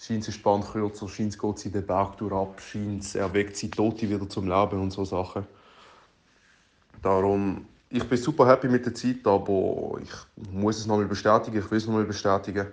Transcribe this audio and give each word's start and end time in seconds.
Scheint 0.00 0.28
es 0.28 0.34
spannend 0.34 0.70
kürzer, 0.70 1.08
scheint 1.08 1.32
es 1.32 1.38
geht 1.38 1.58
sie 1.58 1.70
den 1.72 1.84
Berg 1.84 2.16
durch 2.18 2.32
ab, 2.32 2.60
scheint 2.60 3.02
es 3.02 3.16
erweckt 3.16 3.56
sie 3.56 3.68
Tote 3.68 4.08
wieder 4.08 4.28
zum 4.28 4.48
Leben 4.48 4.80
und 4.80 4.92
so 4.92 5.04
Sachen. 5.04 5.44
Darum, 7.02 7.66
ich 7.90 8.04
bin 8.04 8.16
super 8.16 8.46
happy 8.46 8.68
mit 8.68 8.86
der 8.86 8.94
Zeit, 8.94 9.26
aber 9.26 9.98
ich 10.00 10.52
muss 10.52 10.78
es 10.78 10.86
noch 10.86 10.98
mal 10.98 11.06
bestätigen, 11.06 11.58
ich 11.58 11.70
will 11.70 11.78
es 11.78 11.86
noch 11.86 11.94
mal 11.94 12.04
bestätigen. 12.04 12.68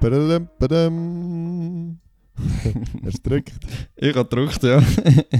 Badadam, 0.00 0.48
badam. 0.58 1.23
Hast 3.04 3.18
du 3.18 3.22
gedrückt? 3.22 3.52
Ich 3.96 4.14
habe 4.16 4.28
gedrückt, 4.28 4.62
ja. 4.62 4.82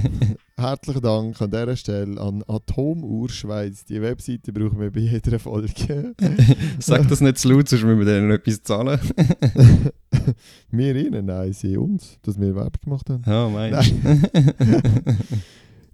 Herzlichen 0.57 1.01
Dank 1.01 1.41
an 1.41 1.49
dieser 1.51 1.75
Stelle 1.75 2.21
an 2.21 2.43
Atomuhr 2.47 3.29
Schweiz. 3.29 3.85
Die 3.85 4.01
Webseite 4.01 4.53
brauchen 4.53 4.79
wir 4.79 4.91
bei 4.91 5.01
jeder 5.01 5.39
Folge. 5.39 6.13
Sag 6.79 7.07
das 7.07 7.21
nicht 7.21 7.37
zu 7.37 7.49
laut, 7.49 7.67
sonst 7.67 7.83
müssen 7.83 7.99
wir 7.99 8.05
denen 8.05 8.27
noch 8.27 8.35
etwas 8.35 8.63
zahlen. 8.63 8.99
wir 10.71 10.95
ihnen? 10.95 11.25
Nein, 11.25 11.53
sie 11.53 11.77
uns, 11.77 12.17
dass 12.21 12.39
wir 12.39 12.55
Werbung 12.55 12.81
gemacht 12.83 13.09
haben. 13.09 13.23
Ja, 13.25 13.49
meinst 13.49 13.93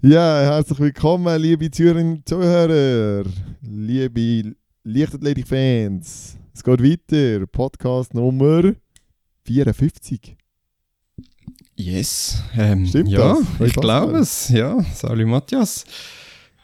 Ja, 0.01 0.41
herzlich 0.41 0.79
willkommen, 0.79 1.41
liebe 1.41 1.69
und 1.95 2.27
Zuhörer, 2.27 3.23
liebe 3.61 4.55
Leichtathletik-Fans. 4.83 6.37
Es 6.53 6.63
geht 6.63 6.83
weiter, 6.83 7.47
Podcast 7.47 8.13
Nummer 8.13 8.73
54. 9.45 10.37
Yes. 11.81 12.43
Ähm, 12.55 12.85
Stimmt 12.85 13.09
ja, 13.09 13.33
das? 13.57 13.67
ich 13.67 13.73
glaube 13.73 14.19
es. 14.19 14.49
Ja, 14.49 14.83
Salut 14.93 15.25
Matthias. 15.25 15.83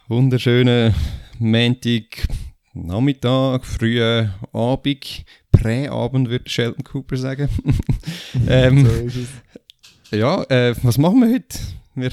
Wunderschönen 0.07 0.93
Montag, 1.39 2.27
Nachmittag, 2.75 3.65
frühen 3.65 4.31
Abend, 4.53 5.25
Präabend 5.51 6.29
würde 6.29 6.47
Sheldon 6.47 6.83
Cooper 6.83 7.17
sagen. 7.17 7.49
ähm, 8.47 8.85
So 8.85 8.91
ist 8.91 9.15
es. 9.15 10.19
ja, 10.19 10.43
äh, 10.43 10.75
was 10.83 10.99
machen 10.99 11.19
wir 11.21 11.33
heute? 11.33 11.57
Wir, 11.95 12.11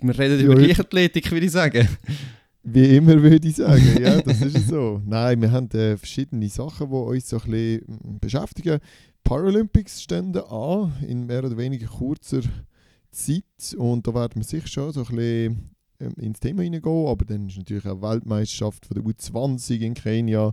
wir 0.00 0.18
reden 0.18 0.40
über 0.40 0.58
Ja, 0.58 0.66
Leichtathletik, 0.68 1.30
würde 1.30 1.44
ich 1.44 1.52
sagen. 1.52 1.86
Wie 2.62 2.96
immer 2.96 3.22
würde 3.22 3.46
ich 3.46 3.56
sagen, 3.56 3.98
ja, 4.00 4.18
das 4.22 4.40
ist 4.40 4.56
es 4.56 4.68
so. 4.68 5.02
Nein, 5.04 5.42
wir 5.42 5.52
haben 5.52 5.70
äh, 5.72 5.98
verschiedene 5.98 6.48
Sachen, 6.48 6.88
die 6.88 6.96
uns 6.96 7.28
so 7.28 7.36
ein 7.36 7.50
bisschen 7.50 7.82
mm, 7.86 8.18
beschäftigen. 8.18 8.80
Paralympics 9.26 10.02
stehen 10.02 10.36
an, 10.36 10.92
in 11.04 11.26
mehr 11.26 11.44
oder 11.44 11.56
weniger 11.56 11.88
kurzer 11.88 12.42
Zeit. 13.10 13.74
Und 13.76 14.06
da 14.06 14.14
werden 14.14 14.36
wir 14.36 14.44
sicher 14.44 14.68
schon 14.68 14.92
so 14.92 15.00
ein 15.00 15.16
bisschen 15.16 15.70
ähm, 15.98 16.12
ins 16.16 16.38
Thema 16.38 16.62
hineingehen. 16.62 17.08
Aber 17.08 17.24
dann 17.24 17.48
ist 17.48 17.58
natürlich 17.58 17.86
auch 17.86 18.00
Weltmeisterschaft 18.00 18.86
von 18.86 18.94
der 18.94 19.02
U20 19.02 19.80
in 19.80 19.94
Kenia. 19.94 20.52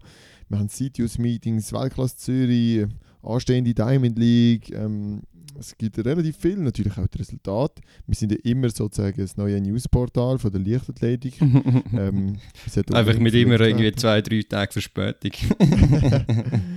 Wir 0.49 0.57
haben 0.57 0.69
CITUS-Meetings, 0.69 1.71
Weltklasse 1.71 2.17
Zürich, 2.17 2.88
anstehende 3.21 3.75
Diamond 3.75 4.17
League. 4.17 4.71
Ähm, 4.71 5.21
es 5.59 5.77
gibt 5.77 5.99
relativ 5.99 6.38
viel, 6.38 6.57
natürlich 6.57 6.97
auch 6.97 7.05
das 7.05 7.19
Resultat. 7.19 7.79
Wir 8.07 8.16
sind 8.16 8.31
ja 8.31 8.39
immer 8.44 8.71
sozusagen 8.71 9.21
das 9.21 9.38
neue 9.38 9.61
Newsportal 9.61 10.39
von 10.39 10.51
der 10.51 10.61
Leichtathletik. 10.61 11.35
Ähm, 11.94 12.38
Einfach 12.91 13.19
mit 13.19 13.35
immer 13.35 13.59
irgendwie 13.59 13.91
zwei, 13.91 14.21
drei 14.21 14.41
Tage 14.41 14.71
Verspätung. 14.71 15.31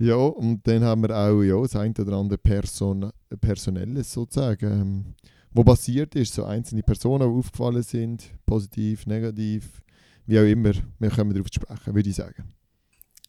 ja, 0.00 0.14
und 0.14 0.66
dann 0.66 0.82
haben 0.82 1.02
wir 1.02 1.14
auch 1.14 1.42
ja, 1.42 1.60
das 1.60 1.76
eine 1.76 1.92
oder 1.98 2.16
andere 2.16 2.38
Person 2.38 3.10
Personelles 3.38 4.10
sozusagen, 4.10 4.72
ähm, 4.72 5.14
wo 5.52 5.62
passiert 5.62 6.14
ist, 6.14 6.32
so 6.32 6.44
einzelne 6.44 6.82
Personen, 6.82 7.30
die 7.30 7.38
aufgefallen 7.38 7.82
sind, 7.82 8.32
positiv, 8.46 9.06
negativ, 9.06 9.82
wie 10.26 10.38
auch 10.38 10.44
immer. 10.44 10.72
Wir 10.98 11.10
können 11.10 11.34
darauf 11.34 11.48
sprechen, 11.52 11.94
würde 11.94 12.08
ich 12.08 12.16
sagen. 12.16 12.54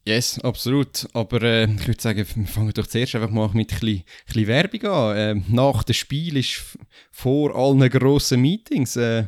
Yes, 0.07 0.39
absolut. 0.39 1.07
Aber 1.13 1.41
äh, 1.41 1.65
ich 1.65 1.87
würde 1.87 2.01
sagen, 2.01 2.25
wir 2.35 2.47
fangen 2.47 2.71
doch 2.73 2.87
zuerst 2.87 3.15
einfach 3.15 3.29
mal 3.29 3.49
mit 3.53 3.73
ein 3.73 4.03
bisschen, 4.25 4.47
Werbung 4.47 4.83
an. 4.85 5.17
Ähm, 5.17 5.43
nach 5.49 5.83
dem 5.83 5.93
Spiel 5.93 6.37
ist 6.37 6.77
vor 7.11 7.53
allen 7.53 7.89
grossen 7.89 8.41
Meetings. 8.41 8.95
Äh, 8.95 9.25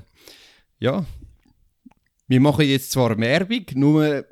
ja, 0.80 1.06
wir 2.28 2.40
machen 2.40 2.66
jetzt 2.66 2.92
zwar 2.92 3.18
Werbung, 3.18 3.66
nur 3.76 4.26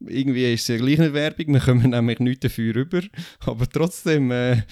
irgendwie 0.00 0.52
ist 0.52 0.62
es 0.62 0.68
ja 0.68 0.76
gleich 0.76 0.98
nicht 0.98 1.12
Werbung, 1.12 1.54
wir 1.54 1.60
kommen 1.60 1.90
nämlich 1.90 2.20
nichts 2.20 2.40
dafür 2.40 2.74
rüber. 2.74 3.02
Aber 3.40 3.68
trotzdem, 3.68 4.30
äh, 4.30 4.62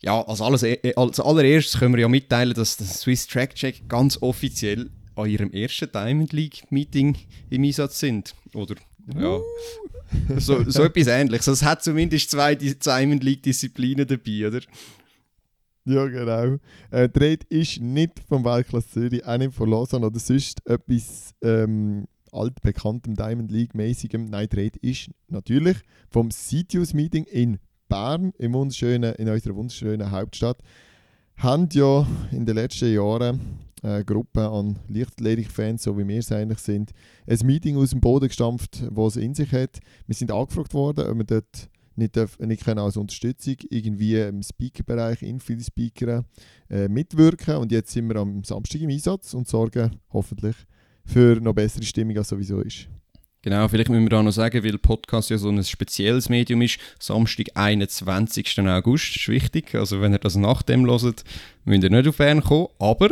ja, 0.00 0.20
als, 0.22 0.40
alles, 0.40 0.62
äh, 0.62 0.92
als 0.96 1.20
allererstes 1.20 1.78
können 1.78 1.94
wir 1.94 2.00
ja 2.00 2.08
mitteilen, 2.08 2.54
dass 2.54 2.76
der 2.76 2.86
Swiss 2.86 3.26
Track 3.26 3.54
Check 3.54 3.88
ganz 3.88 4.20
offiziell 4.22 4.90
an 5.16 5.28
ihrem 5.28 5.52
ersten 5.52 5.90
Diamond 5.92 6.32
League 6.32 6.70
Meeting 6.70 7.16
im 7.50 7.64
Einsatz 7.64 8.00
sind. 8.00 8.34
Oder, 8.54 8.76
ja. 9.14 9.38
So, 10.38 10.68
so 10.68 10.84
etwas 10.84 11.06
ähnliches. 11.06 11.48
Also 11.48 11.64
es 11.64 11.68
hat 11.68 11.84
zumindest 11.84 12.30
zwei 12.30 12.54
Di- 12.54 12.78
Diamond 12.78 13.22
League 13.22 13.42
Disziplinen 13.42 14.06
dabei, 14.06 14.48
oder? 14.48 14.60
Ja, 15.84 16.06
genau. 16.06 16.58
Äh, 16.90 17.08
Rede 17.18 17.46
ist 17.48 17.80
nicht 17.80 18.20
vom 18.28 18.44
Weltklasse 18.44 18.88
Zürich, 18.90 19.24
auch 19.24 19.38
nicht 19.38 19.54
von 19.54 19.70
Lausanne 19.70 20.06
oder 20.06 20.18
sonst 20.18 20.60
etwas 20.66 21.34
ähm, 21.42 22.06
altbekanntem 22.32 23.14
Diamond 23.14 23.50
League-mäßigem. 23.50 24.30
Die 24.30 24.56
Rede 24.56 24.78
ist 24.80 25.10
natürlich 25.28 25.78
vom 26.08 26.30
CITUS-Meeting 26.30 27.24
in 27.24 27.58
Bern, 27.88 28.32
im 28.38 28.52
wunderschönen, 28.54 29.14
in 29.14 29.28
unserer 29.28 29.56
wunderschönen 29.56 30.10
Hauptstadt. 30.10 30.62
Haben 31.36 31.68
ja 31.72 32.06
in 32.30 32.46
den 32.46 32.54
letzten 32.54 32.92
Jahren 32.92 33.40
eine 33.82 34.04
Gruppe 34.04 34.48
an 34.48 34.78
Leichtathletik-Fans, 34.88 35.82
so 35.82 35.96
wie 35.98 36.06
wir 36.06 36.18
es 36.18 36.32
eigentlich 36.32 36.58
sind, 36.58 36.92
ein 37.26 37.38
Meeting 37.44 37.76
aus 37.76 37.90
dem 37.90 38.00
Boden 38.00 38.28
gestampft, 38.28 38.82
das 38.90 39.16
es 39.16 39.22
in 39.22 39.34
sich 39.34 39.52
hat. 39.52 39.78
Wir 40.06 40.14
sind 40.14 40.30
angefragt 40.30 40.74
worden, 40.74 41.06
ob 41.06 41.16
wir 41.16 41.24
dort 41.24 41.70
nicht, 41.96 42.16
darf, 42.16 42.38
nicht 42.38 42.64
können 42.64 42.78
als 42.78 42.96
Unterstützung 42.96 43.56
irgendwie 43.70 44.16
im 44.20 44.42
Speaker-Bereich, 44.42 45.22
Infield-Speaker 45.22 46.24
äh, 46.68 46.88
mitwirken. 46.88 47.56
Und 47.56 47.72
jetzt 47.72 47.92
sind 47.92 48.08
wir 48.08 48.16
am 48.16 48.44
Samstag 48.44 48.80
im 48.80 48.90
Einsatz 48.90 49.34
und 49.34 49.48
sorgen 49.48 49.96
hoffentlich 50.12 50.56
für 51.04 51.40
noch 51.40 51.54
bessere 51.54 51.84
Stimmung, 51.84 52.16
als 52.18 52.28
sowieso 52.28 52.60
ist. 52.60 52.88
Genau, 53.42 53.66
vielleicht 53.68 53.88
müssen 53.88 54.02
wir 54.02 54.10
da 54.10 54.22
noch 54.22 54.32
sagen, 54.32 54.62
weil 54.62 54.76
Podcast 54.76 55.30
ja 55.30 55.38
so 55.38 55.48
ein 55.48 55.64
spezielles 55.64 56.28
Medium 56.28 56.60
ist. 56.60 56.78
Samstag, 56.98 57.46
21. 57.54 58.58
August, 58.58 59.16
ist 59.16 59.28
wichtig. 59.28 59.74
Also 59.74 60.02
wenn 60.02 60.12
ihr 60.12 60.18
das 60.18 60.36
nach 60.36 60.60
dem 60.60 60.84
hört, 60.84 61.24
müsst 61.64 61.82
ihr 61.82 61.90
nicht 61.90 62.06
auf 62.06 62.18
Bern 62.18 62.42
kommen. 62.42 62.68
Aber 62.78 63.10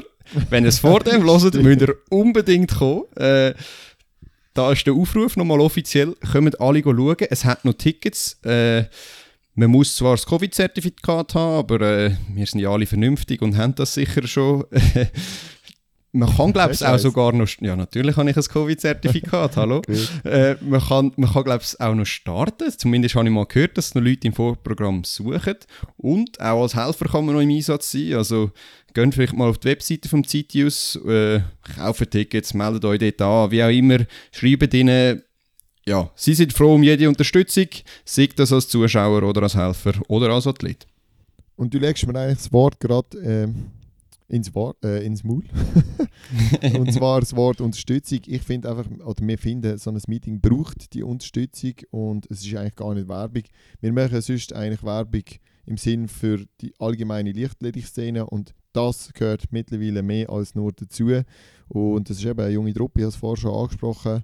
wenn 0.50 0.64
ihr 0.64 0.68
es 0.68 0.80
vor 0.80 1.00
dem 1.00 1.22
hört, 1.26 1.54
müsst 1.54 1.80
ihr 1.80 1.96
unbedingt 2.10 2.74
kommen. 2.74 3.04
Äh, 3.16 3.54
da 4.52 4.72
ist 4.72 4.86
der 4.86 4.92
Aufruf 4.92 5.36
nochmal 5.38 5.60
offiziell. 5.60 6.14
Kommt 6.30 6.60
alle 6.60 6.82
schauen. 6.82 7.16
Es 7.30 7.46
hat 7.46 7.64
noch 7.64 7.74
Tickets. 7.74 8.38
Äh, 8.44 8.84
man 9.54 9.70
muss 9.70 9.96
zwar 9.96 10.12
das 10.12 10.26
Covid-Zertifikat 10.26 11.34
haben, 11.34 11.56
aber 11.56 11.80
äh, 11.80 12.10
wir 12.34 12.46
sind 12.46 12.60
ja 12.60 12.70
alle 12.70 12.84
vernünftig 12.84 13.40
und 13.40 13.56
haben 13.56 13.74
das 13.74 13.94
sicher 13.94 14.26
schon. 14.26 14.66
man 16.12 16.34
kann, 16.34 16.52
glaube 16.54 16.72
ich, 16.72 16.84
auch 16.84 16.92
eins? 16.92 17.02
sogar 17.02 17.32
noch. 17.32 17.48
Ja, 17.60 17.76
natürlich 17.76 18.16
habe 18.16 18.30
ich 18.30 18.36
ein 18.36 18.42
Covid-Zertifikat, 18.42 19.56
hallo. 19.56 19.82
Äh, 20.24 20.56
man 20.62 20.80
kann, 20.80 21.12
man 21.16 21.32
kann 21.32 21.44
glaube 21.44 21.62
ich, 21.62 21.80
auch 21.80 21.94
noch 21.94 22.06
starten. 22.06 22.72
Zumindest 22.76 23.14
habe 23.14 23.26
ich 23.26 23.32
mal 23.34 23.46
gehört, 23.46 23.76
dass 23.76 23.94
noch 23.94 24.02
Leute 24.02 24.26
im 24.26 24.32
Vorprogramm 24.32 25.04
suchen. 25.04 25.56
Und 25.96 26.40
auch 26.40 26.62
als 26.62 26.74
Helfer 26.74 27.06
kann 27.06 27.26
man 27.26 27.34
noch 27.34 27.42
im 27.42 27.50
Einsatz 27.50 27.92
sein. 27.92 28.14
Also 28.14 28.50
geht 28.94 29.14
vielleicht 29.14 29.34
mal 29.34 29.48
auf 29.48 29.58
die 29.58 29.68
Webseite 29.68 30.08
vom 30.08 30.24
Citius, 30.24 30.96
äh, 31.06 31.40
kauft 31.76 32.10
Tickets, 32.10 32.54
meldet 32.54 32.84
euch 32.84 32.98
dort 32.98 33.22
an, 33.22 33.50
wie 33.50 33.62
auch 33.62 33.68
immer. 33.68 33.98
Schreibt 34.32 34.74
ihnen, 34.74 35.22
ja, 35.86 36.10
sie 36.14 36.34
sind 36.34 36.52
froh 36.52 36.74
um 36.74 36.82
jede 36.82 37.08
Unterstützung, 37.08 37.66
sei 38.04 38.28
das 38.34 38.52
als 38.52 38.68
Zuschauer 38.68 39.22
oder 39.22 39.42
als 39.42 39.54
Helfer 39.54 39.92
oder 40.08 40.30
als 40.30 40.46
Athlet. 40.46 40.86
Und 41.56 41.72
du 41.72 41.78
legst 41.78 42.06
mir 42.06 42.18
eigentlich 42.18 42.38
das 42.38 42.52
Wort 42.52 42.78
gerade 42.78 43.18
ähm, 43.18 43.70
ins, 44.28 44.54
Wort, 44.54 44.84
äh, 44.84 45.02
ins 45.02 45.24
Maul. 45.24 45.44
und 46.78 46.92
zwar 46.92 47.20
das 47.20 47.34
Wort 47.34 47.60
Unterstützung. 47.60 48.20
Ich 48.26 48.42
finde 48.42 48.70
einfach, 48.70 48.86
oder 49.04 49.26
wir 49.26 49.38
finden, 49.38 49.78
so 49.78 49.90
ein 49.90 50.00
Meeting 50.06 50.40
braucht 50.40 50.92
die 50.94 51.02
Unterstützung 51.02 51.74
und 51.90 52.30
es 52.30 52.44
ist 52.44 52.54
eigentlich 52.54 52.76
gar 52.76 52.94
nicht 52.94 53.08
Werbung. 53.08 53.44
Wir 53.80 53.92
machen 53.92 54.20
sonst 54.20 54.52
eigentlich 54.52 54.82
Werbung 54.84 55.24
im 55.66 55.76
Sinn 55.76 56.08
für 56.08 56.44
die 56.60 56.72
allgemeine 56.78 57.32
Lichtathletik-Szene 57.32 58.26
und 58.26 58.54
das 58.72 59.12
gehört 59.12 59.44
mittlerweile 59.50 60.02
mehr 60.02 60.30
als 60.30 60.54
nur 60.54 60.72
dazu. 60.72 61.10
Und 61.68 62.08
das 62.08 62.18
ist 62.18 62.24
eben 62.24 62.40
eine 62.40 62.52
junge 62.52 62.72
Truppe, 62.72 63.00
ich 63.00 63.04
habe 63.04 63.10
es 63.10 63.16
vorher 63.16 63.40
schon 63.40 63.54
angesprochen, 63.54 64.22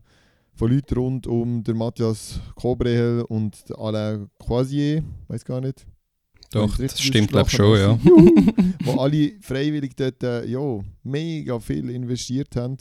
von 0.54 0.70
Leuten 0.70 0.94
rund 0.94 1.26
um 1.26 1.64
den 1.64 1.76
Matthias 1.76 2.40
Kobrehel 2.54 3.22
und 3.22 3.68
den 3.68 3.76
Alain 3.76 4.28
Croisier, 4.38 5.02
weiß 5.28 5.44
gar 5.44 5.60
nicht. 5.60 5.86
Doch, 6.54 6.78
das 6.78 7.00
stimmt, 7.00 7.30
glaube 7.30 7.48
ich, 7.48 7.56
schon, 7.56 7.78
ja. 7.78 7.98
wo 8.84 9.00
alle 9.00 9.32
freiwillig 9.40 9.96
dort 9.96 10.22
äh, 10.22 10.46
ja, 10.46 10.60
mega 11.02 11.58
viel 11.58 11.90
investiert 11.90 12.54
haben. 12.54 12.78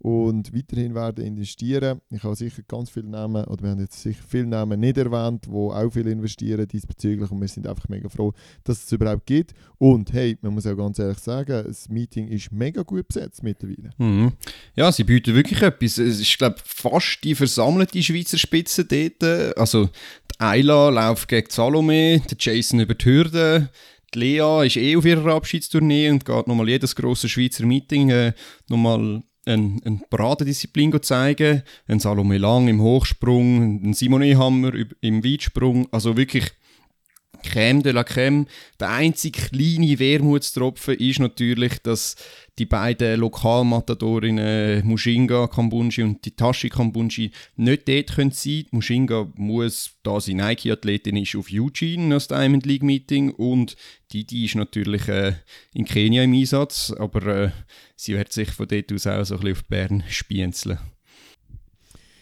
Und 0.00 0.54
weiterhin 0.54 0.94
werden 0.94 1.24
investieren. 1.24 2.00
Ich 2.10 2.22
habe 2.22 2.36
sicher 2.36 2.62
ganz 2.68 2.90
viele 2.90 3.08
Namen, 3.08 3.44
oder 3.44 3.62
wir 3.62 3.70
haben 3.70 3.80
jetzt 3.80 4.00
sicher 4.00 4.22
viele 4.26 4.46
Namen 4.46 4.78
nicht 4.78 4.96
erwähnt, 4.96 5.46
die 5.46 5.50
auch 5.50 5.90
viel 5.90 6.06
investieren 6.06 6.66
diesbezüglich 6.68 7.30
und 7.30 7.40
wir 7.40 7.48
sind 7.48 7.66
einfach 7.66 7.88
mega 7.88 8.08
froh, 8.08 8.32
dass 8.64 8.84
es 8.84 8.92
überhaupt 8.92 9.26
gibt. 9.26 9.54
Und 9.78 10.12
hey, 10.12 10.38
man 10.40 10.54
muss 10.54 10.66
auch 10.66 10.76
ganz 10.76 10.98
ehrlich 10.98 11.18
sagen, 11.18 11.64
das 11.66 11.88
Meeting 11.88 12.28
ist 12.28 12.52
mega 12.52 12.82
gut 12.82 13.08
besetzt 13.08 13.42
mittlerweile. 13.42 13.90
Mhm. 13.98 14.32
Ja, 14.76 14.92
sie 14.92 15.04
bieten 15.04 15.34
wirklich 15.34 15.62
etwas. 15.62 15.98
Es 15.98 16.20
ist, 16.20 16.38
glaube 16.38 16.56
fast 16.64 17.24
die 17.24 17.34
versammelte 17.34 18.02
Schweizer 18.02 18.38
Spitze 18.38 18.84
dort. 18.84 19.58
Also, 19.58 19.86
die 19.86 20.40
Ayla 20.40 20.90
läuft 20.90 21.28
gegen 21.28 21.50
Salome, 21.50 22.20
der 22.20 22.36
Jason 22.38 22.80
über 22.80 22.94
die 22.94 23.04
Hürde, 23.04 23.70
die 24.14 24.18
Lea 24.20 24.66
ist 24.66 24.76
eh 24.76 24.96
auf 24.96 25.04
ihrer 25.04 25.34
Abschiedstournee 25.34 26.10
und 26.10 26.24
geht 26.24 26.46
nochmal 26.46 26.68
jedes 26.68 26.96
grosse 26.96 27.28
Schweizer 27.28 27.66
Meeting 27.66 28.10
äh, 28.10 28.32
nochmal 28.68 29.22
eine, 29.48 29.80
eine 29.84 30.00
Paradedisziplin 30.10 31.02
zeigen. 31.02 31.62
Ein 31.86 32.00
Salome 32.00 32.38
Lang 32.38 32.68
im 32.68 32.80
Hochsprung, 32.80 33.82
ein 33.82 33.94
Simone 33.94 34.36
Hammer 34.36 34.72
im 35.00 35.24
Weitsprung. 35.24 35.88
Also 35.90 36.16
wirklich 36.16 36.52
Crème 37.42 37.82
de 37.82 37.90
la 37.90 38.02
Crème. 38.02 38.46
Der 38.80 38.90
einzige 38.90 39.40
kleine 39.40 39.98
Wermutstropfen 39.98 40.94
ist 40.94 41.20
natürlich, 41.20 41.78
dass 41.82 42.16
die 42.58 42.66
beiden 42.66 43.20
Lokalmatadorinnen 43.20 44.86
Mushinga 44.86 45.46
Kambunji 45.46 46.02
und 46.02 46.22
Titashi 46.22 46.68
Kambunji 46.68 47.30
nicht 47.56 47.88
dort 47.88 48.14
können 48.14 48.32
sein 48.32 48.66
Mushinga 48.70 49.30
muss, 49.36 49.92
da 50.02 50.20
sie 50.20 50.34
Nike-Athletin 50.34 51.16
ist, 51.16 51.36
auf 51.36 51.48
Eugene 51.52 52.14
das 52.14 52.28
Diamond 52.28 52.66
League 52.66 52.82
Meeting 52.82 53.30
und 53.30 53.76
Didi 54.12 54.46
ist 54.46 54.56
natürlich 54.56 55.06
äh, 55.08 55.34
in 55.74 55.84
Kenia 55.84 56.24
im 56.24 56.32
Einsatz, 56.32 56.92
aber 56.98 57.26
äh, 57.26 57.50
sie 57.94 58.14
wird 58.14 58.32
sich 58.32 58.50
von 58.50 58.66
dort 58.66 58.92
aus 58.92 59.06
auch 59.06 59.24
so 59.24 59.34
ein 59.34 59.40
bisschen 59.40 59.56
auf 59.56 59.64
Bern 59.66 60.04
spienzeln. 60.08 60.78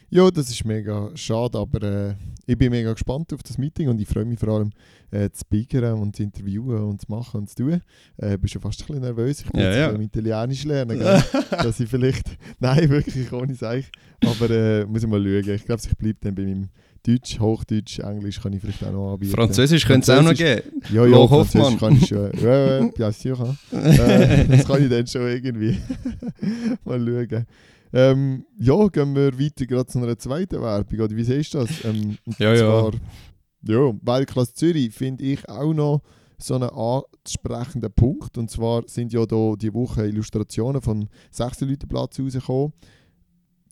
Ja, 0.08 0.30
das 0.30 0.50
ist 0.50 0.64
mega 0.64 1.10
schade, 1.16 1.58
aber 1.58 1.82
äh, 1.82 2.14
ich 2.46 2.56
bin 2.56 2.70
mega 2.70 2.92
gespannt 2.92 3.32
auf 3.32 3.42
das 3.42 3.58
Meeting 3.58 3.88
und 3.88 4.00
ich 4.00 4.08
freue 4.08 4.24
mich 4.24 4.38
vor 4.38 4.50
allem 4.50 4.72
äh, 5.10 5.30
zu 5.30 5.40
speakern 5.40 5.98
und 6.00 6.16
zu 6.16 6.22
interviewen 6.22 6.82
und 6.82 7.00
zu 7.00 7.06
machen 7.10 7.40
und 7.40 7.48
zu 7.50 7.56
tun. 7.56 7.80
Äh, 8.16 8.38
bin 8.38 8.48
schon 8.48 8.62
fast 8.62 8.80
ein 8.82 8.86
bisschen 8.86 9.02
nervös, 9.02 9.40
ich 9.40 9.50
bin 9.50 9.60
ja, 9.60 9.92
ja. 9.92 9.98
Italienisch 9.98 10.64
lernen, 10.64 10.98
gell? 10.98 11.22
dass 11.50 11.80
ich 11.80 11.88
vielleicht, 11.88 12.24
nein, 12.60 12.88
wirklich 12.88 13.32
ohne 13.32 13.54
Seich, 13.54 13.90
aber 14.24 14.50
äh, 14.50 14.84
muss 14.86 15.02
ich 15.02 15.08
mal 15.08 15.22
schauen. 15.22 15.54
Ich 15.54 15.64
glaube, 15.64 15.82
ich 15.84 15.96
bleibe 15.96 16.18
dann 16.20 16.34
bei 16.34 16.42
meinem 16.42 16.68
Deutsch, 17.06 17.38
Hochdeutsch, 17.38 18.00
Englisch 18.00 18.40
kann 18.40 18.52
ich 18.52 18.60
vielleicht 18.60 18.82
auch 18.84 18.92
noch 18.92 19.12
anbieten. 19.12 19.32
Französisch 19.32 19.86
könnte 19.86 20.10
es 20.10 20.18
auch 20.18 20.22
noch 20.22 20.34
geben. 20.34 20.62
Ja, 20.92 21.04
ja, 21.04 21.04
Loh 21.04 21.28
Französisch 21.28 21.78
kann 21.78 21.96
ich 21.96 22.06
schon. 22.08 22.30
Ja, 22.42 22.80
ja, 22.80 22.88
bien 22.96 23.12
sûr. 23.12 23.56
äh, 23.72 24.44
das 24.44 24.66
kann 24.66 24.82
ich 24.82 24.90
dann 24.90 25.06
schon 25.06 25.28
irgendwie. 25.28 25.78
mal 26.84 26.98
schauen. 26.98 27.46
Ähm, 27.92 28.44
ja, 28.58 28.88
gehen 28.88 29.14
wir 29.14 29.38
weiter 29.38 29.66
gerade 29.66 29.86
zu 29.86 29.98
einer 29.98 30.18
zweiten 30.18 30.60
Werbung. 30.60 31.00
Oder 31.00 31.16
wie 31.16 31.22
siehst 31.22 31.54
du 31.54 31.58
das? 31.58 31.84
Ähm, 31.84 32.18
und 32.26 32.38
Ja, 32.38 32.54
ja. 32.54 32.90
Ja, 33.68 33.92
Weltklasse 34.02 34.54
Zürich 34.54 34.92
finde 34.94 35.24
ich 35.24 35.48
auch 35.48 35.72
noch 35.72 36.02
so 36.38 36.54
einen 36.54 36.70
ansprechenden 36.70 37.92
Punkt. 37.92 38.36
Und 38.38 38.50
zwar 38.50 38.82
sind 38.86 39.12
ja 39.12 39.24
da 39.26 39.54
die 39.56 39.72
Woche 39.72 40.06
Illustrationen 40.06 40.82
vom 40.82 41.08
6 41.30 41.58
Platz 41.88 42.18
rausgekommen. 42.18 42.72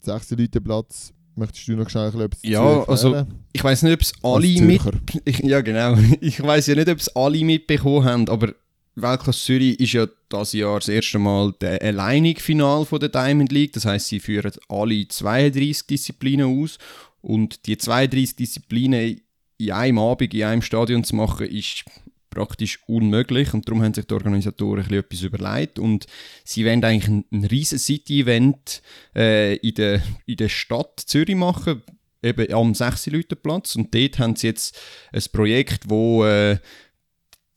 6 0.03 0.35
Platz, 0.63 1.13
möchtest 1.35 1.69
du 1.69 1.77
noch 1.77 1.89
schnell 1.89 2.09
etwas 2.09 2.41
Ja, 2.43 2.85
also? 2.85 3.27
Ich 3.53 3.63
weiß 3.63 3.83
nicht, 3.83 3.95
ob 3.95 4.01
es 4.01 4.13
alle 4.23 4.61
mit. 4.61 4.83
Ich, 5.25 5.39
ja, 5.41 5.61
genau. 5.61 5.97
Ich 6.21 6.43
weiß 6.43 6.67
ja 6.69 6.75
nicht, 6.75 6.89
ob 6.89 6.99
es 6.99 7.15
alle 7.15 7.45
mitbekommen 7.45 8.05
haben, 8.05 8.29
aber 8.29 8.55
Weltklasse 8.97 9.41
Zürich 9.41 9.81
ist 9.81 9.93
ja 9.93 10.07
das 10.29 10.53
Jahr 10.53 10.79
das 10.79 10.89
erste 10.89 11.19
Mal 11.19 11.53
der 11.61 11.83
alleinige 11.83 12.41
Final 12.41 12.85
von 12.85 13.01
der 13.01 13.09
Diamond 13.09 13.51
League. 13.51 13.73
Das 13.73 13.85
heißt, 13.85 14.07
sie 14.07 14.21
führen 14.21 14.53
alle 14.69 15.09
32 15.09 15.87
Disziplinen 15.87 16.63
aus 16.63 16.79
und 17.21 17.67
die 17.67 17.77
32 17.77 18.37
Disziplinen 18.37 19.21
in 19.59 19.73
einem 19.73 19.99
Abend 19.99 20.35
in 20.35 20.43
einem 20.45 20.63
Stadion 20.63 21.05
zu 21.05 21.17
machen, 21.17 21.47
ist 21.47 21.85
praktisch 22.31 22.81
unmöglich. 22.87 23.55
Und 23.55 23.69
darum 23.69 23.83
haben 23.83 23.95
sich 23.95 24.07
die 24.07 24.15
Organisatoren 24.15 24.85
ein 24.85 24.93
etwas 24.93 25.23
überlegt. 25.23 25.79
Und 25.79 26.07
sie 26.45 26.67
wollen 26.67 26.85
eigentlich 26.85 27.09
ein, 27.09 27.25
ein 27.33 27.45
riesen 27.45 27.79
City-Event 27.79 28.83
äh, 29.15 29.57
in, 29.57 29.75
der, 29.75 30.03
in 30.27 30.37
der 30.37 30.49
Stadt 30.49 31.01
Zürich 31.01 31.37
machen, 31.37 31.83
eben 32.25 32.53
am 32.53 32.75
6 32.75 33.11
Platz 33.43 33.77
und 33.77 33.95
dort 33.95 34.19
haben 34.19 34.35
sie 34.35 34.49
jetzt 34.49 34.81
ein 35.13 35.23
Projekt, 35.31 35.89
wo 35.89 36.25
äh, 36.25 36.59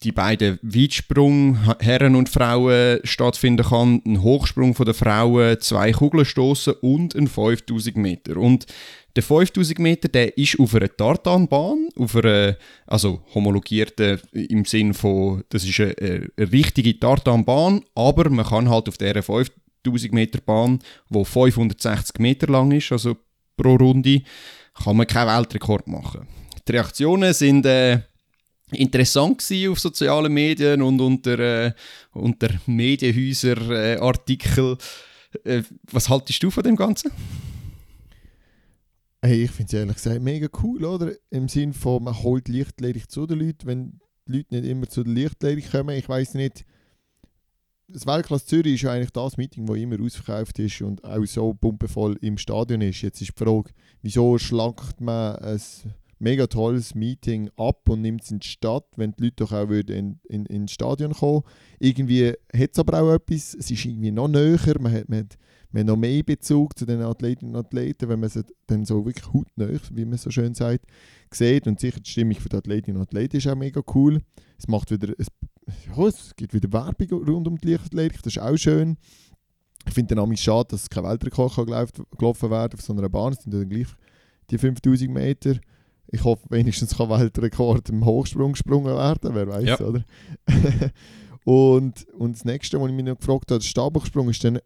die 0.03 0.11
beiden 0.11 0.59
Weitsprung 0.61 1.57
Herren 1.79 2.15
und 2.15 2.29
Frauen 2.29 2.99
stattfinden 3.03 3.65
kann, 3.65 4.01
ein 4.05 4.21
Hochsprung 4.21 4.75
von 4.75 4.85
der 4.85 4.94
Frauen, 4.94 5.59
zwei 5.59 5.91
Kugeln 5.91 6.25
stoßen 6.25 6.73
und 6.81 7.15
ein 7.15 7.27
5000 7.27 7.97
Meter. 7.97 8.38
Und 8.38 8.67
der 9.15 9.23
5000 9.23 9.79
Meter, 9.79 10.07
der 10.07 10.38
ist 10.38 10.59
auf 10.59 10.75
einer 10.75 10.95
Tartanbahn, 10.95 11.89
auf 11.95 12.15
einer, 12.15 12.55
also 12.85 13.23
homologierte 13.33 14.21
im 14.31 14.65
Sinn 14.65 14.94
von, 14.94 15.44
das 15.49 15.63
ist 15.63 15.79
eine, 15.79 15.95
eine 15.99 16.51
richtige 16.51 16.99
Tartanbahn, 16.99 17.81
aber 17.95 18.29
man 18.29 18.45
kann 18.45 18.69
halt 18.69 18.88
auf 18.88 18.97
dieser 18.97 19.23
5000 19.23 20.13
Meter 20.13 20.39
Bahn, 20.41 20.79
wo 21.09 21.23
560 21.23 22.19
Meter 22.19 22.47
lang 22.47 22.71
ist, 22.71 22.91
also 22.91 23.17
pro 23.55 23.75
Runde, 23.75 24.21
kann 24.83 24.95
man 24.95 25.07
keinen 25.07 25.35
Weltrekord 25.35 25.88
machen. 25.88 26.27
Die 26.67 26.73
Reaktionen 26.73 27.33
sind 27.33 27.65
äh, 27.65 28.01
interessant 28.71 29.39
gewesen 29.39 29.71
auf 29.71 29.79
sozialen 29.79 30.33
Medien 30.33 30.81
und 30.81 30.99
unter, 30.99 31.39
äh, 31.39 31.73
unter 32.13 32.49
Medienhäuser 32.65 33.69
äh. 33.69 34.75
Äh, 35.43 35.63
was 35.91 36.09
haltest 36.09 36.41
du 36.41 36.49
von 36.49 36.63
dem 36.63 36.75
Ganzen? 36.75 37.11
Hey, 39.21 39.43
ich 39.43 39.51
finde 39.51 39.67
es 39.67 39.73
ehrlich 39.73 39.95
gesagt 39.95 40.21
mega 40.21 40.47
cool, 40.63 40.85
oder? 40.85 41.11
Im 41.29 41.49
Sinn 41.49 41.73
von, 41.73 42.03
man 42.03 42.21
holt 42.21 42.47
leichtledig 42.47 43.09
zu 43.09 43.25
den 43.25 43.39
Leuten, 43.39 43.67
wenn 43.67 43.99
die 44.27 44.37
Leute 44.37 44.55
nicht 44.55 44.69
immer 44.69 44.87
zu 44.87 45.03
der 45.03 45.13
Leichtledig 45.13 45.71
kommen. 45.71 45.97
Ich 45.97 46.07
weiß 46.07 46.35
nicht, 46.35 46.65
das 47.87 48.05
Weltklasse 48.05 48.45
Zürich 48.45 48.75
ist 48.75 48.81
ja 48.81 48.91
eigentlich 48.91 49.11
das 49.11 49.37
Meeting, 49.37 49.65
das 49.65 49.77
immer 49.77 50.01
ausverkauft 50.01 50.59
ist 50.59 50.81
und 50.81 51.03
auch 51.03 51.25
so 51.25 51.53
pumpevoll 51.53 52.17
im 52.21 52.37
Stadion 52.37 52.81
ist. 52.81 53.01
Jetzt 53.01 53.21
ist 53.21 53.31
die 53.37 53.43
Frage, 53.43 53.71
wieso 54.01 54.37
schlankt 54.37 54.99
man 54.99 55.37
ein 55.37 55.61
mega 56.19 56.47
tolles 56.47 56.95
Meeting 56.95 57.49
ab 57.57 57.87
und 57.89 58.01
nimmt 58.01 58.23
es 58.23 58.31
in 58.31 58.39
die 58.39 58.47
Stadt, 58.47 58.85
wenn 58.95 59.11
die 59.13 59.25
Leute 59.25 59.35
doch 59.37 59.51
auch 59.51 59.69
würden 59.69 59.95
in, 59.95 60.19
in, 60.29 60.45
ins 60.45 60.71
Stadion 60.71 61.13
kommen 61.13 61.43
Irgendwie 61.79 62.29
hat 62.29 62.71
es 62.73 62.79
aber 62.79 63.01
auch 63.01 63.13
etwas, 63.13 63.53
es 63.53 63.71
ist 63.71 63.85
irgendwie 63.85 64.11
noch 64.11 64.27
näher, 64.27 64.79
man 64.79 64.91
hat, 64.91 65.09
man 65.09 65.19
hat, 65.19 65.37
man 65.71 65.81
hat 65.81 65.87
noch 65.87 65.97
mehr 65.97 66.23
Bezug 66.23 66.77
zu 66.77 66.85
den 66.85 67.01
Athletinnen 67.01 67.55
und 67.55 67.65
Athleten, 67.65 68.09
wenn 68.09 68.19
man 68.19 68.29
sie 68.29 68.43
dann 68.67 68.85
so 68.85 69.05
wirklich 69.05 69.31
hautnah, 69.31 69.79
wie 69.91 70.05
man 70.05 70.17
so 70.17 70.31
schön 70.31 70.53
sagt, 70.53 70.85
sieht. 71.31 71.67
Und 71.67 71.79
sicher 71.79 71.99
die 71.99 72.09
Stimmung 72.09 72.35
für 72.35 72.49
die 72.49 72.57
Athletinnen 72.57 72.97
und 72.97 73.07
Athleten 73.07 73.37
ist 73.37 73.47
auch 73.47 73.55
mega 73.55 73.81
cool. 73.93 74.21
Es 74.57 74.67
macht 74.67 74.91
wieder, 74.91 75.13
es, 75.17 75.27
ja, 75.67 76.07
es 76.07 76.35
gibt 76.35 76.53
wieder 76.53 76.71
Werbung 76.71 77.23
rund 77.27 77.47
um 77.47 77.57
die 77.57 77.71
Leichtathletik, 77.71 78.23
das 78.23 78.37
ist 78.37 78.41
auch 78.41 78.57
schön. 78.57 78.97
Ich 79.85 79.93
finde 79.93 80.15
dann 80.15 80.31
auch 80.31 80.37
schade, 80.37 80.69
dass 80.71 80.89
kein 80.89 81.03
Weltrekord 81.03 81.56
kann 81.56 81.65
gelaufen, 81.65 82.51
werden 82.51 82.73
auf 82.73 82.81
so 82.81 82.94
einer 82.94 83.07
Bahn. 83.07 83.33
Es 83.33 83.44
sind 83.44 83.53
dann 83.53 83.69
gleich 83.69 83.87
die 84.49 84.57
5000 84.57 85.09
Meter. 85.09 85.56
Ich 86.09 86.23
hoffe, 86.23 86.44
wenigstens 86.49 86.97
kann 86.97 87.09
Weltrekord 87.09 87.90
im 87.90 88.06
Hochsprung 88.06 88.54
gesprungen 88.54 88.95
werden, 88.95 89.31
wer 89.33 89.47
weiß, 89.47 89.66
Ja. 89.66 89.80
oder? 89.81 90.04
und, 91.44 92.07
und 92.18 92.35
das 92.35 92.45
nächste, 92.45 92.80
was 92.80 92.90
ich 92.90 92.95
mich 92.95 93.06
noch 93.06 93.18
gefragt 93.18 93.52
habe, 93.52 93.59
der 93.59 93.66
Stabhochsprung, 93.66 94.30
ist 94.30 94.44
dann 94.44 94.59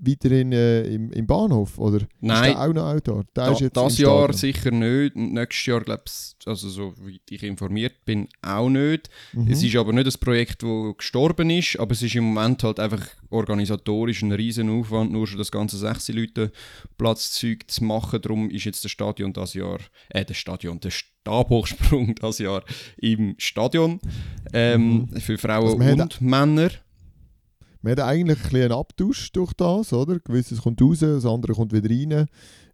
weiterhin 0.00 0.52
äh, 0.52 0.82
im, 0.82 1.10
im 1.12 1.26
Bahnhof, 1.26 1.78
oder? 1.78 2.06
Nein. 2.20 2.50
Ist 2.50 2.56
der 2.56 2.60
auch 2.60 2.72
noch 2.72 2.86
Outdoor? 2.86 3.24
Der 3.34 3.52
Da, 3.52 3.86
das 3.86 3.98
Jahr 3.98 4.32
sicher 4.32 4.70
nicht. 4.70 5.16
Nächstes 5.16 5.66
Jahr, 5.66 5.80
glaube 5.80 6.02
ich, 6.06 6.46
also 6.46 6.68
so 6.68 6.94
wie 7.04 7.20
ich 7.28 7.42
informiert 7.42 8.04
bin, 8.04 8.28
auch 8.42 8.68
nicht. 8.68 9.10
Mhm. 9.32 9.50
Es 9.50 9.62
ist 9.62 9.76
aber 9.76 9.92
nicht 9.92 10.06
ein 10.06 10.20
Projekt, 10.20 10.62
das 10.62 10.96
gestorben 10.96 11.50
ist, 11.50 11.78
aber 11.78 11.92
es 11.92 12.02
ist 12.02 12.14
im 12.14 12.24
Moment 12.24 12.62
halt 12.64 12.80
einfach 12.80 13.06
organisatorisch 13.30 14.22
ein 14.22 14.32
riesen 14.32 14.70
Aufwand, 14.70 15.12
nur 15.12 15.26
schon 15.26 15.38
das 15.38 15.50
ganze 15.50 15.76
6 15.76 16.08
Leute 16.08 16.52
Platzzeug 16.96 17.70
zu 17.70 17.84
machen. 17.84 18.20
Darum 18.22 18.50
ist 18.50 18.64
jetzt 18.64 18.84
das 18.84 18.90
Stadion 18.90 19.32
das 19.32 19.54
Jahr, 19.54 19.78
äh, 20.10 20.24
das 20.24 20.36
Stadion, 20.36 20.80
der 20.80 20.90
Stabhochsprung 20.90 22.14
das 22.20 22.38
Jahr 22.38 22.62
im 22.96 23.34
Stadion 23.38 24.00
ähm, 24.52 25.08
für 25.18 25.38
Frauen 25.38 25.80
Also 25.80 26.02
und 26.02 26.20
Männer. 26.20 26.70
Wir 27.88 27.96
haben 28.04 28.08
eigentlich 28.10 28.38
ein 28.38 28.42
bisschen 28.42 28.62
einen 28.64 28.72
Abtausch 28.72 29.32
durch 29.32 29.52
das, 29.54 29.92
oder? 29.94 30.18
Gewisses 30.20 30.60
kommt 30.60 30.82
raus, 30.82 30.98
das 30.98 31.24
andere 31.24 31.54
kommt 31.54 31.72
wieder 31.72 31.88
rein. 31.88 32.26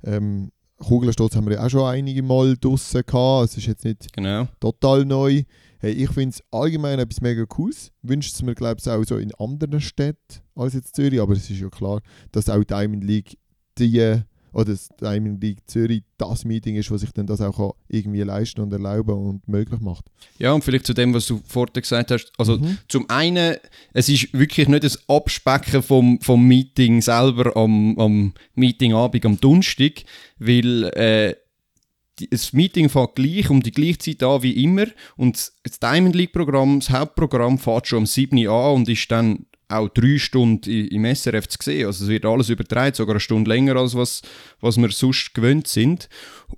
Ähm, 0.03 0.51
Kugelsturz 0.79 1.37
haben 1.37 1.47
wir 1.47 1.55
ja 1.55 1.65
auch 1.65 1.71
schon 1.71 1.87
einige 1.89 2.23
Mal 2.23 2.57
draussen 2.57 3.03
gehabt. 3.07 3.51
Es 3.51 3.57
ist 3.57 3.67
jetzt 3.67 3.85
nicht 3.85 4.13
Genau. 4.13 4.49
total 4.59 5.05
neu. 5.05 5.45
Hey, 5.79 5.93
ich 5.93 6.11
finde 6.11 6.31
es 6.31 6.43
allgemein 6.51 6.99
etwas 6.99 7.21
mega 7.21 7.45
Cooles. 7.47 7.93
Wünscht 8.03 8.35
es 8.35 8.43
mir, 8.43 8.57
glaube 8.57 8.81
ich, 8.81 8.91
auch 8.91 9.05
so 9.05 9.17
in 9.19 9.33
anderen 9.37 9.81
Städten 9.81 10.41
als 10.57 10.75
jetzt 10.75 10.97
Zürich. 10.97 11.21
Aber 11.21 11.35
es 11.35 11.49
ist 11.49 11.61
ja 11.61 11.69
klar, 11.69 12.01
dass 12.33 12.51
auch 12.51 12.65
Diamond 12.65 13.05
League 13.05 13.39
die 13.79 14.21
oder 14.55 14.67
das 14.67 14.89
Diamond 15.01 15.43
League 15.43 15.59
Zürich 15.67 16.03
das 16.17 16.45
Meeting 16.45 16.77
ist, 16.77 16.91
was 16.91 17.01
sich 17.03 17.11
dann 17.13 17.27
das 17.27 17.41
auch 17.41 17.75
irgendwie 17.89 18.23
leisten 18.23 18.61
und 18.61 18.73
erlauben 18.73 19.15
und 19.15 19.47
möglich 19.49 19.81
macht. 19.81 20.07
Ja, 20.39 20.53
und 20.53 20.63
vielleicht 20.65 20.87
zu 20.87 20.95
dem, 20.95 21.13
was 21.13 21.27
du 21.27 21.41
vorher 21.47 21.73
gesagt 21.73 22.11
hast. 22.11 22.33
Also 22.39 22.59
Mhm. 22.59 22.79
zum 22.89 23.11
einen, 23.11 23.57
es 23.93 24.09
ist 24.09 24.33
wirklich 24.33 24.69
nicht 24.69 24.85
das 24.85 25.09
Abspecken 25.09 25.83
vom, 25.83 26.21
vom 26.21 26.47
Meeting 26.47 27.03
selber 27.03 27.57
am, 27.57 27.99
am 27.99 28.33
Meetingabend 28.55 29.27
am 29.27 29.41
Donnerstag, 29.41 30.05
weil 30.39 30.85
äh, 30.95 31.35
das 32.31 32.53
Meeting 32.53 32.89
fängt 32.89 33.17
gleich 33.17 33.51
um 33.51 33.61
die 33.61 33.73
gleiche 33.73 33.99
Zeit 33.99 34.23
an 34.23 34.43
wie 34.43 34.63
immer 34.63 34.87
und 35.17 35.51
das 35.65 35.81
Diamond 35.81 36.15
League 36.15 36.33
Programm, 36.33 36.79
das 36.79 36.91
Hauptprogramm 36.91 37.59
fährt 37.59 37.89
schon 37.89 37.99
um 38.01 38.07
7 38.07 38.39
Uhr 38.47 38.53
an 38.53 38.75
und 38.77 38.89
ist 38.89 39.11
dann 39.11 39.47
auch 39.69 39.89
drei 39.89 40.19
Stunden 40.19 40.71
im 40.71 41.05
SRF 41.05 41.49
zu 41.49 41.59
sehen. 41.61 41.87
Also 41.87 42.05
es 42.05 42.11
wird 42.11 42.25
alles 42.25 42.49
übertragen, 42.49 42.95
sogar 42.95 43.15
eine 43.15 43.21
Stunde 43.21 43.51
länger 43.51 43.77
als 43.77 43.95
was, 43.95 44.23
was 44.61 44.77
wir 44.77 44.91
sonst 44.91 45.35
gewöhnt 45.35 45.67
sind. 45.67 46.09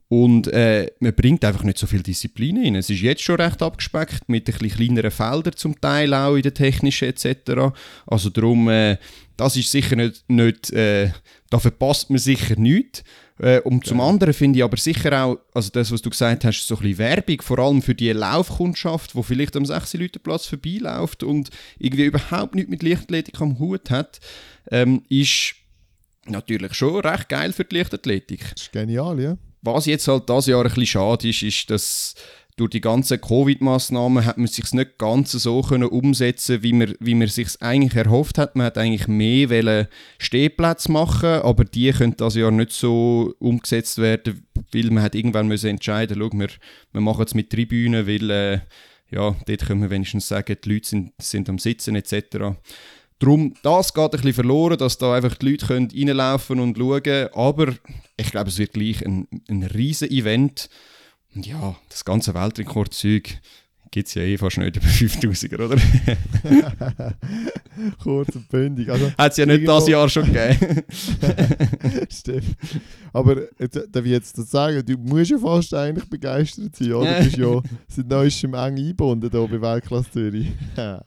Und 0.09 0.49
äh, 0.49 0.91
man 1.01 1.15
bringt 1.15 1.45
einfach 1.45 1.65
nicht 1.65 1.79
so 1.79 1.87
viel 1.87 2.03
Disziplin 2.03 2.59
rein. 2.59 2.75
Es 2.75 2.91
ist 2.91 3.01
jetzt 3.01 3.23
schon 3.23 3.41
recht 3.41 3.63
abgespeckt, 3.63 4.29
mit 4.29 4.49
ein 4.49 4.55
bisschen 4.59 4.77
kleineren 4.77 5.11
Feldern 5.11 5.57
zum 5.57 5.81
Teil 5.81 6.15
auch 6.15 6.37
in 6.37 6.43
der 6.43 6.55
technischen 6.55 7.09
etc. 7.09 7.75
Also 8.07 8.31
darum, 8.31 8.69
äh, 8.69 8.99
das 9.37 9.57
ist 9.57 9.71
sicher 9.71 9.97
nicht, 9.97 10.25
nicht 10.29 10.71
äh, 10.73 11.11
da 11.51 11.59
verpasst 11.59 12.11
man 12.11 12.19
sicher 12.19 12.57
nichts. 12.57 13.05
Äh, 13.39 13.61
und 13.61 13.87
zum 13.87 14.01
anderen 14.01 14.33
finde 14.33 14.59
ich 14.59 14.65
aber 14.65 14.77
sicher 14.77 15.25
auch, 15.25 15.39
also 15.53 15.71
das, 15.71 15.93
was 15.93 16.03
du 16.03 16.11
gesagt 16.11 16.45
hast, 16.45 16.67
so 16.67 16.77
ein 16.77 16.83
bisschen 16.83 16.99
Werbung, 16.99 17.43
vor 17.43 17.59
allem 17.59 17.83
für 17.83 17.95
die 17.95 18.11
Laufkundschaft, 18.13 19.15
die 19.15 19.23
vielleicht 19.23 19.57
am 19.57 19.67
6 19.67 19.95
Leute 19.95 20.19
Platz 20.19 20.47
vorbeiläuft 20.47 21.23
und 21.23 21.51
irgendwie 21.79 22.05
überhaupt 22.05 22.55
nichts 22.55 22.71
mit 22.71 22.83
Leichtathletik 22.83 23.41
am 23.41 23.59
Hut 23.59 23.91
hat, 23.91 24.21
ähm, 24.71 25.03
ist 25.09 25.55
natürlich 26.27 26.75
schon 26.75 27.01
recht 27.01 27.29
geil 27.29 27.53
für 27.53 27.65
die 27.65 27.77
Leichtathletik. 27.77 28.41
Das 28.55 28.63
ist 28.63 28.73
genial, 28.73 29.21
ja. 29.21 29.37
Was 29.63 29.87
jetzt 29.87 30.07
halt 30.09 30.29
das 30.29 30.47
Jahr 30.47 30.63
ein 30.63 30.69
bisschen 30.69 30.87
schade 30.87 31.29
ist, 31.29 31.43
ist, 31.43 31.71
dass 31.71 32.15
durch 32.57 32.71
die 32.71 32.81
ganzen 32.81 33.21
Covid-Massnahmen 33.21 34.25
hat 34.25 34.39
man 34.39 34.47
sich 34.47 34.73
nicht 34.73 34.97
ganz 34.97 35.33
so 35.33 35.61
können 35.61 35.89
umsetzen, 35.89 36.63
wie 36.63 36.73
man, 36.73 36.95
wie 37.01 37.15
man 37.15 37.29
sich 37.29 37.49
eigentlich 37.61 37.95
erhofft 37.95 38.39
hat. 38.39 38.57
Man 38.57 38.67
hat 38.67 38.79
eigentlich 38.79 39.09
mehr 39.09 39.89
Stehplätze 40.19 40.91
machen, 40.91 41.43
aber 41.43 41.67
die 41.67 41.93
können 41.93 42.17
das 42.17 42.35
Jahr 42.35 42.51
nicht 42.51 42.73
so 42.73 43.35
umgesetzt 43.41 43.99
werden, 43.99 44.47
weil 44.73 44.91
man 44.91 45.03
hat 45.03 45.15
irgendwann 45.15 45.49
müssen 45.49 45.69
entscheiden, 45.69 46.17
schau, 46.19 46.31
wir, 46.33 46.49
wir 46.93 47.01
machen 47.03 47.25
es 47.27 47.35
mit 47.35 47.51
Tribünen, 47.51 48.07
weil 48.07 48.31
äh, 48.31 48.61
ja, 49.11 49.37
dort 49.47 49.67
können 49.67 49.83
wir 49.83 49.91
wenigstens 49.91 50.27
sagen, 50.27 50.57
die 50.65 50.69
Leute 50.73 50.89
sind, 50.89 51.13
sind 51.19 51.51
am 51.51 51.59
Sitzen 51.59 51.95
etc. 51.95 52.57
Darum, 53.19 53.55
das 53.63 53.93
geht 53.93 54.05
ein 54.05 54.11
bisschen 54.11 54.33
verloren, 54.33 54.79
dass 54.79 54.97
da 54.97 55.15
einfach 55.15 55.35
die 55.37 55.51
Leute 55.51 55.67
können 55.67 55.91
reinlaufen 55.95 56.61
und 56.61 56.79
schauen 56.79 57.29
aber 57.35 57.75
ich 58.17 58.31
glaube, 58.31 58.49
es 58.49 58.59
wird 58.59 58.73
gleich 58.73 59.05
ein, 59.05 59.29
ein 59.49 59.63
riesen 59.63 60.11
Event. 60.11 60.71
Und 61.37 61.47
ja, 61.47 61.77
das 61.91 62.07
ganze 62.07 62.33
Weltrekordzeug 62.33 63.41
gibt 63.91 64.09
es 64.09 64.15
ja 64.15 64.23
eh 64.23 64.37
fast 64.37 64.59
nicht 64.59 64.77
über 64.77 64.87
5000er, 64.87 65.65
oder? 65.65 65.77
Kurz 68.03 68.35
und 68.35 68.49
bündig. 68.49 68.89
Also, 68.89 69.13
Hat 69.17 69.33
es 69.33 69.39
ja 69.39 69.47
nicht 69.47 69.67
das 69.67 69.89
Jahr 69.89 70.09
schon 70.09 70.33
gegeben. 70.33 70.83
Stimmt. 72.11 72.57
Aber 73.13 73.43
jetzt, 73.59 73.77
darf 73.91 74.05
ich 74.05 74.11
jetzt 74.11 74.37
das 74.39 74.51
sagen, 74.51 74.83
du 74.85 74.97
musst 74.99 75.31
ja 75.31 75.39
fast 75.39 75.75
eigentlich 75.75 76.09
begeistert 76.09 76.77
sein, 76.77 76.93
oder? 76.93 77.19
Du 77.19 77.25
bist 77.25 77.37
ja 77.37 77.63
seit 77.89 78.09
neuestem 78.09 78.55
eng 78.55 78.77
eingebunden 78.77 79.31
hier 79.31 79.49
bei 79.49 79.61
Weltklasse 79.61 80.11
Zürich. 80.11 80.49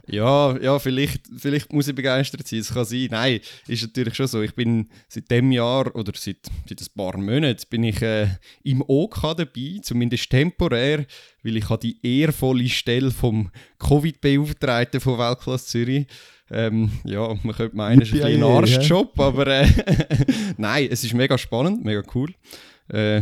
ja, 0.07 0.57
ja 0.57 0.79
vielleicht, 0.79 1.21
vielleicht 1.37 1.71
muss 1.73 1.87
ich 1.87 1.95
begeistert 1.95 2.47
sein, 2.47 2.59
es 2.59 2.73
kann 2.73 2.85
sein. 2.85 3.07
Nein, 3.11 3.39
ist 3.67 3.81
natürlich 3.83 4.15
schon 4.15 4.27
so. 4.27 4.41
Ich 4.41 4.53
bin 4.55 4.87
seit 5.07 5.29
dem 5.31 5.51
Jahr 5.51 5.95
oder 5.95 6.13
seit, 6.15 6.37
seit 6.67 6.81
ein 6.81 6.87
paar 6.95 7.17
Monaten 7.17 7.63
bin 7.69 7.83
ich 7.83 8.01
äh, 8.01 8.27
im 8.63 8.83
OK 8.87 9.21
dabei, 9.35 9.79
zumindest 9.81 10.29
temporär, 10.29 11.05
weil 11.43 11.57
ich 11.57 11.69
habe 11.69 11.79
die 11.79 11.97
ehrvolle 12.21 12.67
Stelle 12.69 13.11
vom 13.11 13.49
Covid-Beauftragten 13.79 14.99
von 14.99 15.17
Weltklasse 15.17 15.65
Zürich. 15.65 16.07
Ähm, 16.51 16.91
ja, 17.03 17.35
man 17.43 17.55
könnte 17.55 17.75
meinen, 17.75 18.01
es 18.01 18.11
ist 18.11 18.23
ein, 18.23 18.31
Yippie, 18.31 18.43
Arschjob, 18.43 19.19
aber 19.19 19.47
äh, 19.47 19.67
nein, 20.57 20.87
es 20.89 21.03
ist 21.03 21.13
mega 21.13 21.37
spannend, 21.37 21.85
mega 21.85 22.01
cool. 22.15 22.33
Äh, 22.87 23.21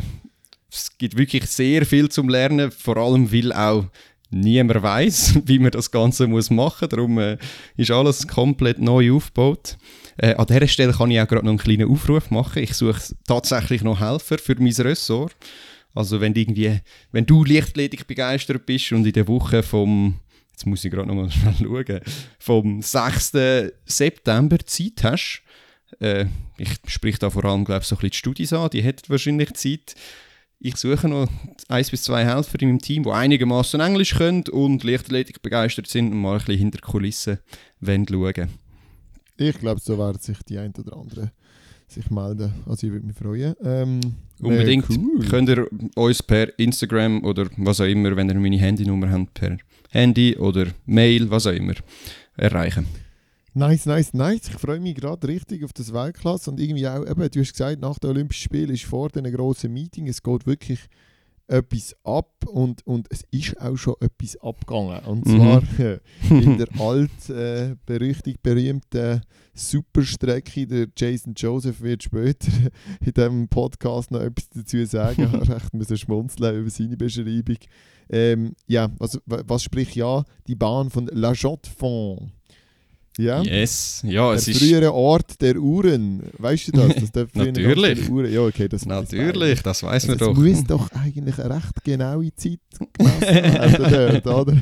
es 0.72 0.98
gibt 0.98 1.18
wirklich 1.18 1.46
sehr 1.46 1.86
viel 1.86 2.10
zum 2.10 2.30
Lernen, 2.30 2.72
vor 2.72 2.98
allem 2.98 3.32
weil 3.32 3.52
auch 3.52 3.86
niemand 4.30 4.82
weiß, 4.82 5.42
wie 5.46 5.60
man 5.60 5.72
das 5.72 5.92
Ganze 5.92 6.28
muss 6.28 6.50
machen 6.50 6.86
muss. 6.86 6.90
Darum 6.90 7.18
äh, 7.20 7.38
ist 7.76 7.92
alles 7.92 8.28
komplett 8.28 8.80
neu 8.80 9.14
aufgebaut. 9.14 9.78
Äh, 10.18 10.36
an 10.36 10.46
dieser 10.48 10.68
Stelle 10.68 10.94
kann 10.94 11.12
ich 11.12 11.20
auch 11.20 11.28
gerade 11.28 11.46
noch 11.46 11.52
einen 11.52 11.60
kleinen 11.60 11.90
Aufruf 11.90 12.32
machen. 12.32 12.64
Ich 12.64 12.74
suche 12.74 13.02
tatsächlich 13.28 13.84
noch 13.84 14.00
Helfer 14.00 14.38
für 14.38 14.56
mein 14.60 14.74
Ressort. 14.74 15.36
Also 15.98 16.22
wenn 16.22 16.34
du 16.34 16.42
irgendwie, 16.42 16.80
wenn 17.12 17.26
du 17.26 17.44
Lichtathletik 17.44 18.06
begeistert 18.06 18.66
bist 18.68 18.92
und 18.92 19.06
in 19.06 19.14
der 19.14 19.28
Woche 19.28 19.64
vom, 19.64 20.20
jetzt 20.52 20.68
muss 20.68 20.86
ich 20.86 20.92
gerade 20.92 21.08
noch 21.08 21.16
mal 21.16 21.32
schnell 21.32 21.56
schauen, 21.58 22.02
vom 22.38 22.82
6. 22.84 23.32
September 23.86 24.60
Zeit 24.60 25.04
hast, 25.04 25.42
äh, 26.00 26.26
ich 26.60 26.70
spreche 26.86 27.18
da 27.18 27.30
vor 27.32 27.46
allem, 27.46 27.66
glaube 27.66 27.82
ich, 27.82 27.88
so 27.88 27.96
ein 27.96 28.00
bisschen 28.00 28.12
die 28.12 28.18
Studis 28.18 28.54
an, 28.54 28.70
die 28.70 28.84
hätten 28.84 29.10
wahrscheinlich 29.10 29.54
Zeit. 29.56 29.96
Ich 30.60 30.76
suche 30.78 31.08
noch 31.08 31.28
eins 31.68 31.90
bis 31.90 32.04
zwei 32.04 32.26
Helfer 32.26 32.62
in 32.62 32.70
meinem 32.70 32.82
Team, 32.82 33.04
die 33.04 33.12
einigermaßen 33.12 33.80
Englisch 33.80 34.16
können 34.16 34.44
und 34.52 34.84
Leichtathletik 34.84 35.42
begeistert 35.42 35.88
sind 35.88 36.12
und 36.12 36.22
mal 36.22 36.34
ein 36.34 36.38
bisschen 36.40 36.60
hinter 36.60 36.78
die 36.78 36.92
Kulissen 36.92 37.40
wollen 37.80 38.08
schauen. 38.08 38.50
Ich 39.38 39.58
glaube, 39.60 39.80
so 39.80 39.98
werden 39.98 40.20
sich 40.20 40.38
die 40.48 40.58
ein 40.58 40.74
oder 40.76 40.98
andere 40.98 41.32
sich 41.88 42.10
melden. 42.12 42.54
Also 42.66 42.88
ich 42.88 42.94
würde 42.94 43.06
mich 43.06 43.16
freuen. 43.16 43.56
Ähm, 43.64 44.00
Unbedingt. 44.40 44.90
Cool. 44.90 45.26
Könnt 45.28 45.50
ihr 45.50 45.68
uns 45.96 46.22
per 46.22 46.58
Instagram 46.60 47.24
oder 47.24 47.48
was 47.58 47.82
auch 47.82 47.86
immer, 47.86 48.16
wenn 48.16 48.30
ihr 48.30 48.36
meine 48.36 48.58
Handynummer 48.58 49.10
habt, 49.10 49.34
per 49.34 49.58
Handy 49.90 50.36
oder 50.38 50.68
Mail, 50.86 51.30
was 51.30 51.48
auch 51.48 51.54
immer, 51.54 51.74
erreichen. 52.36 52.86
Nice, 53.54 53.88
nice, 53.88 54.14
nice. 54.14 54.50
Ich 54.50 54.60
freue 54.60 54.80
mich 54.80 54.96
gerade 54.96 55.28
richtig 55.28 55.64
auf 55.64 55.74
das 55.74 55.92
Weltklasse 55.92 56.52
und 56.52 56.60
irgendwie 56.60 56.88
auch, 56.88 57.04
eben, 57.04 57.32
du 57.32 57.40
hast 57.40 57.54
gesagt, 57.54 57.82
nach 57.82 57.98
den 57.98 58.12
Olympischen 58.12 58.44
Spielen 58.44 58.70
ist 58.70 58.84
vor 58.84 59.10
diesen 59.10 59.32
grossen 59.34 59.74
Meeting, 59.74 60.08
es 60.08 60.22
geht 60.22 60.46
wirklich 60.46 60.82
etwas 61.48 61.96
ab 62.04 62.46
und, 62.48 62.86
und 62.86 63.08
es 63.10 63.24
ist 63.32 63.60
auch 63.62 63.76
schon 63.78 63.96
etwas 64.02 64.36
abgegangen. 64.42 65.00
Und 65.06 65.26
Mhm. 65.26 65.36
zwar 65.38 65.64
äh, 65.80 66.00
in 66.30 66.58
der 66.58 66.68
alt 66.80 67.30
äh, 67.30 67.76
berüchtigt 67.86 68.44
berühmten 68.44 69.22
Superstrecke. 69.54 70.68
Der 70.68 70.88
Jason 70.98 71.34
Joseph 71.36 71.82
wird 71.82 72.04
später 72.04 72.52
in 73.06 73.14
diesem 73.14 73.48
Podcast 73.48 74.12
noch 74.12 74.22
etwas 74.22 74.50
dazu 74.50 74.84
sagen. 74.86 75.24
Ich 75.28 75.32
habe 75.50 75.56
recht 75.56 75.74
müssen 75.74 75.98
schmunzeln 75.98 76.60
über 76.62 76.70
seine 76.70 76.98
Beschreibung. 76.98 77.58
Ähm, 78.10 78.54
ja, 78.68 78.90
also, 79.00 79.20
wa- 79.26 79.44
was 79.46 79.64
spricht 79.64 79.96
ja? 79.96 80.24
Die 80.48 80.56
Bahn 80.56 80.90
von 80.90 81.08
La 81.12 81.34
Jotte-Fond. 81.34 82.32
Ja? 83.18 83.42
Yes, 83.42 84.02
ja, 84.06 84.28
Der 84.30 84.36
es 84.38 84.48
ist 84.48 84.60
frühere 84.60 84.94
Ort 84.94 85.42
der 85.42 85.58
Uhren. 85.58 86.24
Weißt 86.38 86.68
du 86.68 86.72
das? 86.74 86.96
das 86.96 87.12
ganz 87.12 87.34
Natürlich. 87.34 88.10
Uhren. 88.10 88.32
Ja, 88.32 88.42
okay, 88.42 88.68
das 88.68 88.86
natürlich, 88.86 89.62
das 89.62 89.84
weiß 89.84 90.10
also 90.10 90.26
man 90.32 90.34
es 90.34 90.38
doch. 90.38 90.44
muss 90.44 90.64
doch 90.92 90.92
eigentlich 90.92 91.40
eine 91.40 91.56
recht 91.56 91.84
genaue 91.84 92.34
Zeit 92.36 92.60
gemessen 92.94 93.92
werden 93.92 94.22
dort, 94.24 94.48
oder? 94.48 94.58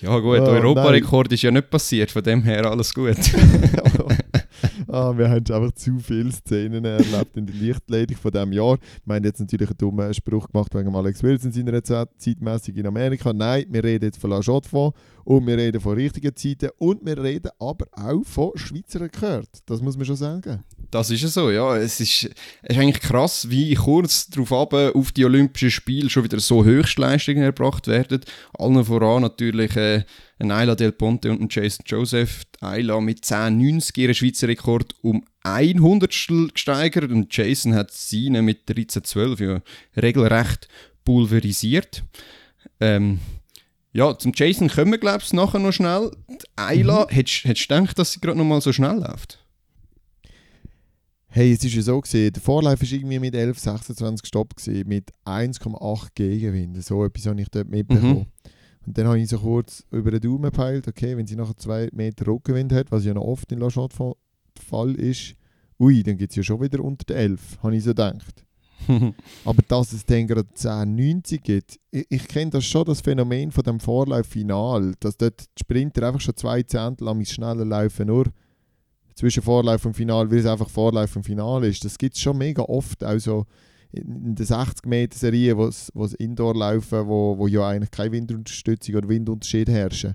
Ja 0.00 0.18
gut, 0.18 0.40
Oh, 0.40 0.44
der 0.44 0.54
Europarekord 0.54 1.32
ist 1.32 1.42
ja 1.42 1.50
nicht 1.50 1.70
passiert, 1.70 2.10
von 2.10 2.22
dem 2.22 2.42
her 2.42 2.66
alles 2.66 2.92
gut. 2.94 3.16
ah, 4.88 5.16
wir 5.16 5.28
haben 5.28 5.44
einfach 5.50 5.72
zu 5.72 5.98
viele 5.98 6.30
Szenen 6.32 6.84
erlebt 6.84 7.36
in 7.36 7.46
der 7.46 7.54
Lichtleitung 7.54 8.16
von 8.16 8.30
diesem 8.30 8.52
Jahr. 8.52 8.78
Wir 9.04 9.14
haben 9.14 9.24
jetzt 9.24 9.40
natürlich 9.40 9.70
einen 9.70 9.78
dummen 9.78 10.12
Spruch 10.14 10.48
gemacht 10.50 10.74
wegen 10.74 10.94
Alex 10.94 11.22
Wilson 11.22 11.52
seiner 11.52 11.82
Zeit, 11.82 12.10
zeitmäßig 12.18 12.76
in 12.76 12.86
Amerika. 12.86 13.32
Nein, 13.32 13.64
wir 13.70 13.82
reden 13.82 14.04
jetzt 14.04 14.20
von 14.20 14.30
La 14.30 14.40
Jotte 14.40 14.68
von 14.68 14.92
und 15.26 15.44
wir 15.44 15.56
reden 15.56 15.80
von 15.80 15.94
richtigen 15.94 16.34
Zeiten 16.36 16.70
und 16.78 17.04
wir 17.04 17.20
reden 17.20 17.50
aber 17.58 17.86
auch 17.90 18.22
von 18.24 18.52
Schweizer 18.54 19.00
Rekord. 19.00 19.48
Das 19.66 19.82
muss 19.82 19.96
man 19.96 20.06
schon 20.06 20.14
sagen. 20.14 20.62
Das 20.92 21.10
ist 21.10 21.20
ja 21.20 21.28
so, 21.28 21.50
ja. 21.50 21.76
Es 21.76 21.98
ist, 21.98 22.30
es 22.62 22.76
ist 22.76 22.78
eigentlich 22.78 23.00
krass, 23.00 23.50
wie 23.50 23.74
kurz 23.74 24.28
darauf 24.28 24.52
ab 24.52 24.72
auf 24.72 25.10
die 25.10 25.24
Olympischen 25.24 25.72
Spiele 25.72 26.10
schon 26.10 26.22
wieder 26.22 26.38
so 26.38 26.64
Höchstleistungen 26.64 27.42
erbracht 27.42 27.88
werden. 27.88 28.20
Allen 28.56 28.84
voran 28.84 29.22
natürlich 29.22 29.74
äh, 29.74 30.04
ein 30.38 30.52
Ayla 30.52 30.76
Del 30.76 30.92
Ponte 30.92 31.32
und 31.32 31.40
ein 31.40 31.48
Jason 31.50 31.84
Joseph. 31.84 32.44
Ayla 32.60 33.00
mit 33.00 33.24
10,90 33.24 33.98
ihren 33.98 34.14
Schweizer 34.14 34.46
Rekord 34.46 34.94
um 35.02 35.24
ein 35.42 35.80
Hundertstel 35.80 36.50
gesteigert 36.52 37.10
und 37.10 37.36
Jason 37.36 37.74
hat 37.74 37.90
seine 37.90 38.42
mit 38.42 38.68
13,12 38.68 39.44
ja 39.44 39.60
regelrecht 40.00 40.68
pulverisiert. 41.04 42.04
Ähm, 42.78 43.18
ja, 43.96 44.16
zum 44.18 44.32
Jason 44.34 44.68
kommen 44.68 44.90
wir, 44.90 44.98
glaube 44.98 45.22
ich, 45.24 45.32
nachher 45.32 45.58
noch 45.58 45.72
schnell. 45.72 46.10
Die 46.28 46.36
Ayla, 46.54 47.06
hättest 47.08 47.44
hättest 47.44 47.70
du 47.70 47.76
gedacht, 47.76 47.98
dass 47.98 48.12
sie 48.12 48.20
gerade 48.20 48.36
noch 48.36 48.44
mal 48.44 48.60
so 48.60 48.70
schnell 48.70 48.98
läuft? 48.98 49.42
Hey, 51.28 51.52
es 51.52 51.64
ist 51.64 51.74
ja 51.74 51.80
so 51.80 52.00
gesehen, 52.02 52.32
der 52.34 52.42
Vorlauf 52.42 52.80
war 52.80 52.92
irgendwie 52.92 53.18
mit 53.18 53.34
11, 53.34 53.58
26 53.58 54.28
Stopp 54.28 54.54
gewesen, 54.54 54.86
mit 54.86 55.10
1,8 55.24 56.08
Gegenwind. 56.14 56.84
So 56.84 57.04
etwas 57.06 57.26
habe 57.26 57.40
ich 57.40 57.48
dort 57.48 57.68
mitbekommen. 57.68 58.18
Mhm. 58.18 58.26
Und 58.86 58.98
dann 58.98 59.06
habe 59.06 59.18
ich 59.18 59.28
so 59.28 59.38
kurz 59.38 59.82
über 59.90 60.10
den 60.10 60.20
Daumen 60.20 60.44
gepeilt, 60.44 60.86
okay, 60.88 61.16
wenn 61.16 61.26
sie 61.26 61.36
nachher 61.36 61.56
2 61.56 61.88
Meter 61.92 62.26
Rückenwind 62.26 62.72
hat, 62.72 62.92
was 62.92 63.04
ja 63.04 63.14
noch 63.14 63.24
oft 63.24 63.50
in 63.50 63.60
La 63.60 63.68
Chaux 63.68 63.96
der 63.96 64.14
Fall 64.62 64.94
ist, 64.94 65.34
ui, 65.80 66.02
dann 66.02 66.18
gibt 66.18 66.32
es 66.32 66.36
ja 66.36 66.42
schon 66.42 66.60
wieder 66.60 66.84
unter 66.84 67.04
den 67.06 67.16
11, 67.16 67.62
habe 67.62 67.76
ich 67.76 67.82
so 67.82 67.90
gedacht. 67.90 68.45
Aber 69.44 69.62
dass 69.68 69.92
es 69.92 70.04
dann 70.04 70.26
gerade 70.26 70.46
10, 70.52 70.94
90 70.94 71.42
gibt, 71.42 71.80
ich, 71.90 72.06
ich 72.08 72.28
kenne 72.28 72.50
das 72.50 72.64
schon, 72.64 72.84
das 72.84 73.00
Phänomen 73.00 73.50
von 73.50 73.64
dem 73.64 73.80
Vorlauffinal, 73.80 74.94
dass 75.00 75.16
dort 75.16 75.40
die 75.40 75.60
Sprinter 75.60 76.06
einfach 76.06 76.20
schon 76.20 76.36
zwei 76.36 76.62
Zehntel 76.62 77.08
am 77.08 77.24
schneller 77.24 77.64
laufen, 77.64 78.06
nur 78.06 78.26
zwischen 79.14 79.42
Vorlauf 79.42 79.84
und 79.84 79.94
Final, 79.94 80.30
weil 80.30 80.38
es 80.38 80.46
einfach 80.46 80.68
Vorlauf 80.68 81.16
und 81.16 81.24
Final 81.24 81.64
ist. 81.64 81.84
Das 81.84 81.96
gibt 81.98 82.14
es 82.14 82.20
schon 82.20 82.38
mega 82.38 82.62
oft, 82.62 83.02
also 83.02 83.46
in 83.92 84.34
der 84.34 84.46
60-Meter-Serie, 84.46 85.56
wo 85.56 85.66
es 85.68 86.14
Indoor 86.14 86.54
laufen, 86.54 87.06
wo, 87.06 87.38
wo 87.38 87.46
ja 87.46 87.68
eigentlich 87.68 87.90
keine 87.90 88.12
Windunterstützung 88.12 88.94
oder 88.94 89.08
Windunterschied 89.08 89.68
herrschen. 89.68 90.14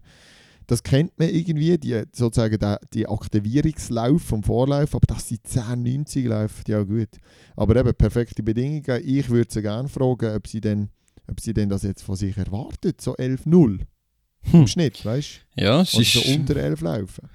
Das 0.71 0.83
kennt 0.83 1.19
man 1.19 1.27
irgendwie, 1.27 1.77
die, 1.77 2.01
sozusagen 2.13 2.57
die, 2.57 2.75
die 2.93 3.05
Aktivierungslauf 3.05 4.21
vom 4.21 4.41
Vorlauf, 4.41 4.95
aber 4.95 5.05
dass 5.05 5.27
sie 5.27 5.43
10, 5.43 5.83
90 5.83 6.25
läuft, 6.25 6.69
ja 6.69 6.81
gut. 6.83 7.09
Aber 7.57 7.75
eben 7.75 7.93
perfekte 7.93 8.41
Bedingungen. 8.41 9.01
Ich 9.03 9.29
würde 9.29 9.51
sie 9.51 9.61
gerne 9.61 9.89
fragen, 9.89 10.33
ob 10.33 10.47
sie 10.47 10.61
denn, 10.61 10.87
ob 11.29 11.41
sie 11.41 11.53
denn 11.53 11.67
das 11.67 11.83
jetzt 11.83 12.03
von 12.03 12.15
sich 12.15 12.37
erwartet, 12.37 13.01
so 13.01 13.17
11-0 13.17 13.49
hm. 13.51 13.81
im 14.53 14.65
Schnitt, 14.65 15.03
weißt 15.03 15.41
du? 15.57 15.61
Ja, 15.61 15.81
es 15.81 15.93
ist... 15.93 16.13
so 16.13 16.21
unter 16.31 16.55
11 16.55 16.79
laufen. 16.79 17.27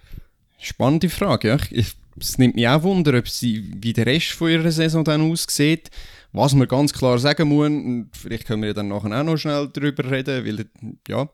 Spannende 0.59 1.11
Frage, 1.11 1.49
ja. 1.49 1.59
Ich, 1.73 1.95
es 2.19 2.39
nimmt 2.39 2.57
mich 2.57 2.69
auch 2.69 2.83
Wunder, 2.83 3.19
ob 3.19 3.29
sie, 3.29 3.71
wie 3.77 3.93
der 3.93 4.07
Rest 4.07 4.33
von 4.33 4.51
ihrer 4.51 4.71
Saison 4.71 5.05
dann 5.05 5.31
aussieht. 5.31 5.91
Was 6.33 6.55
man 6.55 6.69
ganz 6.69 6.93
klar 6.93 7.19
sagen 7.19 7.49
muss, 7.49 7.71
vielleicht 8.13 8.47
können 8.47 8.63
wir 8.63 8.75
dann 8.75 8.89
nachher 8.89 9.21
auch 9.21 9.25
noch 9.25 9.37
schnell 9.37 9.69
darüber 9.73 10.11
reden, 10.11 10.45
weil, 10.45 10.67
ja, 11.09 11.29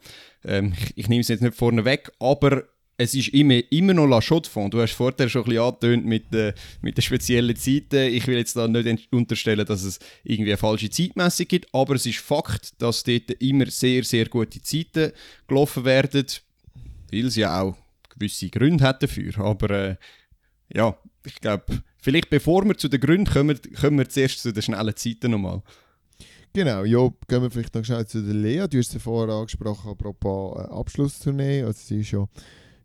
ähm, 0.44 0.74
ich, 0.78 0.92
ich 0.96 1.08
nehme 1.08 1.22
es 1.22 1.28
jetzt 1.28 1.42
nicht 1.42 1.56
vorne 1.56 1.84
weg, 1.84 2.12
aber 2.20 2.64
es 2.98 3.14
ist 3.14 3.28
immer, 3.28 3.60
immer 3.70 3.94
noch 3.94 4.06
La 4.06 4.20
Chaux 4.20 4.48
Du 4.70 4.80
hast 4.80 4.92
vorher 4.92 5.28
schon 5.28 5.42
ein 5.42 5.48
bisschen 5.48 5.62
angetönt 5.62 6.06
mit, 6.06 6.32
äh, 6.34 6.54
mit 6.82 6.96
den 6.96 7.02
speziellen 7.02 7.56
Zeiten. 7.56 8.14
Ich 8.14 8.26
will 8.26 8.36
jetzt 8.36 8.54
da 8.54 8.68
nicht 8.68 9.12
unterstellen, 9.12 9.66
dass 9.66 9.82
es 9.82 9.98
irgendwie 10.24 10.52
eine 10.52 10.58
falsche 10.58 10.90
Zeitmessung 10.90 11.48
gibt, 11.48 11.74
aber 11.74 11.94
es 11.94 12.06
ist 12.06 12.18
Fakt, 12.18 12.80
dass 12.80 13.02
dort 13.02 13.30
immer 13.40 13.66
sehr, 13.66 14.04
sehr 14.04 14.26
gute 14.26 14.62
Zeiten 14.62 15.12
gelaufen 15.48 15.84
werden, 15.84 16.26
weil 17.10 17.30
sie 17.30 17.40
ja 17.40 17.60
auch 17.60 17.76
gewisse 18.10 18.50
Gründe 18.50 18.84
hat 18.84 19.02
dafür. 19.02 19.36
Aber 19.38 19.70
äh, 19.70 19.96
ja, 20.75 20.97
ich 21.25 21.41
glaube, 21.41 21.64
vielleicht 21.99 22.31
bevor 22.31 22.64
wir 22.64 22.76
zu 22.76 22.88
den 22.88 23.00
Gründen 23.00 23.33
kommen, 23.33 23.59
kommen 23.81 23.99
wir 23.99 24.09
zuerst 24.09 24.41
zu 24.41 24.52
den 24.52 24.62
schnellen 24.62 24.97
Zeiten 24.97 25.31
nochmal. 25.31 25.62
Genau, 26.55 26.85
ja, 26.85 27.09
gehen 27.29 27.43
wir 27.43 27.50
vielleicht 27.50 27.75
noch 27.75 27.85
schnell 27.85 28.07
zu 28.07 28.23
der 28.23 28.35
Lea. 28.35 28.67
Du 28.69 28.76
hast 28.76 28.91
sie 28.91 28.99
vorher 28.99 29.35
angesprochen, 29.35 29.91
apropos 29.91 30.59
äh, 30.59 30.69
Abschlusstournee. 30.71 31.62
Also 31.62 31.81
sie 31.83 32.00
ist 32.00 32.11
ja, 32.11 32.26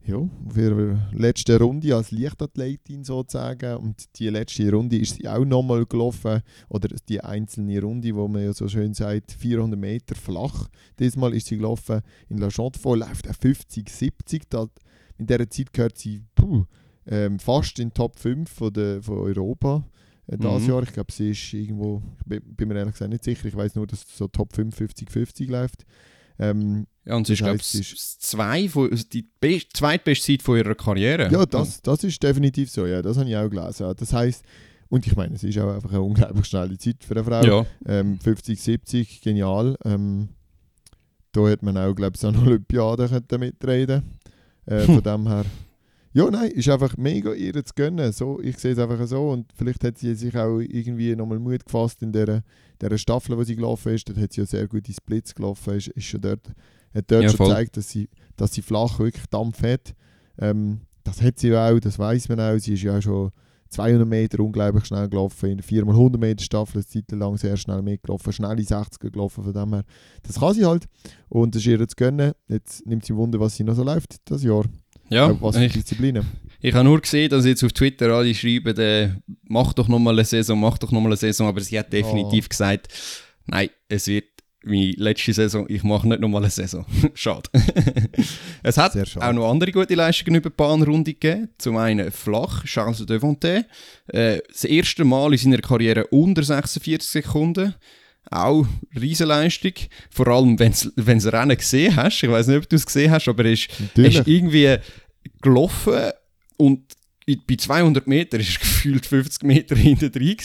ja 0.06 0.15
auf 0.15 0.56
ihrer 0.56 1.10
letzten 1.12 1.58
Runde 1.58 1.94
als 1.94 2.12
Leichtathletin 2.12 3.03
sozusagen. 3.03 3.75
Und 3.75 4.17
die 4.20 4.29
letzte 4.29 4.72
Runde 4.72 4.98
ist 4.98 5.15
sie 5.15 5.27
auch 5.27 5.44
nochmal 5.44 5.86
gelaufen. 5.86 6.44
Oder 6.70 6.96
die 7.10 7.20
einzelne 7.20 7.82
Runde, 7.82 8.15
wo 8.15 8.29
man 8.29 8.46
ja 8.46 8.53
so 8.53 8.70
schön 8.70 8.94
sagt, 8.94 9.34
400 9.34 9.77
Meter 9.77 10.15
flach. 10.15 10.70
Diesmal 10.98 11.34
ist 11.34 11.48
sie 11.48 11.58
gelaufen 11.58 12.03
in 12.29 12.38
La 12.38 12.50
Chaux-de-Fonds, 12.50 13.06
läuft 13.06 13.27
50, 13.27 13.89
70. 13.89 14.44
Da 14.50 14.67
in 15.17 15.27
dieser 15.27 15.50
Zeit 15.50 15.74
gehört 15.74 15.98
sie 15.98 16.24
puh, 16.36 16.63
ähm, 17.07 17.39
fast 17.39 17.79
in 17.79 17.89
den 17.89 17.93
Top 17.93 18.19
5 18.19 18.49
von, 18.49 18.73
der, 18.73 19.01
von 19.01 19.17
Europa 19.19 19.83
äh, 20.27 20.37
dieses 20.37 20.63
mhm. 20.63 20.69
Jahr. 20.69 20.83
Ich 20.83 20.93
glaube, 20.93 21.11
sie 21.11 21.31
ist 21.31 21.53
irgendwo, 21.53 22.01
ich 22.29 22.41
bin, 22.43 22.67
mir 22.67 22.75
ehrlich 22.75 22.93
gesagt 22.93 23.11
nicht 23.11 23.23
sicher, 23.23 23.45
ich 23.45 23.55
weiß 23.55 23.75
nur, 23.75 23.87
dass 23.87 24.05
so 24.15 24.27
Top 24.27 24.53
5 24.53 24.77
50-50 24.77 25.49
läuft. 25.49 25.85
Ähm, 26.39 26.85
ja, 27.05 27.15
und 27.15 27.25
sie 27.25 27.33
ist, 27.33 27.39
glaube 27.39 27.57
ich, 27.57 27.95
zwei 28.19 28.69
die 29.11 29.27
zweitbeste 29.73 30.33
Zeit 30.33 30.43
von 30.43 30.57
ihrer 30.57 30.75
Karriere. 30.75 31.31
Ja, 31.31 31.45
das, 31.45 31.81
das 31.81 32.03
ist 32.03 32.21
definitiv 32.21 32.69
so, 32.69 32.85
ja, 32.85 33.01
das 33.01 33.17
habe 33.17 33.29
ich 33.29 33.35
auch 33.35 33.49
gelesen. 33.49 33.91
Das 33.97 34.13
heisst, 34.13 34.43
und 34.89 35.07
ich 35.07 35.15
meine, 35.15 35.35
es 35.35 35.43
ist 35.43 35.57
auch 35.57 35.73
einfach 35.73 35.89
eine 35.89 36.01
unglaublich 36.01 36.45
schnelle 36.45 36.77
Zeit 36.77 37.03
für 37.03 37.15
eine 37.15 37.23
Frau. 37.23 37.43
Ja. 37.43 37.65
Ähm, 37.85 38.19
50, 38.19 38.61
70, 38.61 39.21
genial. 39.21 39.77
Ähm, 39.83 40.29
da 41.31 41.47
hätte 41.47 41.65
man 41.65 41.77
auch, 41.77 41.93
glaube 41.93 42.15
ich, 42.15 42.21
so 42.21 42.27
eine 42.27 42.39
Olympiade 42.39 43.09
mitreden 43.37 44.03
äh, 44.65 44.81
von 44.81 45.01
dem 45.03 45.27
her. 45.27 45.45
Ja, 46.17 46.31
nein, 46.31 46.50
ist 46.50 46.67
einfach 46.67 46.97
mega 46.97 47.31
ihr 47.33 47.53
zu 47.63 47.75
gönnen. 47.75 48.12
So, 48.12 48.39
ich 48.41 48.57
sehe 48.57 48.71
es 48.71 48.79
einfach 48.79 49.05
so. 49.05 49.29
Und 49.29 49.53
vielleicht 49.53 49.83
hat 49.83 50.00
sie 50.00 50.15
sich 50.15 50.36
auch 50.36 50.57
irgendwie 50.57 51.15
nochmal 51.15 51.38
Mut 51.38 51.63
gefasst 51.63 52.01
in 52.01 52.12
der, 52.12 52.41
der 52.81 52.97
Staffel, 52.97 53.38
wo 53.38 53.43
sie 53.43 53.55
gelaufen 53.55 53.93
ist. 53.93 54.09
Dort 54.09 54.17
hat 54.17 54.33
sie 54.33 54.41
ja 54.41 54.47
sehr 54.47 54.67
gute 54.67 54.91
Splits 54.91 55.36
gelaufen. 55.36 55.75
Ist, 55.75 55.89
ist 55.89 56.05
schon 56.05 56.21
dort, 56.21 56.47
hat 56.95 57.12
dort 57.12 57.21
ja, 57.21 57.29
schon 57.29 57.47
gezeigt, 57.47 57.77
dass 57.77 57.91
sie, 57.91 58.09
dass 58.36 58.51
sie 58.51 58.63
flach 58.63 58.97
wirklich 58.97 59.27
Dampf 59.27 59.62
hat. 59.62 59.93
Ähm, 60.39 60.81
das 61.03 61.21
hat 61.21 61.38
sie 61.38 61.55
auch, 61.55 61.79
das 61.79 62.00
weiß 62.00 62.29
man 62.29 62.39
auch. 62.39 62.57
Sie 62.57 62.74
ist 62.74 62.81
ja 62.81 62.97
auch 62.97 63.01
schon 63.03 63.29
200 63.69 64.07
Meter 64.07 64.39
unglaublich 64.39 64.86
schnell 64.86 65.07
gelaufen. 65.09 65.51
In 65.51 65.57
der 65.57 65.67
4x100 65.67 66.17
Meter 66.17 66.43
Staffel 66.43 66.77
eine 66.77 66.86
Zeit 66.88 67.12
lang 67.12 67.38
sehr 67.38 67.58
schnell 67.58 67.84
mitgelaufen. 67.84 68.34
Schnelle 68.34 68.63
60er 68.63 69.12
gelaufen 69.12 69.43
von 69.43 69.53
dem 69.53 69.71
her. 69.71 69.84
Das 70.23 70.39
kann 70.39 70.56
sie 70.56 70.65
halt. 70.65 70.86
Und 71.30 71.53
das 71.53 71.62
ist 71.62 71.67
ihr 71.67 71.88
zu 71.88 71.95
gönnen. 71.95 72.32
Jetzt 72.47 72.88
nimmt 72.88 73.06
sie 73.06 73.15
Wunder, 73.15 73.39
was 73.39 73.56
sie 73.56 73.63
noch 73.63 73.75
so 73.75 73.84
läuft 73.84 74.15
das 74.25 74.41
Jahr. 74.41 74.65
Ja, 75.10 75.30
äh, 75.30 75.36
was 75.39 75.58
für 75.58 75.67
Disziplinen. 75.67 76.26
Ich 76.60 76.74
habe 76.74 76.84
nur 76.84 77.00
gesehen, 77.00 77.30
dass 77.30 77.46
jetzt 77.46 77.63
auf 77.63 77.72
Twitter 77.72 78.10
alle 78.10 78.34
schreiben, 78.34 78.78
äh, 78.78 79.12
mach 79.43 79.74
doch 79.74 79.88
nochmal 79.88 80.13
eine 80.13 80.26
Saison, 80.26 80.60
mach 80.60 80.78
doch 80.78 80.91
nochmal 80.91 81.12
eine 81.12 81.17
Saison. 81.17 81.48
Aber 81.48 81.62
sie 81.62 81.78
hat 81.78 81.93
definitiv 81.93 82.46
oh. 82.46 82.50
gesagt, 82.50 82.88
nein, 83.46 83.70
es 83.89 84.08
wird 84.08 84.26
wie 84.63 84.93
letzte 84.93 85.34
Saison, 85.34 85.65
ich 85.70 85.84
mache 85.84 86.08
nicht 86.08 86.20
nochmal 86.20 86.41
eine 86.41 86.52
Saison. 86.52 86.86
schade. 87.13 87.50
es 88.63 88.78
hat 88.78 88.98
auch 89.17 89.34
noch 89.34 89.50
andere 89.50 89.72
gute 89.72 89.96
Leistungen 89.96 90.36
über 90.36 90.50
die 90.50 90.56
Bahnrunde 90.56 91.13
gegeben. 91.13 91.50
Zum 91.58 91.78
einen 91.78 92.12
flach, 92.12 92.63
Charles 92.65 93.06
Devontae. 93.06 93.65
Äh, 94.08 94.39
das 94.48 94.63
erste 94.63 95.06
Mal 95.06 95.32
in 95.32 95.38
seiner 95.38 95.60
Karriere 95.60 96.08
unter 96.08 96.43
46 96.43 97.10
Sekunden. 97.10 97.76
Auch 98.29 98.65
Riesenleistung. 98.99 99.73
Vor 100.09 100.27
allem, 100.27 100.59
wenn 100.59 100.73
du 100.73 100.91
das 100.95 101.33
Rennen 101.33 101.57
gesehen 101.57 101.95
hast. 101.95 102.23
Ich 102.23 102.29
weiß 102.29 102.47
nicht, 102.47 102.57
ob 102.57 102.69
du 102.69 102.75
es 102.75 102.85
gesehen 102.85 103.11
hast, 103.11 103.27
aber 103.27 103.45
er 103.45 103.53
ist, 103.53 103.69
er 103.95 104.05
ist 104.05 104.27
irgendwie 104.27 104.77
gelaufen 105.41 106.11
und 106.57 106.81
bei 107.45 107.55
200 107.57 108.07
Metern 108.07 108.39
war 108.39 108.47
er 108.47 108.53
gefühlt 108.59 109.05
50 109.05 109.43
Meter 109.43 109.75
hinter 109.75 110.09
drin 110.09 110.37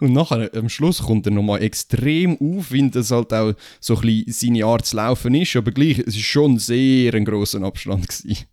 und 0.00 0.12
nachher 0.12 0.50
am 0.54 0.68
Schluss 0.68 1.00
kommt 1.00 1.26
er 1.26 1.32
nochmal 1.32 1.62
extrem 1.62 2.36
auf, 2.40 2.72
weil 2.72 2.90
das 2.90 3.12
halt 3.12 3.32
auch 3.32 3.54
so 3.78 3.96
ein 3.96 4.00
bisschen 4.00 4.32
seine 4.32 4.64
Art 4.64 4.84
zu 4.84 4.96
laufen 4.96 5.34
ist, 5.34 5.54
aber 5.54 5.70
gleich, 5.70 6.00
es 6.00 6.16
war 6.16 6.22
schon 6.22 6.58
sehr 6.58 7.14
ein 7.14 7.24
grosser 7.24 7.62
Abstand. 7.62 8.08
Gewesen. 8.08 8.46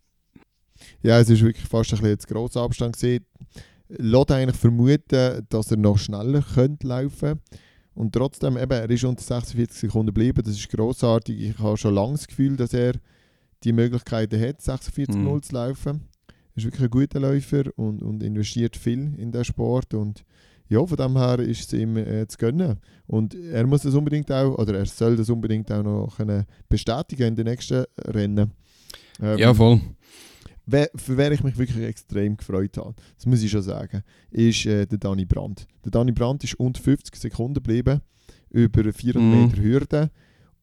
Ja, 1.01 1.19
es 1.19 1.29
ist 1.29 1.41
wirklich 1.41 1.67
fast 1.67 1.93
ein 1.93 2.01
bisschen 2.01 2.19
zu 2.19 2.27
grosser 2.27 2.61
Abstand 2.61 2.97
gewesen. 2.97 3.25
Lässt 3.89 4.31
eigentlich 4.31 4.57
vermuten, 4.57 5.45
dass 5.49 5.71
er 5.71 5.77
noch 5.77 5.97
schneller 5.97 6.43
könnte 6.53 6.87
laufen 6.87 7.39
und 7.95 8.13
trotzdem, 8.13 8.57
eben, 8.57 8.71
er 8.71 8.89
ist 8.89 9.03
unter 9.03 9.23
46 9.23 9.79
Sekunden 9.79 10.07
geblieben, 10.07 10.41
das 10.43 10.55
ist 10.55 10.69
grossartig. 10.69 11.41
Ich 11.41 11.59
habe 11.59 11.77
schon 11.77 11.95
lange 11.95 12.13
das 12.13 12.27
Gefühl, 12.27 12.55
dass 12.57 12.73
er 12.73 12.93
die 13.63 13.73
Möglichkeiten 13.73 14.39
hat, 14.39 14.61
46 14.61 15.15
mhm. 15.15 15.41
zu 15.41 15.55
laufen 15.55 16.01
ist 16.55 16.65
wirklich 16.65 16.83
ein 16.83 16.89
guter 16.89 17.19
Läufer 17.19 17.63
und, 17.75 18.01
und 18.01 18.23
investiert 18.23 18.75
viel 18.75 19.13
in 19.17 19.31
den 19.31 19.43
Sport 19.43 19.93
und 19.93 20.23
ja, 20.67 20.83
von 20.83 20.97
dem 20.97 21.15
her 21.15 21.39
ist 21.39 21.67
es 21.67 21.73
ihm 21.79 21.95
äh, 21.95 22.27
zu 22.27 22.37
gönnen. 22.39 22.77
Und 23.05 23.35
er 23.35 23.67
muss 23.67 23.83
das 23.83 23.93
unbedingt 23.93 24.31
auch, 24.31 24.57
oder 24.57 24.79
er 24.79 24.85
soll 24.87 25.15
das 25.15 25.29
unbedingt 25.29 25.71
auch 25.71 25.83
noch 25.83 26.17
können 26.17 26.45
bestätigen 26.67 27.27
in 27.27 27.35
den 27.35 27.45
nächsten 27.45 27.85
Rennen. 27.99 28.51
Ähm, 29.21 29.37
ja, 29.37 29.53
voll. 29.53 29.79
Für 30.67 31.17
wer 31.17 31.31
ich 31.31 31.43
mich 31.43 31.57
wirklich 31.57 31.85
extrem 31.85 32.37
gefreut 32.37 32.77
habe, 32.77 32.95
das 33.15 33.25
muss 33.25 33.43
ich 33.43 33.51
schon 33.51 33.61
sagen, 33.61 34.03
ist 34.31 34.65
äh, 34.65 34.85
der 34.85 34.97
Dani 34.97 35.25
Brandt. 35.25 35.67
Der 35.83 35.91
Dani 35.91 36.11
Brandt 36.11 36.43
ist 36.43 36.55
unter 36.55 36.81
50 36.81 37.15
Sekunden 37.15 37.55
geblieben, 37.55 38.01
über 38.49 38.91
400 38.91 39.21
mm. 39.21 39.41
Meter 39.41 39.61
Hürde. 39.61 40.11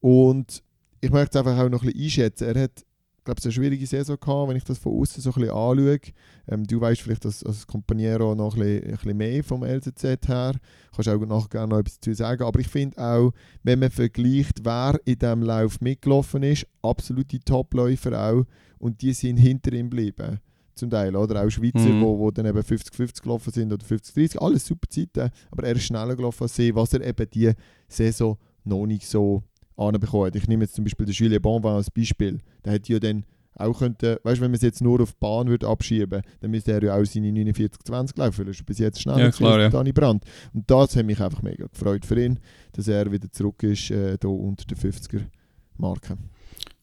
Und 0.01 0.63
ich 1.01 1.11
möchte 1.11 1.39
es 1.39 1.47
einfach 1.47 1.59
auch 1.59 1.69
noch 1.69 1.83
ein 1.83 1.93
bisschen 1.93 2.05
einschätzen. 2.05 2.49
Er 2.49 2.63
hat 2.63 2.85
glaube 3.25 3.39
ich, 3.39 3.45
eine 3.45 3.53
schwierige 3.53 3.87
Saison 3.87 4.19
gehabt, 4.19 4.49
wenn 4.49 4.57
ich 4.57 4.65
das 4.65 4.79
von 4.79 5.01
außen 5.01 5.23
so 5.23 5.31
ein 5.31 5.35
bisschen 5.35 5.51
anschaue. 5.51 6.01
Ähm, 6.49 6.65
du 6.67 6.81
weißt 6.81 7.01
vielleicht 7.01 7.25
als, 7.25 7.45
als 7.45 7.67
Companiero 7.67 8.35
noch 8.35 8.55
ein 8.57 8.61
bisschen, 8.61 8.85
ein 8.85 8.91
bisschen 8.93 9.17
mehr 9.17 9.45
vom 9.45 9.65
LZZ 9.65 10.29
her. 10.29 10.55
Kannst 10.95 11.09
auch 11.09 11.27
nachher 11.27 11.49
gerne 11.49 11.69
noch 11.69 11.79
etwas 11.79 12.01
dazu 12.01 12.15
sagen. 12.15 12.43
Aber 12.43 12.59
ich 12.61 12.69
finde 12.69 12.99
auch, 12.99 13.33
wenn 13.63 13.79
man 13.79 13.91
vergleicht, 13.91 14.65
wer 14.65 15.01
in 15.05 15.19
diesem 15.19 15.43
Lauf 15.43 15.81
mitgelaufen 15.81 16.43
ist, 16.43 16.67
absolute 16.83 17.41
Topläufer 17.41 18.31
auch, 18.31 18.45
und 18.83 19.01
die 19.01 19.13
sind 19.13 19.37
hinter 19.37 19.73
ihm 19.73 19.89
geblieben. 19.89 20.41
Zum 20.75 20.91
Teil, 20.91 21.15
oder? 21.15 21.45
Auch 21.45 21.51
Schweizer, 21.51 21.89
mhm. 21.89 22.01
wo, 22.01 22.19
wo 22.19 22.31
dann 22.31 22.47
eben 22.47 22.59
50-50 22.59 23.23
gelaufen 23.23 23.53
sind 23.53 23.73
oder 23.73 23.87
50-30. 23.87 24.39
Alles 24.39 24.67
super 24.67 24.89
Zeiten, 24.89 25.31
aber 25.51 25.65
er 25.65 25.77
ist 25.77 25.85
schneller 25.85 26.17
gelaufen 26.17 26.43
als 26.43 26.57
sie, 26.57 26.75
was 26.75 26.93
er 26.93 27.07
eben 27.07 27.27
diese 27.33 27.55
Saison 27.89 28.37
noch 28.65 28.87
nicht 28.87 29.07
so 29.07 29.45
anbekommen 29.77 30.33
Ich 30.35 30.49
nehme 30.49 30.65
jetzt 30.65 30.75
zum 30.75 30.85
Beispiel 30.85 31.07
den 31.07 31.15
Julien 31.15 31.41
Bonvin 31.41 31.71
als 31.71 31.91
Beispiel. 31.91 32.41
Der 32.65 32.73
hätte 32.73 32.93
ja 32.93 32.99
dann 32.99 33.25
auch 33.55 33.79
könnte, 33.79 34.19
weißt 34.25 34.39
du, 34.39 34.43
wenn 34.43 34.51
man 34.51 34.57
es 34.57 34.63
jetzt 34.63 34.81
nur 34.81 35.01
auf 35.01 35.13
die 35.13 35.19
Bahn 35.21 35.47
würde 35.47 35.69
abschieben, 35.69 36.23
dann 36.41 36.51
müsste 36.51 36.73
er 36.73 36.83
ja 36.83 36.97
auch 36.97 37.05
seine 37.05 37.29
49-20 37.29 38.19
laufen, 38.19 38.47
er 38.47 38.51
ist 38.51 38.65
bis 38.65 38.79
jetzt 38.79 39.01
schneller 39.01 39.25
ja, 39.25 39.31
klar, 39.31 39.61
ja. 39.61 39.69
Dani 39.69 39.93
Brandt. 39.93 40.25
Und 40.55 40.69
das 40.69 40.97
hat 40.97 41.05
mich 41.05 41.21
einfach 41.21 41.43
mega 41.43 41.67
gefreut 41.67 42.07
für 42.07 42.19
ihn, 42.19 42.41
dass 42.73 42.89
er 42.89 43.13
wieder 43.13 43.31
zurück 43.31 43.63
ist, 43.63 43.91
äh, 43.91 44.17
hier 44.21 44.31
unter 44.31 44.65
der 44.65 44.79
50er-Marke. 44.79 46.17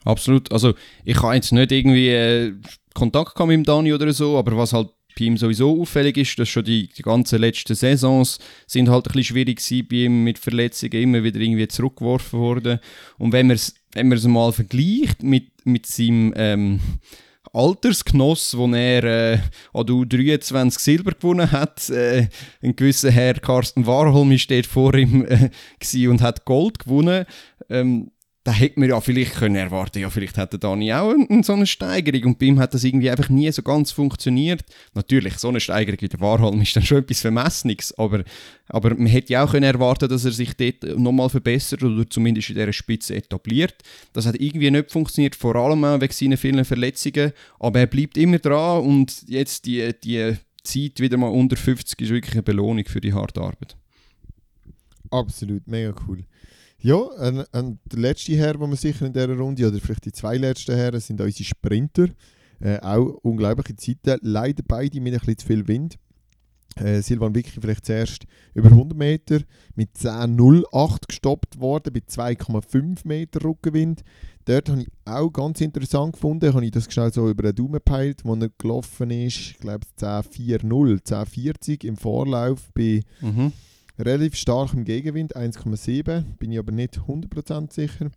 Absolut. 0.09 0.51
Also 0.51 0.73
ich 1.05 1.21
habe 1.21 1.35
jetzt 1.35 1.51
nicht 1.51 1.71
irgendwie 1.71 2.09
äh, 2.09 2.53
Kontakt 2.93 3.37
mit 3.39 3.51
dem 3.51 3.63
Dani 3.63 3.93
oder 3.93 4.11
so, 4.11 4.37
aber 4.37 4.57
was 4.57 4.73
halt 4.73 4.89
bei 5.17 5.25
ihm 5.25 5.37
sowieso 5.37 5.81
auffällig 5.81 6.17
ist, 6.17 6.39
dass 6.39 6.49
schon 6.49 6.63
die, 6.63 6.87
die 6.87 7.01
ganzen 7.01 7.39
letzten 7.39 7.75
Saisons 7.75 8.39
sind 8.65 8.89
halt 8.89 9.05
ein 9.07 9.13
bisschen 9.13 9.35
schwierig 9.35 9.57
gewesen, 9.57 9.87
bei 9.89 9.95
ihm 9.97 10.23
mit 10.23 10.39
Verletzungen 10.39 11.01
immer 11.01 11.23
wieder 11.23 11.39
irgendwie 11.39 11.67
zurückgeworfen 11.67 12.39
worden. 12.39 12.79
Und 13.17 13.33
wenn 13.33 13.47
man 13.47 13.55
es 13.55 13.75
wenn 13.93 14.07
man 14.07 14.17
es 14.17 14.25
mal 14.25 14.51
vergleicht 14.51 15.23
mit, 15.23 15.65
mit 15.65 15.85
seinem 15.85 16.33
ähm, 16.35 16.79
Altersgenoss, 17.53 18.55
wo 18.55 18.67
er 18.67 19.03
äh, 19.03 19.39
an 19.73 19.85
der 19.85 19.95
U23 19.95 20.79
Silber 20.79 21.11
gewonnen 21.11 21.51
hat. 21.51 21.89
Äh, 21.89 22.27
ein 22.61 22.75
gewisser 22.75 23.09
Herr 23.09 23.33
Carsten 23.35 23.87
Warholm 23.87 24.37
steht 24.37 24.67
vor 24.67 24.93
ihm 24.93 25.25
äh, 25.25 26.07
und 26.07 26.21
hat 26.21 26.45
Gold 26.45 26.79
gewonnen. 26.79 27.25
Ähm, 27.69 28.11
da 28.49 28.55
hätte 28.55 28.79
man 28.79 28.89
ja 28.89 28.99
vielleicht 28.99 29.35
können 29.35 29.55
erwarten, 29.55 29.99
ja, 29.99 30.09
vielleicht 30.09 30.37
hätte 30.37 30.57
Dani 30.57 30.91
auch 30.91 31.13
eine, 31.13 31.43
so 31.43 31.53
eine 31.53 31.67
Steigerung 31.67 32.31
und 32.31 32.39
bei 32.39 32.47
ihm 32.47 32.57
hat 32.57 32.73
das 32.73 32.83
irgendwie 32.83 33.11
einfach 33.11 33.29
nie 33.29 33.51
so 33.51 33.61
ganz 33.61 33.91
funktioniert. 33.91 34.63
Natürlich, 34.95 35.37
so 35.37 35.49
eine 35.49 35.59
Steigerung 35.59 36.01
wie 36.01 36.07
der 36.07 36.19
Warholm 36.19 36.59
ist 36.59 36.75
dann 36.75 36.81
schon 36.81 36.97
etwas 36.97 37.21
Vermessenes, 37.21 37.93
aber, 37.99 38.23
aber 38.67 38.95
man 38.95 39.05
hätte 39.05 39.33
ja 39.33 39.43
auch 39.43 39.51
können 39.51 39.65
erwarten, 39.65 40.09
dass 40.09 40.25
er 40.25 40.31
sich 40.31 40.55
dort 40.55 40.97
nochmal 40.97 41.29
verbessert 41.29 41.83
oder 41.83 42.09
zumindest 42.09 42.49
in 42.49 42.55
dieser 42.55 42.73
Spitze 42.73 43.17
etabliert. 43.17 43.75
Das 44.13 44.25
hat 44.25 44.39
irgendwie 44.39 44.71
nicht 44.71 44.91
funktioniert, 44.91 45.35
vor 45.35 45.55
allem 45.55 45.83
auch 45.83 46.01
wegen 46.01 46.11
seiner 46.11 46.37
vielen 46.37 46.65
Verletzungen, 46.65 47.33
aber 47.59 47.81
er 47.81 47.87
bleibt 47.87 48.17
immer 48.17 48.39
dran 48.39 48.81
und 48.81 49.25
jetzt 49.27 49.67
die, 49.67 49.93
die 50.03 50.33
Zeit 50.63 50.99
wieder 50.99 51.17
mal 51.17 51.27
unter 51.27 51.55
50 51.55 52.01
ist 52.01 52.09
wirklich 52.09 52.33
eine 52.33 52.41
Belohnung 52.41 52.85
für 52.85 52.99
die 52.99 53.13
harte 53.13 53.41
Arbeit. 53.41 53.77
Absolut, 55.11 55.67
mega 55.67 55.93
cool. 56.07 56.25
Ja, 56.81 56.95
und, 56.95 57.45
und 57.53 57.79
der 57.91 57.99
letzte 57.99 58.35
Herr, 58.37 58.53
den 58.53 58.69
wir 58.69 58.77
sicher 58.77 59.05
in 59.05 59.13
dieser 59.13 59.35
Runde, 59.35 59.67
oder 59.67 59.79
vielleicht 59.79 60.05
die 60.05 60.11
zwei 60.11 60.37
letzten 60.37 60.75
Herren, 60.75 60.99
sind 60.99 61.19
unsere 61.19 61.43
Sprinter. 61.43 62.07
Äh, 62.61 62.79
auch 62.79 63.19
unglaubliche 63.21 63.75
Zeiten. 63.75 64.19
Leider 64.21 64.63
beide 64.67 64.99
mit 64.99 65.13
ein 65.13 65.19
bisschen 65.19 65.37
zu 65.37 65.47
viel 65.47 65.67
Wind. 65.67 65.97
Äh, 66.75 67.01
Silvan 67.01 67.35
Vicky 67.35 67.59
vielleicht 67.59 67.85
zuerst 67.85 68.25
über 68.53 68.69
100 68.69 68.97
Meter 68.97 69.39
mit 69.75 69.95
10,08 69.97 71.07
gestoppt 71.07 71.59
worden, 71.59 71.93
bei 71.93 71.99
2,5 71.99 72.99
Meter 73.05 73.43
Rückenwind. 73.43 74.03
Dort 74.45 74.69
habe 74.69 74.81
ich 74.81 74.87
auch 75.05 75.29
ganz 75.29 75.61
interessant 75.61 76.13
gefunden, 76.13 76.53
habe 76.53 76.65
ich 76.65 76.71
das 76.71 76.91
schnell 76.91 77.11
so 77.11 77.29
über 77.29 77.43
den 77.43 77.55
Daumen 77.55 77.73
gepeilt, 77.73 78.21
wo 78.23 78.35
er 78.35 78.49
gelaufen 78.57 79.11
ist, 79.11 79.37
ich 79.37 79.57
glaube 79.57 79.85
10,40, 79.99 81.01
10,40 81.03 81.85
im 81.85 81.97
Vorlauf 81.97 82.71
bei 82.73 83.01
mhm 83.19 83.51
relativ 83.99 84.35
starkem 84.35 84.85
Gegenwind, 84.85 85.35
1,7, 85.35 86.23
bin 86.37 86.51
ich 86.51 86.59
aber 86.59 86.71
nicht 86.71 86.99
100% 86.99 87.73
sicher. 87.73 88.11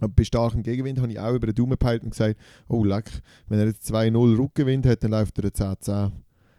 Aber 0.00 0.12
bei 0.14 0.24
starkem 0.24 0.62
Gegenwind 0.62 1.00
habe 1.00 1.12
ich 1.12 1.20
auch 1.20 1.34
über 1.34 1.46
den 1.46 1.54
Daumen 1.54 1.72
gepeilt 1.72 2.02
und 2.02 2.10
gesagt, 2.10 2.38
oh 2.68 2.84
leck, 2.84 3.10
wenn 3.48 3.58
er 3.58 3.66
jetzt 3.66 3.92
2-0 3.92 4.38
Rückenwind 4.38 4.86
hat, 4.86 5.04
dann 5.04 5.10
läuft 5.10 5.38
er 5.38 5.50
10-10. 5.50 6.12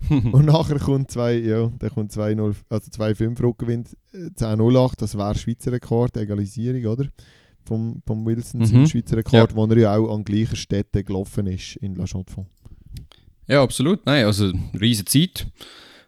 und 0.31 0.45
nachher 0.45 0.79
kommt 0.79 1.11
2, 1.11 1.33
ja, 1.39 1.71
dann 1.77 1.89
kommt 1.89 2.11
2-0, 2.11 2.55
also 2.69 2.91
2-5 2.91 3.41
Rückenwind, 3.41 3.97
10-08, 4.13 4.93
das 4.97 5.17
wäre 5.17 5.35
Schweizer 5.35 5.71
Rekord, 5.71 6.17
Egalisierung, 6.17 6.85
oder? 6.85 7.07
Vom, 7.63 8.01
vom 8.05 8.25
Wilson, 8.25 8.61
mhm. 8.61 8.87
Schweizer 8.87 9.17
Rekord, 9.17 9.51
ja. 9.51 9.55
wo 9.55 9.65
er 9.65 9.77
ja 9.77 9.95
auch 9.95 10.13
an 10.13 10.23
gleicher 10.23 10.55
Stätte 10.55 11.03
gelaufen 11.03 11.47
ist 11.47 11.75
in 11.77 11.95
La 11.95 12.05
Chaux-de-Fonds. 12.05 12.49
Ja, 13.47 13.61
absolut. 13.61 14.05
Nein, 14.05 14.25
also 14.25 14.51
riesige 14.79 15.05
Zeit. 15.05 15.47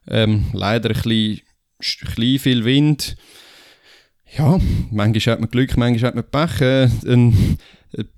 Ähm, 0.07 0.45
leider 0.53 0.89
ein 0.89 0.93
bisschen 0.93 1.41
klein 1.83 2.39
viel 2.39 2.65
Wind. 2.65 3.15
Ja, 4.37 4.59
manchmal 4.89 5.33
hat 5.33 5.39
man 5.41 5.49
Glück, 5.49 5.77
manchmal 5.77 6.13
hat 6.13 6.15
man 6.15 6.29
Pech. 6.29 6.61
Äh, 6.61 6.89
ein, 7.05 7.57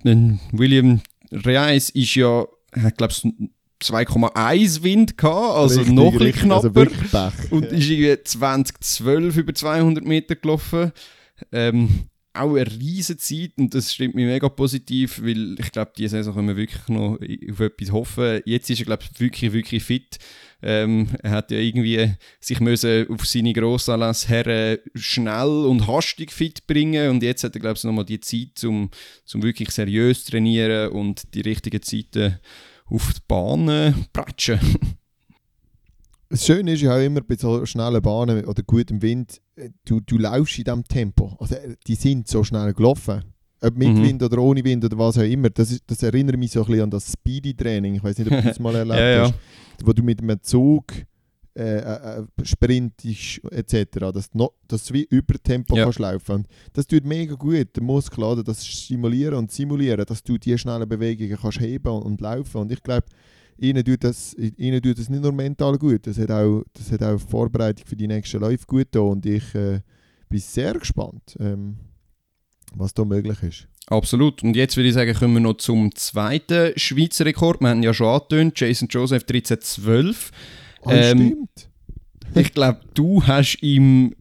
ein 0.05 0.39
William 0.51 1.01
Reis 1.31 1.89
ist 1.89 2.15
ja, 2.15 2.45
glaube 2.97 3.13
ich 3.13 3.23
2,1 3.83 4.83
Wind 4.83 5.17
gehabt, 5.17 5.57
also 5.57 5.79
richtig, 5.79 5.95
noch 5.95 6.19
ein 6.19 6.31
knapper. 6.31 6.91
Also 7.11 7.55
und 7.55 7.65
ist 7.65 7.89
irgendwie 7.89 8.23
2012 8.23 9.37
über 9.37 9.53
200 9.53 10.05
Meter 10.05 10.35
gelaufen. 10.35 10.91
Ähm, 11.51 12.05
auch 12.35 12.55
eine 12.55 12.69
riesige 12.69 13.17
Zeit 13.17 13.51
und 13.57 13.73
das 13.73 13.93
stimmt 13.93 14.15
mich 14.15 14.25
mega 14.25 14.49
positiv, 14.49 15.21
weil 15.23 15.55
ich 15.59 15.71
glaube, 15.71 15.91
diese 15.97 16.17
Saison 16.17 16.35
können 16.35 16.47
wir 16.49 16.57
wirklich 16.57 16.87
noch 16.87 17.17
auf 17.51 17.59
etwas 17.59 17.91
hoffen. 17.91 18.41
Jetzt 18.45 18.69
ist 18.69 18.79
er, 18.79 18.85
glaube 18.85 19.03
ich, 19.03 19.19
wirklich, 19.19 19.53
wirklich 19.53 19.83
fit. 19.83 20.17
Ähm, 20.61 21.07
er 21.21 21.31
hat 21.31 21.51
ja 21.51 21.57
irgendwie 21.57 22.13
sich 22.39 22.59
müssen 22.59 23.07
auf 23.09 23.25
seine 23.25 23.53
Grossanlässe 23.53 24.27
her 24.27 24.79
schnell 24.95 25.65
und 25.65 25.87
hastig 25.87 26.31
fit 26.31 26.65
bringen 26.67 27.09
und 27.09 27.23
jetzt 27.23 27.43
hat 27.43 27.55
er, 27.55 27.61
glaube 27.61 27.77
ich, 27.77 27.83
nochmal 27.83 28.05
die 28.05 28.19
Zeit, 28.19 28.63
um 28.63 28.89
zum 29.25 29.43
wirklich 29.43 29.71
seriös 29.71 30.25
trainieren 30.25 30.91
und 30.91 31.33
die 31.33 31.41
richtigen 31.41 31.81
Zeiten 31.81 32.39
auf 32.87 33.13
die 33.13 33.21
Bahn 33.27 33.67
äh, 33.69 33.93
pratschen. 34.13 34.59
Das 36.29 36.45
Schöne 36.45 36.73
ist 36.73 36.81
ja 36.81 36.95
auch 36.95 37.01
immer 37.01 37.21
bei 37.21 37.35
so 37.35 37.65
schnellen 37.65 38.01
Bahnen 38.01 38.45
oder 38.45 38.63
gutem 38.63 39.01
Wind, 39.01 39.37
äh, 39.37 39.44
du, 39.85 39.99
du 40.01 40.17
laufst 40.17 40.57
in 40.57 40.63
diesem 40.63 40.83
Tempo. 40.83 41.35
Also, 41.39 41.55
äh, 41.55 41.75
die 41.87 41.95
sind 41.95 42.27
so 42.27 42.43
schnell 42.43 42.73
gelaufen. 42.73 43.23
Ob 43.61 43.77
mit 43.77 43.87
mhm. 43.87 44.03
Wind 44.03 44.23
oder 44.23 44.37
ohne 44.39 44.63
Wind 44.63 44.83
oder 44.85 44.97
was 44.97 45.17
auch 45.17 45.23
immer. 45.23 45.49
Das, 45.49 45.71
ist, 45.71 45.83
das 45.87 46.03
erinnert 46.03 46.37
mich 46.37 46.51
so 46.51 46.61
ein 46.61 46.67
bisschen 46.67 46.83
an 46.83 46.89
das 46.89 47.11
Speedy-Training. 47.13 47.95
Ich 47.95 48.03
weiß 48.03 48.17
nicht, 48.17 48.31
ob 48.31 48.37
du 48.41 48.47
das 48.47 48.59
mal 48.59 48.75
erlebt 48.75 48.99
ja, 48.99 49.23
hast. 49.23 49.31
Ja. 49.31 49.87
Wo 49.87 49.93
du 49.93 50.03
mit 50.03 50.21
einem 50.21 50.41
Zug 50.41 50.85
äh, 51.57 51.77
äh, 51.77 52.19
äh 52.19 52.25
sprintest 52.43 53.41
etc. 53.49 54.11
Dass, 54.13 54.33
no, 54.33 54.51
dass 54.67 54.85
du 54.85 54.93
wie 54.93 55.07
über 55.09 55.35
Tempo 55.41 55.75
ja. 55.77 55.85
kannst 55.85 55.99
laufen 55.99 56.45
Das 56.73 56.85
tut 56.85 57.05
mega 57.05 57.35
gut, 57.35 57.75
der 57.75 57.83
Muskel, 57.83 58.43
das 58.43 58.65
stimulieren 58.65 59.35
und 59.35 59.51
simulieren, 59.51 60.05
dass 60.05 60.21
du 60.21 60.37
diese 60.37 60.57
schnellen 60.57 60.87
Bewegungen 60.87 61.37
kannst 61.41 61.61
heben 61.61 61.87
und, 61.87 62.03
und 62.03 62.21
laufen. 62.21 62.57
Und 62.57 62.71
ich 62.71 62.83
glaube, 62.83 63.07
ihnen 63.57 63.83
tut, 63.83 64.03
das, 64.03 64.33
ihnen 64.33 64.81
tut 64.81 64.99
das 64.99 65.09
nicht 65.09 65.23
nur 65.23 65.31
mental 65.31 65.77
gut, 65.77 66.07
das 66.07 66.17
hat 66.17 66.31
auch, 66.31 66.63
das 66.73 66.91
hat 66.91 67.03
auch 67.03 67.19
Vorbereitung 67.19 67.85
für 67.87 67.95
die 67.95 68.07
nächsten 68.07 68.39
Läufe 68.39 68.65
gut 68.65 68.91
getan 68.91 69.01
und 69.03 69.25
ich 69.25 69.55
äh, 69.55 69.81
bin 70.29 70.39
sehr 70.39 70.73
gespannt, 70.73 71.37
ähm, 71.39 71.77
was 72.75 72.93
da 72.93 73.05
möglich 73.05 73.41
ist. 73.43 73.67
Absolut. 73.87 74.41
Und 74.43 74.55
jetzt 74.55 74.75
würde 74.77 74.89
ich 74.89 74.95
sagen, 74.95 75.13
kommen 75.13 75.35
wir 75.35 75.41
noch 75.41 75.57
zum 75.57 75.93
zweiten 75.93 76.77
Schweizer 76.77 77.25
Rekord. 77.25 77.61
Wir 77.61 77.69
haben 77.69 77.83
ja 77.83 77.93
schon 77.93 78.07
angetönt, 78.07 78.59
Jason 78.59 78.87
Joseph 78.89 79.23
1312. 79.23 80.31
Oh, 80.81 80.89
ähm, 80.91 81.17
stimmt. 81.17 81.69
Ich 82.33 82.53
glaube, 82.53 82.79
du 82.95 83.25
hast 83.25 83.61
ihm 83.61 84.15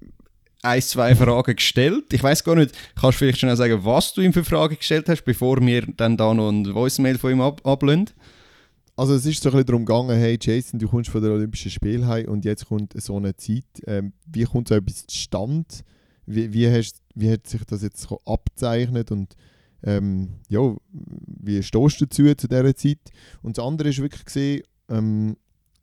ein, 0.63 0.83
zwei 0.83 1.15
Fragen 1.15 1.57
gestellt. 1.57 2.13
Ich 2.13 2.23
weiß 2.23 2.45
gar 2.45 2.57
nicht, 2.57 2.75
kannst 2.95 3.17
du 3.17 3.25
vielleicht 3.25 3.41
schon 3.41 3.55
sagen, 3.57 3.85
was 3.85 4.13
du 4.13 4.21
ihm 4.21 4.33
für 4.33 4.45
Fragen 4.45 4.77
gestellt 4.77 5.09
hast, 5.09 5.25
bevor 5.25 5.61
wir 5.61 5.87
dann 5.97 6.17
da 6.17 6.35
noch 6.35 6.51
ein 6.51 6.75
Voicemail 6.75 7.19
von 7.19 7.33
ihm 7.33 7.41
ab 7.41 7.61
ablehnen? 7.67 8.11
Also 8.97 9.15
es 9.15 9.27
ist 9.27 9.43
so 9.43 9.49
ein 9.49 9.53
bisschen 9.53 9.67
darum 9.67 9.85
gegangen, 9.85 10.17
hey 10.17 10.39
Jason, 10.41 10.79
du 10.79 10.89
kommst 10.89 11.11
von 11.11 11.21
der 11.21 11.33
Olympischen 11.33 11.71
Spiele 11.71 12.07
heim 12.07 12.29
und 12.29 12.45
jetzt 12.45 12.67
kommt 12.67 12.95
so 13.01 13.17
eine 13.17 13.37
Zeit. 13.37 13.65
Ähm, 13.87 14.13
wie 14.27 14.45
kommt 14.45 14.69
so 14.69 14.75
etwas 14.77 15.07
zustande? 15.07 15.67
Wie, 16.27 16.53
wie, 16.53 16.71
hast, 16.71 17.03
wie 17.15 17.31
hat 17.31 17.47
sich 17.47 17.65
das 17.65 17.83
jetzt 17.83 18.09
abgezeichnet 18.25 19.11
und 19.11 19.35
ähm, 19.83 20.35
ja, 20.49 20.75
wie 20.93 21.63
stehst 21.63 22.01
du 22.01 22.07
dazu 22.07 22.35
zu 22.35 22.49
dieser 22.49 22.77
Zeit? 22.77 22.99
Und 23.43 23.59
das 23.59 23.65
andere 23.65 23.89
ist 23.89 24.01
wirklich 24.01 24.25
gesehen, 24.25 24.63
ähm, 24.89 25.37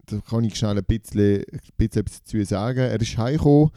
da 0.05 0.19
kann 0.21 0.43
ich 0.45 0.55
schnell 0.55 0.77
ein 0.77 0.83
bisschen, 0.83 1.43
ein 1.51 1.59
bisschen 1.77 2.01
etwas 2.01 2.23
dazu 2.23 2.43
sagen. 2.43 2.79
Er 2.79 2.99
ist 2.99 3.17
heimgekommen 3.17 3.71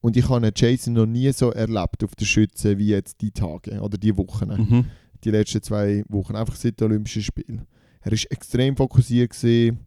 und 0.00 0.16
ich 0.16 0.28
habe 0.28 0.50
Jason 0.54 0.94
noch 0.94 1.06
nie 1.06 1.30
so 1.32 1.50
erlebt 1.50 2.02
auf 2.04 2.16
der 2.16 2.24
Schütze 2.24 2.78
wie 2.78 2.88
jetzt 2.88 3.20
die 3.20 3.32
Tage 3.32 3.80
oder 3.80 3.98
die 3.98 4.16
Wochen. 4.16 4.48
Mhm. 4.48 4.84
Die 5.24 5.30
letzten 5.30 5.62
zwei 5.62 6.04
Wochen, 6.08 6.36
einfach 6.36 6.56
seit 6.56 6.80
den 6.80 6.86
Olympischen 6.86 7.22
Spielen. 7.22 7.66
Er 8.00 8.12
war 8.12 8.18
extrem 8.30 8.76
fokussiert, 8.76 9.30
gewesen, 9.30 9.86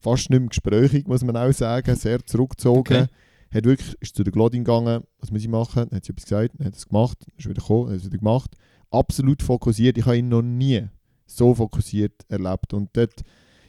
fast 0.00 0.30
nicht 0.30 0.40
mehr 0.40 0.48
gesprächig, 0.48 1.06
muss 1.06 1.24
man 1.24 1.36
auch 1.36 1.52
sagen, 1.52 1.94
sehr 1.96 2.24
zurückgezogen. 2.24 2.80
Okay. 2.80 3.06
Hat 3.50 3.64
wirklich, 3.64 3.96
ist 4.00 4.14
zu 4.14 4.24
der 4.24 4.32
Glodin 4.32 4.64
gegangen, 4.64 5.04
was 5.18 5.30
muss 5.30 5.42
ich 5.42 5.48
machen? 5.48 5.86
Dann 5.88 5.96
hat 5.96 6.04
sie 6.04 6.12
etwas 6.12 6.24
gesagt, 6.24 6.54
dann 6.58 6.66
hat 6.66 6.76
es 6.76 6.86
gemacht, 6.86 7.18
ist 7.36 7.48
wieder 7.48 7.60
gekommen, 7.60 7.88
hat 7.88 7.96
es 7.96 8.04
wieder 8.04 8.18
gemacht. 8.18 8.54
Absolut 8.90 9.42
fokussiert. 9.42 9.96
Ich 9.96 10.04
habe 10.04 10.18
ihn 10.18 10.28
noch 10.28 10.42
nie 10.42 10.86
so 11.26 11.54
fokussiert 11.54 12.24
erlebt. 12.28 12.74
Und 12.74 12.90
dort, 12.92 13.22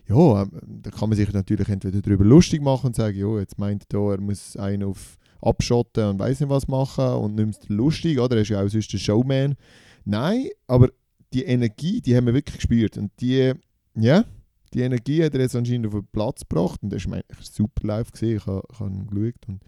ja, 0.07 0.41
ähm, 0.41 0.81
da 0.81 0.89
kann 0.91 1.09
man 1.09 1.17
sich 1.17 1.31
natürlich 1.31 1.69
entweder 1.69 2.01
darüber 2.01 2.25
lustig 2.25 2.61
machen 2.61 2.87
und 2.87 2.95
sagen, 2.95 3.17
ja, 3.17 3.39
jetzt 3.39 3.57
meint 3.57 3.85
er, 3.93 4.11
er 4.11 4.21
muss 4.21 4.57
einen 4.57 4.83
auf 4.83 5.17
abschotten 5.41 6.03
und 6.03 6.19
weiß 6.19 6.41
nicht 6.41 6.49
was 6.49 6.67
machen 6.67 7.05
und 7.05 7.35
nimmt 7.35 7.55
es 7.55 7.69
lustig, 7.69 8.19
oder? 8.19 8.35
Er 8.35 8.41
ist 8.41 8.49
ja 8.49 8.61
auch 8.61 8.67
sonst 8.67 8.93
ein 8.93 8.99
Showman. 8.99 9.55
Nein, 10.03 10.47
aber 10.67 10.89
die 11.31 11.43
Energie, 11.43 12.01
die 12.01 12.15
haben 12.15 12.25
wir 12.25 12.33
wirklich 12.33 12.57
gespürt. 12.57 12.97
Und 12.97 13.11
die, 13.21 13.53
ja, 14.01 14.25
die 14.73 14.81
Energie 14.81 15.23
hat 15.23 15.33
er 15.33 15.41
jetzt 15.41 15.55
anscheinend 15.55 15.87
auf 15.87 15.93
den 15.93 16.07
Platz 16.11 16.41
gebracht 16.41 16.81
und 16.83 16.91
das 16.91 17.05
war 17.07 17.15
eigentlich 17.15 17.39
ein 17.39 17.53
super 17.53 17.87
live 17.87 18.11
gesehen. 18.11 18.37
Ich 18.37 18.45
habe, 18.45 18.63
ich 18.71 18.79
habe 18.79 18.91
ihn 18.91 19.07
geschaut 19.07 19.47
und 19.47 19.61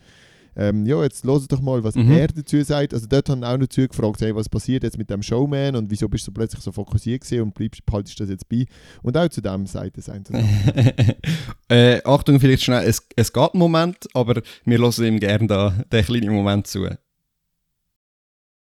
ähm, 0.56 0.86
ja, 0.86 1.02
jetzt 1.02 1.24
los 1.24 1.48
doch 1.48 1.62
mal, 1.62 1.82
was 1.84 1.96
mhm. 1.96 2.12
er 2.12 2.28
dazu 2.28 2.62
sagt. 2.62 2.94
Also 2.94 3.08
dort 3.08 3.30
haben 3.30 3.44
auch 3.44 3.58
noch 3.58 3.70
gefragt, 3.70 4.20
hey, 4.20 4.36
was 4.36 4.50
passiert 4.50 4.84
jetzt 4.84 4.98
mit 4.98 5.10
dem 5.10 5.24
Showman 5.24 5.78
und 5.78 5.90
wieso 5.90 6.10
bist 6.10 6.28
du 6.28 6.32
plötzlich 6.32 6.62
so 6.62 6.74
fokussiert 6.74 7.22
gewesen 7.22 7.44
und 7.44 7.54
bleibst, 7.54 7.86
behaltest 7.86 8.20
das 8.20 8.30
jetzt 8.30 8.50
bei. 8.50 8.66
Und 9.02 9.16
auch 9.16 9.30
zu 9.30 9.42
dem 9.42 9.66
sagt 9.66 9.98
es 9.98 10.10
ein 10.10 10.26
äh, 11.70 12.02
Achtung, 12.04 12.40
vielleicht 12.40 12.64
schnell, 12.64 12.86
es, 12.86 13.08
es 13.16 13.32
geht 13.32 13.54
einen 13.54 13.60
Moment, 13.60 14.08
aber 14.14 14.42
wir 14.66 14.78
hören 14.78 15.06
ihm 15.06 15.20
gerne 15.22 15.48
da 15.48 15.74
den 15.92 16.04
kleinen 16.04 16.34
Moment 16.34 16.68
zu. 16.68 16.86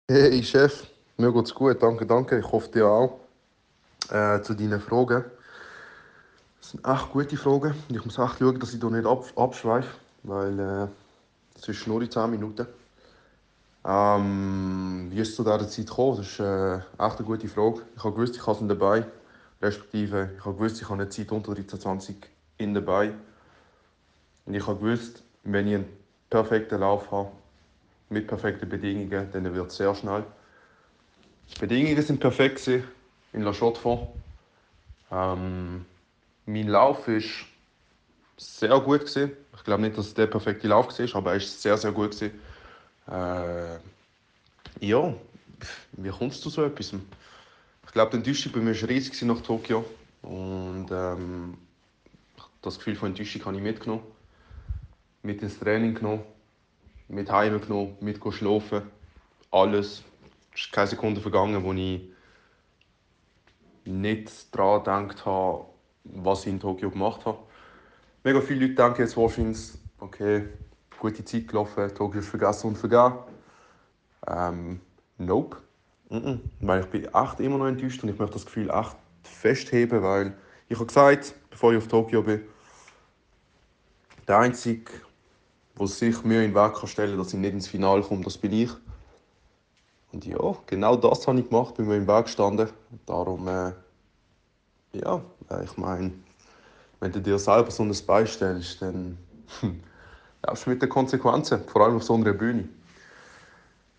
Hey 0.09 0.41
Chef, 0.41 0.87
mir 1.17 1.31
geht's 1.31 1.53
gut, 1.53 1.81
danke, 1.81 2.07
danke. 2.07 2.39
Ich 2.39 2.51
hoffe 2.51 2.71
dir 2.71 2.87
auch. 2.87 3.19
Äh, 4.09 4.41
zu 4.41 4.53
deinen 4.53 4.79
Fragen. 4.79 5.25
Das 6.67 6.73
sind 6.73 6.85
echt 6.85 7.13
gute 7.13 7.37
Fragen. 7.37 7.75
Ich 7.87 8.03
muss 8.03 8.17
echt 8.17 8.39
schauen, 8.39 8.59
dass 8.59 8.73
ich 8.73 8.81
hier 8.81 8.89
nicht 8.89 9.05
ab, 9.05 9.23
abschweife, 9.37 9.87
weil 10.23 10.59
äh, 10.59 10.87
es 11.57 11.65
ist 11.65 11.87
nur 11.87 12.01
in 12.01 12.11
10 12.11 12.29
Minuten. 12.29 12.67
Ähm, 13.85 15.07
wie 15.09 15.21
ist 15.21 15.29
es 15.29 15.35
zu 15.37 15.43
dieser 15.43 15.65
Zeit 15.69 15.87
gekommen? 15.87 16.17
Das 16.17 16.27
ist 16.27 16.39
äh, 16.41 16.75
echt 16.75 16.83
eine 16.99 17.25
gute 17.25 17.47
Frage. 17.47 17.83
Ich 17.95 18.03
habe 18.03 18.13
gewusst, 18.13 18.35
ich 18.35 18.45
habe 18.45 18.61
es 18.61 18.67
dabei. 18.67 19.05
Respektive, 19.61 20.31
ich 20.37 20.43
habe 20.43 20.55
gewusst, 20.55 20.81
ich 20.81 20.89
habe 20.89 20.95
eine 20.95 21.09
Zeit 21.09 21.31
unter 21.31 21.53
13,20 21.53 22.15
in 22.57 22.73
dabei. 22.73 23.13
Und 24.45 24.53
ich 24.53 24.67
habe 24.67 24.77
gewusst, 24.77 25.23
wenn 25.45 25.69
ich 25.69 25.75
einen 25.75 25.85
perfekten 26.29 26.81
Lauf 26.81 27.09
habe, 27.11 27.31
mit 28.09 28.27
perfekten 28.27 28.67
Bedingungen, 28.67 29.29
dann 29.31 29.53
wird 29.53 29.71
es 29.71 29.77
sehr 29.77 29.95
schnell. 29.95 30.25
Die 31.49 31.59
Bedingungen 31.59 32.01
sind 32.01 32.19
perfekt 32.19 32.67
in 32.67 32.83
La 33.41 33.53
Chaux-de-Fonds. 33.53 34.09
Ähm, 35.13 35.85
mein 36.47 36.67
Lauf 36.67 37.07
war 37.07 37.21
sehr 38.37 38.79
gut 38.79 39.01
gewesen. 39.01 39.31
Ich 39.55 39.63
glaube 39.63 39.81
nicht, 39.83 39.97
dass 39.97 40.07
es 40.07 40.13
der 40.13 40.27
perfekte 40.27 40.67
Lauf 40.67 40.87
war, 40.87 41.15
aber 41.15 41.33
er 41.33 41.39
war 41.39 41.45
sehr, 41.45 41.77
sehr 41.77 41.91
gut 41.91 42.11
gewesen. 42.11 42.39
Äh, 43.07 43.77
ja, 44.79 45.13
wie 45.93 46.09
kommst 46.09 46.39
du 46.45 46.49
zu 46.49 46.61
so 46.61 46.63
etwas? 46.63 46.93
Ich 47.85 47.91
glaube, 47.91 48.11
die 48.11 48.17
Enttäuschung 48.17 48.51
bei 48.53 48.59
mir 48.59 48.81
war 48.81 48.89
riesig 48.89 49.21
nach 49.23 49.41
Tokio. 49.41 49.85
Und 50.21 50.87
ähm, 50.91 51.57
das 52.61 52.77
Gefühl 52.77 52.95
von 52.95 53.09
Enttäuschung 53.09 53.45
habe 53.45 53.57
ich 53.57 53.63
mitgenommen. 53.63 54.03
Mit 55.23 55.41
ins 55.41 55.59
Training 55.59 55.95
genommen, 55.95 56.23
mit 57.09 57.29
heim 57.29 57.59
genommen, 57.59 57.97
mit 57.99 58.19
schlafen. 58.33 58.83
Alles. 59.51 60.03
Es 60.53 60.61
ist 60.61 60.71
keine 60.71 60.87
Sekunde 60.87 61.19
vergangen, 61.19 61.63
wo 61.63 61.73
ich 61.73 62.01
nicht 63.83 64.55
daran 64.55 65.07
gedacht 65.07 65.25
habe, 65.25 65.65
was 66.13 66.41
ich 66.41 66.47
in 66.47 66.59
Tokio 66.59 66.89
gemacht 66.89 67.25
habe. 67.25 67.39
Mega 68.23 68.41
viele 68.41 68.67
Leute 68.67 68.75
denken 68.75 69.01
jetzt 69.01 69.17
wahrscheinlich, 69.17 69.59
okay, 69.99 70.47
gute 70.99 71.23
Zeit 71.23 71.47
gelaufen, 71.47 71.93
Tokio 71.93 72.19
ist 72.19 72.29
vergessen 72.29 72.67
und 72.67 72.77
vergeben. 72.77 73.19
Ähm, 74.27 74.81
nope. 75.17 75.57
Mm 76.09 76.17
-mm. 76.17 76.39
Weil 76.61 76.81
ich 76.81 76.87
bin 76.87 77.05
echt 77.05 77.39
immer 77.39 77.57
noch 77.57 77.67
enttäuscht 77.67 78.01
und 78.03 78.09
ich 78.09 78.17
möchte 78.17 78.33
das 78.33 78.45
Gefühl 78.45 78.69
echt 78.69 78.95
festheben, 79.23 80.01
weil 80.01 80.33
ich 80.69 80.77
habe 80.77 80.87
gesagt, 80.87 81.35
bevor 81.49 81.71
ich 81.71 81.77
auf 81.77 81.87
Tokio 81.87 82.21
bin, 82.23 82.41
der 84.27 84.39
Einzige, 84.39 84.91
der 85.79 85.87
sich 85.87 86.23
mir 86.23 86.43
in 86.43 86.53
den 86.53 86.55
Weg 86.55 86.73
kann 86.75 86.87
stellen 86.87 87.11
kann, 87.11 87.19
dass 87.19 87.33
ich 87.33 87.39
nicht 87.39 87.53
ins 87.53 87.67
Finale 87.67 88.01
komme, 88.01 88.23
das 88.23 88.37
bin 88.37 88.53
ich. 88.53 88.71
Und 90.11 90.25
ja, 90.25 90.55
genau 90.65 90.95
das 90.95 91.27
habe 91.27 91.39
ich 91.39 91.49
gemacht, 91.49 91.75
bin 91.75 91.87
mir 91.87 91.97
im 91.97 92.07
Weg 92.07 92.25
gestanden. 92.25 92.69
Darum, 93.05 93.47
äh, 93.47 93.73
ja, 94.93 95.21
äh, 95.49 95.63
ich 95.63 95.77
meine, 95.77 96.11
wenn 96.99 97.11
du 97.11 97.21
dir 97.21 97.37
selber 97.37 97.71
so 97.71 97.83
ein 97.83 97.95
Bein 98.05 98.27
stellst, 98.27 98.81
dann 98.81 99.17
darfst 100.41 100.65
du 100.65 100.69
mit 100.69 100.81
den 100.81 100.89
Konsequenzen, 100.89 101.61
vor 101.67 101.83
allem 101.83 101.97
auf 101.97 102.03
so 102.03 102.15
einer 102.15 102.33
Bühne. 102.33 102.67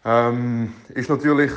Ähm, 0.04 0.72
ist 0.94 1.10
natürlich 1.10 1.52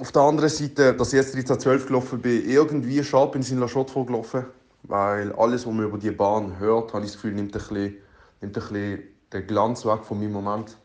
auf 0.00 0.10
der 0.12 0.22
anderen 0.22 0.48
Seite, 0.48 0.94
dass 0.94 1.12
ich 1.12 1.18
jetzt 1.18 1.36
13-12 1.36 1.86
gelaufen 1.86 2.20
bin, 2.20 2.48
irgendwie 2.48 3.02
schade 3.04 3.32
bin 3.32 3.42
ich 3.42 3.52
in 3.52 3.60
La 3.60 3.68
Chaux 3.68 3.92
gelaufen, 4.06 4.44
weil 4.82 5.32
alles, 5.34 5.66
was 5.66 5.72
man 5.72 5.84
über 5.84 5.98
die 5.98 6.10
Bahn 6.10 6.58
hört, 6.58 6.92
habe 6.92 7.04
ich 7.04 7.12
das 7.12 7.20
Gefühl, 7.20 7.34
nimmt 7.34 7.54
ein 7.54 7.58
bisschen, 7.58 7.96
nimmt 8.40 8.42
ein 8.42 8.52
bisschen 8.52 9.02
den 9.32 9.46
Glanz 9.46 9.84
weg 9.86 10.04
von 10.04 10.18
meinem 10.18 10.32
Moment. 10.32 10.76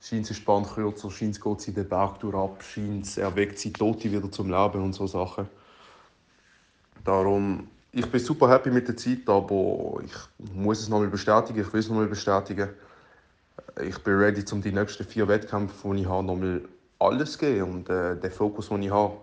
Scheint 0.00 0.30
es 0.30 0.44
Bahn 0.44 0.64
kürzer, 0.64 1.10
scheint 1.10 1.34
es 1.34 1.40
geht 1.40 1.60
sie 1.60 1.72
den 1.72 1.88
Berg 1.88 2.20
durch 2.20 2.36
ab, 2.36 2.62
scheint 2.62 3.06
es 3.06 3.18
erweckt 3.18 3.58
sie 3.58 3.72
Tote 3.72 4.12
wieder 4.12 4.30
zum 4.30 4.48
Leben 4.48 4.84
und 4.84 4.92
so 4.92 5.08
Sachen. 5.08 5.48
Darum, 7.08 7.68
ich 7.90 8.04
bin 8.04 8.20
super 8.20 8.50
happy 8.50 8.70
mit 8.70 8.86
der 8.86 8.94
Zeit, 8.94 9.26
aber 9.28 9.98
ich 10.04 10.12
muss 10.54 10.80
es 10.80 10.90
nochmal 10.90 11.08
bestätigen, 11.08 11.58
ich 11.58 11.72
will 11.72 11.80
es 11.80 11.88
nochmal 11.88 12.06
bestätigen. 12.06 12.68
Ich 13.82 13.98
bin 14.04 14.18
ready, 14.18 14.44
um 14.52 14.60
die 14.60 14.72
nächsten 14.72 15.04
vier 15.06 15.26
Wettkämpfe, 15.26 15.94
die 15.94 16.02
ich 16.02 16.06
habe, 16.06 16.26
nochmal 16.26 16.60
alles 16.98 17.32
zu 17.32 17.38
geben 17.38 17.62
und 17.62 17.88
äh, 17.88 18.14
den 18.14 18.30
Fokus, 18.30 18.68
den 18.68 18.82
ich 18.82 18.90
habe, 18.90 19.16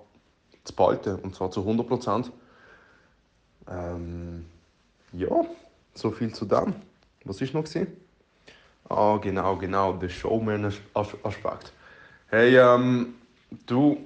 zu 0.63 0.73
behalten, 0.73 1.19
und 1.21 1.35
zwar 1.35 1.51
zu 1.51 1.59
100 1.59 1.87
Prozent. 1.87 2.31
Ähm, 3.69 4.47
ja, 5.13 5.45
so 5.93 6.09
viel 6.09 6.33
zu 6.33 6.45
dem. 6.45 6.73
Was 7.23 7.39
ist 7.39 7.53
noch 7.53 7.65
gesehen? 7.65 7.95
Ah, 8.89 9.19
genau, 9.21 9.57
genau, 9.57 9.93
der 9.93 10.09
Showman-Aspekt. 10.09 11.71
Hey, 12.29 12.57
ähm, 12.57 13.13
du, 13.67 13.97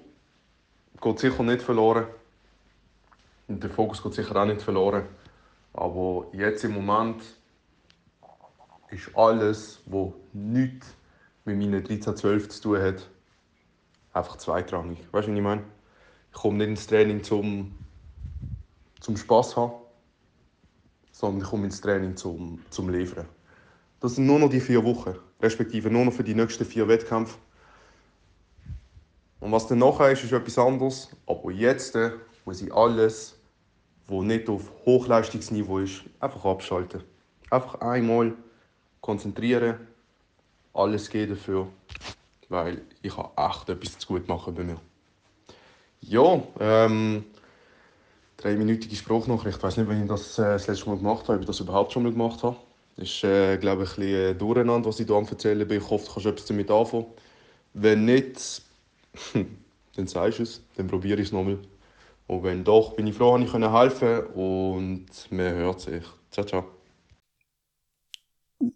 geht 1.02 1.20
sicher 1.20 1.44
nicht 1.44 1.62
verloren. 1.62 2.08
Der 3.52 3.70
Fokus 3.72 4.04
geht 4.04 4.14
sicher 4.14 4.36
auch 4.36 4.46
nicht 4.46 4.62
verloren. 4.62 5.06
Aber 5.74 6.28
jetzt 6.34 6.64
im 6.64 6.74
Moment 6.74 7.24
ist 8.92 9.10
alles, 9.16 9.82
was 9.88 10.12
nichts 10.34 10.96
mit 11.46 11.58
meinen 11.58 11.84
13-12 11.84 12.50
zu 12.50 12.62
tun 12.62 12.82
hat, 12.82 13.10
einfach 14.14 14.38
zweitrangig. 14.38 15.00
Weißt 15.12 15.28
du, 15.28 15.32
was 15.32 15.38
ich 15.38 15.44
meine? 15.44 15.64
Ich 16.32 16.40
komme 16.40 16.60
nicht 16.60 16.68
ins 16.68 16.88
Training 16.88 17.24
zum, 17.24 17.76
zum 19.00 19.18
Spaß 19.18 19.58
haben, 19.58 19.74
sondern 21.12 21.42
ich 21.42 21.50
komme 21.50 21.66
ins 21.66 21.82
Training 21.82 22.16
zum, 22.16 22.62
zum 22.70 22.90
Liefern. 22.90 23.26
Das 24.00 24.16
sind 24.16 24.28
nur 24.28 24.38
noch 24.38 24.50
die 24.50 24.62
vier 24.62 24.84
Wochen, 24.86 25.16
respektive 25.42 25.90
nur 25.90 26.06
noch 26.06 26.14
für 26.14 26.24
die 26.24 26.36
nächsten 26.36 26.66
vier 26.66 26.88
Wettkämpfe. 26.88 27.38
Und 29.40 29.52
was 29.52 29.68
dann 29.68 29.80
nachher 29.80 30.12
ist, 30.12 30.24
ist 30.24 30.34
etwas 30.34 30.58
anderes. 30.60 31.10
Aber 31.26 31.52
jetzt 31.52 31.96
äh, 31.96 32.12
muss 32.46 32.62
ich 32.62 32.74
alles, 32.74 33.38
was 34.10 34.26
nicht 34.26 34.50
auf 34.50 34.72
Hochleistungsniveau 34.86 35.80
ist, 35.80 36.04
einfach 36.19 36.45
abschalten. 36.45 37.04
Einfach 37.50 37.82
einmal 37.82 38.34
konzentrieren, 39.02 39.76
alles 40.74 41.10
geben 41.10 41.36
dafür, 41.36 41.67
weil 42.50 42.82
ich 43.02 43.15
habe 43.17 43.30
echt 43.38 43.69
etwas 43.69 43.98
zu 43.98 44.08
gut 44.08 44.28
machen 44.28 44.54
bei 44.56 44.63
mir. 44.63 44.78
Ja, 46.02 46.41
ähm, 46.60 47.26
dreiminütige 48.38 48.95
Spruchnachricht. 48.95 49.58
Ich 49.58 49.63
weiß 49.63 49.78
nicht, 49.78 49.89
wenn 49.89 50.04
ich 50.04 50.08
das 50.08 50.39
äh, 50.39 50.43
das 50.43 50.67
letzte 50.67 50.89
Mal 50.89 50.98
gemacht 50.98 51.24
habe, 51.24 51.36
ob 51.36 51.41
ich 51.41 51.48
das 51.48 51.60
überhaupt 51.60 51.91
schon 51.91 52.04
mal 52.04 52.12
gemacht 52.12 52.41
habe. 52.43 52.56
Das 52.95 53.08
ist, 53.08 53.24
äh, 53.24 53.58
glaube 53.58 53.84
ich, 53.84 53.89
ein 53.98 54.02
bisschen 54.02 54.38
durcheinander, 54.38 54.89
was 54.89 55.00
ich 55.00 55.08
hier 55.08 55.15
erzählen 55.15 55.67
bin. 55.67 55.78
Ich 55.78 55.89
hoffe, 55.89 56.06
du 56.06 56.13
kannst 56.13 56.28
etwas 56.28 56.45
damit 56.45 56.72
anfangen. 56.72 57.06
Wenn 57.74 58.06
nicht, 58.06 58.62
dann 59.95 60.08
sagst 60.08 60.39
du 60.39 60.43
es, 60.43 60.62
dann 60.76 60.88
probiere 60.88 61.22
ich 61.22 61.28
es 61.28 61.32
nochmal. 61.34 61.60
Und 62.30 62.44
wenn 62.44 62.63
doch, 62.63 62.96
bin 62.96 63.08
ich 63.08 63.15
froh, 63.15 63.36
dass 63.39 63.48
ich 63.48 63.54
helfen 63.54 64.22
konnte 64.22 64.28
und 64.36 65.08
man 65.32 65.56
hört 65.56 65.82
sich. 65.82 66.04
Ciao, 66.30 66.46
ciao. 66.46 66.65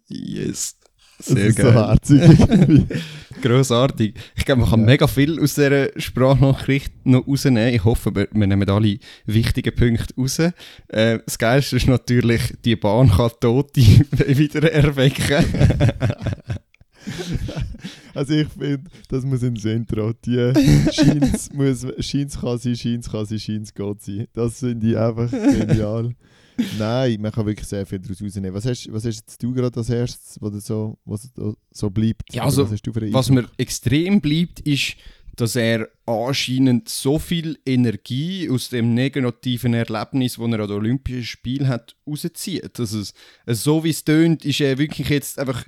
Yes. 0.08 0.76
Sehr 1.20 1.36
das 1.36 1.44
ist 1.46 1.56
geil. 1.58 1.72
so 1.72 1.72
herzig. 1.72 2.98
Grossartig. 3.42 4.14
Ich 4.34 4.44
glaube, 4.44 4.62
man 4.62 4.70
kann 4.70 4.80
ja. 4.80 4.86
mega 4.86 5.06
viel 5.06 5.40
aus 5.40 5.54
dieser 5.54 5.88
Sprachnachricht 6.00 7.06
noch 7.06 7.28
rausnehmen. 7.28 7.72
Ich 7.72 7.84
hoffe, 7.84 8.12
wir, 8.12 8.26
nehmen 8.32 8.68
alle 8.68 8.98
wichtigen 9.24 9.72
Punkte 9.72 10.14
raus. 10.18 10.40
Äh, 10.40 11.20
das 11.24 11.38
Geilste 11.38 11.76
ist 11.76 11.86
natürlich, 11.86 12.54
die 12.64 12.74
Bahn 12.74 13.08
kann 13.08 13.30
Tote 13.38 13.80
wieder 14.26 14.72
erwecken. 14.72 15.44
also 18.14 18.34
ich 18.34 18.48
finde, 18.48 18.90
das 19.08 19.24
muss 19.24 19.42
ins 19.42 19.64
Intro. 19.64 20.12
Die 20.24 20.52
Scheins, 20.92 21.52
muss, 21.52 21.86
Scheins 22.00 22.40
kann 22.40 22.58
sein, 22.58 22.76
Scheins 22.76 23.10
kann 23.10 23.26
sein, 23.26 23.38
Scheins 23.38 23.74
geht 23.74 24.02
sein. 24.02 24.26
Das 24.32 24.58
finde 24.58 24.90
ich 24.90 24.96
einfach 24.96 25.30
genial. 25.30 26.14
Nein, 26.78 27.20
man 27.20 27.32
kann 27.32 27.46
wirklich 27.46 27.66
sehr 27.66 27.84
viel 27.84 27.98
daraus 27.98 28.22
rausnehmen. 28.22 28.54
Was 28.54 28.64
hast, 28.64 28.92
was 28.92 29.04
hast 29.04 29.42
du 29.42 29.52
gerade 29.52 29.76
als 29.76 29.90
erstes, 29.90 30.36
was 30.40 30.64
so, 30.64 30.98
was 31.04 31.30
so 31.72 31.90
bleibt? 31.90 32.32
Ja, 32.32 32.44
also, 32.44 32.70
was, 32.70 32.80
was 32.84 33.30
mir 33.30 33.48
extrem 33.56 34.20
bleibt, 34.20 34.60
ist, 34.60 34.96
dass 35.36 35.56
er 35.56 35.88
anscheinend 36.06 36.88
so 36.88 37.18
viel 37.18 37.58
Energie 37.66 38.48
aus 38.48 38.68
dem 38.68 38.94
negativen 38.94 39.74
Erlebnis, 39.74 40.36
das 40.36 40.38
er 40.38 40.60
an 40.60 40.68
den 40.68 40.76
Olympischen 40.76 41.24
Spielen 41.24 41.66
hat, 41.66 41.96
rauszieht. 42.06 42.78
Also, 42.78 43.02
so 43.46 43.84
wie 43.84 43.90
es 43.90 44.04
tönt, 44.04 44.44
ist 44.44 44.60
er 44.60 44.78
wirklich 44.78 45.08
jetzt 45.08 45.38
einfach. 45.38 45.64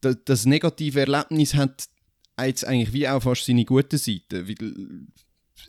Das, 0.00 0.46
negative 0.46 1.00
Erlebnis 1.00 1.54
hat 1.54 1.88
jetzt 2.40 2.64
eigentlich 2.64 2.92
wie 2.92 3.08
auch 3.08 3.22
fast 3.22 3.46
seine 3.46 3.64
gute 3.64 3.98
Seite. 3.98 4.44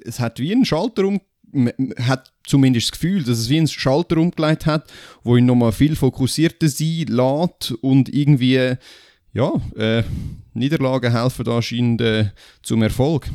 Es 0.03 0.19
hat 0.19 0.39
wie 0.39 0.51
einen 0.51 0.65
Schalter 0.65 1.05
um 1.05 1.21
hat 1.99 2.33
zumindest 2.45 2.87
das 2.87 2.91
Gefühl, 2.99 3.23
dass 3.23 3.37
es 3.37 3.49
wie 3.49 3.57
einen 3.57 3.67
Schalter 3.67 4.17
umgelegt 4.17 4.65
hat, 4.65 4.91
wo 5.23 5.37
ihn 5.37 5.45
nochmal 5.45 5.71
viel 5.71 5.95
fokussierter 5.95 6.67
sein 6.67 7.05
lässt 7.07 7.71
und 7.81 8.13
irgendwie, 8.13 8.75
ja, 9.33 9.53
äh, 9.75 10.03
Niederlagen 10.53 11.11
helfen 11.11 11.47
anscheinend 11.47 12.01
äh, 12.01 12.31
zum 12.63 12.81
Erfolg. 12.81 13.29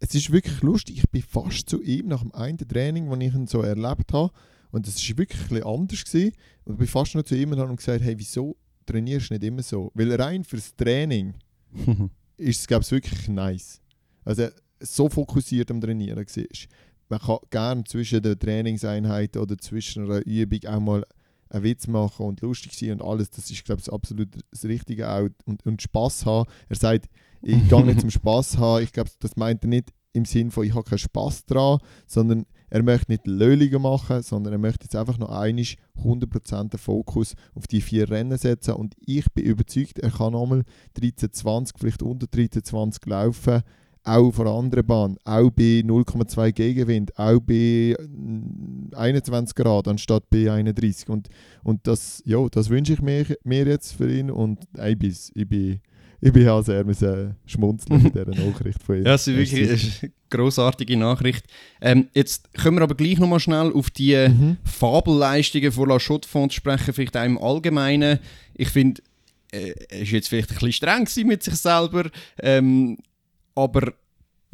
Es 0.00 0.14
ist 0.14 0.32
wirklich 0.32 0.60
lustig, 0.60 0.98
ich 0.98 1.10
bin 1.10 1.22
fast 1.22 1.68
zu 1.68 1.82
ihm 1.82 2.08
nach 2.08 2.20
dem 2.20 2.34
einen 2.34 2.58
Training, 2.58 3.08
das 3.08 3.18
ich 3.20 3.34
ihn 3.34 3.46
so 3.46 3.62
erlebt 3.62 4.12
habe, 4.12 4.32
und 4.70 4.86
es 4.86 5.08
war 5.08 5.18
wirklich 5.18 5.50
ein 5.50 5.62
anders 5.62 6.04
gewesen, 6.04 6.32
und 6.64 6.74
ich 6.74 6.78
bin 6.78 6.88
fast 6.88 7.14
noch 7.14 7.22
zu 7.22 7.36
ihm 7.36 7.52
und 7.52 7.58
habe 7.58 7.74
gesagt, 7.74 8.02
hey, 8.02 8.18
wieso 8.18 8.56
trainierst 8.86 9.30
nicht 9.30 9.44
immer 9.44 9.62
so? 9.62 9.90
Weil 9.94 10.12
rein 10.14 10.44
fürs 10.44 10.74
Training 10.76 11.34
ist 12.36 12.60
es, 12.60 12.66
glaube 12.66 12.82
ich, 12.82 12.90
wirklich 12.90 13.28
nice. 13.28 13.80
Also 14.24 14.48
so 14.80 15.08
fokussiert 15.08 15.70
am 15.70 15.80
Trainieren 15.80 16.16
war 16.16 16.26
man 17.08 17.20
kann 17.20 17.38
gerne 17.50 17.84
zwischen 17.84 18.22
der 18.22 18.38
Trainingseinheit 18.38 19.36
oder 19.36 19.58
zwischen 19.58 20.04
einer 20.04 20.24
Übung 20.26 20.60
auch 20.66 20.80
mal 20.80 21.04
einen 21.50 21.64
Witz 21.64 21.86
machen 21.86 22.26
und 22.26 22.40
lustig 22.40 22.76
sein 22.76 22.92
und 22.92 23.02
alles. 23.02 23.30
Das 23.30 23.50
ist, 23.50 23.64
glaube 23.64 23.80
ich, 23.80 23.92
absolut 23.92 24.28
das 24.50 24.64
Richtige 24.64 25.08
auch. 25.08 25.28
Und, 25.44 25.64
und 25.66 25.82
Spaß 25.82 26.26
haben. 26.26 26.50
Er 26.68 26.76
sagt, 26.76 27.06
ich 27.42 27.68
gehe 27.68 27.84
nicht 27.84 28.00
zum 28.00 28.10
Spaß 28.10 28.58
haben. 28.58 28.82
Ich 28.82 28.92
glaube, 28.92 29.10
das 29.20 29.36
meint 29.36 29.64
er 29.64 29.68
nicht 29.68 29.92
im 30.12 30.24
Sinn 30.24 30.50
von, 30.50 30.64
ich 30.64 30.74
habe 30.74 30.88
keinen 30.88 30.98
Spaß 30.98 31.44
dran, 31.46 31.78
sondern 32.06 32.46
er 32.74 32.82
möchte 32.82 33.12
nicht 33.12 33.24
Löliger 33.28 33.78
machen, 33.78 34.20
sondern 34.24 34.54
er 34.54 34.58
möchte 34.58 34.86
jetzt 34.86 34.96
einfach 34.96 35.16
noch 35.16 35.28
einmal 35.28 35.64
100% 36.02 36.70
den 36.70 36.78
Fokus 36.78 37.36
auf 37.54 37.68
die 37.68 37.80
vier 37.80 38.10
Rennen 38.10 38.36
setzen. 38.36 38.74
Und 38.74 38.96
ich 39.06 39.30
bin 39.32 39.44
überzeugt, 39.44 40.00
er 40.00 40.10
kann 40.10 40.32
nochmal 40.32 40.64
13,20, 40.98 41.74
vielleicht 41.78 42.02
unter 42.02 42.26
13,20 42.26 43.08
laufen 43.08 43.62
auch 44.02 44.38
einer 44.38 44.50
anderen 44.50 44.84
Bahn, 44.84 45.16
auch 45.24 45.50
bei 45.50 45.82
0,2 45.84 46.50
Gegenwind, 46.50 47.16
auch 47.16 47.38
bei 47.40 47.96
21 48.92 49.54
Grad 49.54 49.86
anstatt 49.86 50.28
bei 50.28 50.50
31. 50.50 51.08
Und, 51.08 51.28
und 51.62 51.86
das, 51.86 52.22
ja, 52.26 52.44
das 52.48 52.70
wünsche 52.70 52.94
ich 52.94 53.00
mir, 53.00 53.24
mir 53.44 53.66
jetzt 53.66 53.92
für 53.92 54.12
ihn 54.12 54.32
und 54.32 54.64
ich 54.84 54.98
bin, 54.98 55.16
ich 55.34 55.48
bin, 55.48 55.80
ich 56.24 56.32
bin 56.32 56.48
auch 56.48 56.62
sehr 56.62 56.82
müssen 56.84 57.36
schmunzeln 57.44 58.02
mit 58.02 58.14
dieser 58.14 58.24
Nachricht 58.46 58.82
von 58.82 58.96
ihm. 58.96 59.04
Ja, 59.04 59.12
es 59.12 59.28
ist 59.28 59.36
wirklich 59.36 60.02
eine 60.02 60.12
grossartige 60.30 60.96
Nachricht. 60.96 61.44
Ähm, 61.82 62.08
jetzt 62.14 62.50
können 62.54 62.78
wir 62.78 62.82
aber 62.82 62.94
gleich 62.94 63.18
nochmal 63.18 63.40
schnell 63.40 63.70
auf 63.74 63.90
die 63.90 64.16
mhm. 64.16 64.56
Fabelleistungen 64.64 65.70
von 65.70 65.90
La 65.90 65.98
Chaux-de-Fonds 65.98 66.54
sprechen, 66.54 66.94
vielleicht 66.94 67.14
auch 67.18 67.24
im 67.24 67.36
Allgemeinen. 67.36 68.20
Ich 68.54 68.70
finde, 68.70 69.02
äh, 69.52 69.74
er 69.90 70.00
war 70.00 70.06
jetzt 70.06 70.28
vielleicht 70.28 70.48
ein 70.48 70.54
bisschen 70.54 70.72
streng 70.72 71.26
mit 71.26 71.42
sich 71.42 71.56
selber. 71.56 72.08
Ähm, 72.40 72.96
aber 73.54 73.92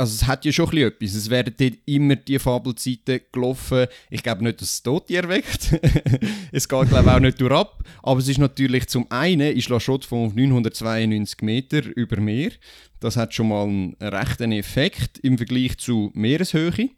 also 0.01 0.15
es 0.15 0.27
hat 0.27 0.47
ja 0.47 0.53
schon 0.53 0.75
etwas. 0.79 1.15
Es 1.15 1.29
werden 1.29 1.55
dort 1.59 1.75
immer 1.85 2.17
die 2.17 2.39
Fabelzeiten 2.39 3.21
gelaufen. 3.31 3.87
Ich 4.09 4.23
glaube 4.23 4.43
nicht, 4.43 4.63
dass 4.63 4.73
es 4.73 4.83
Tote 4.83 5.15
erweckt. 5.15 5.79
es 6.53 6.67
geht 6.67 6.89
glaube 6.89 7.03
ich 7.03 7.13
auch 7.13 7.21
nicht 7.21 7.39
durchab. 7.39 7.85
Aber 8.03 8.19
es 8.19 8.29
ist 8.29 8.39
natürlich 8.39 8.89
zum 8.89 9.11
einen 9.11 9.55
ist 9.55 9.69
La 9.69 9.79
Chaux 9.79 10.07
von 10.07 10.35
992 10.35 11.43
Meter 11.43 11.83
über 11.97 12.19
Meer. 12.19 12.53
Das 12.99 13.19
hat 13.19 13.35
schon 13.35 13.49
mal 13.49 13.65
einen 13.65 13.95
rechten 14.01 14.53
Effekt 14.53 15.19
im 15.19 15.37
Vergleich 15.37 15.77
zu 15.77 16.11
Meereshöhe. 16.15 16.89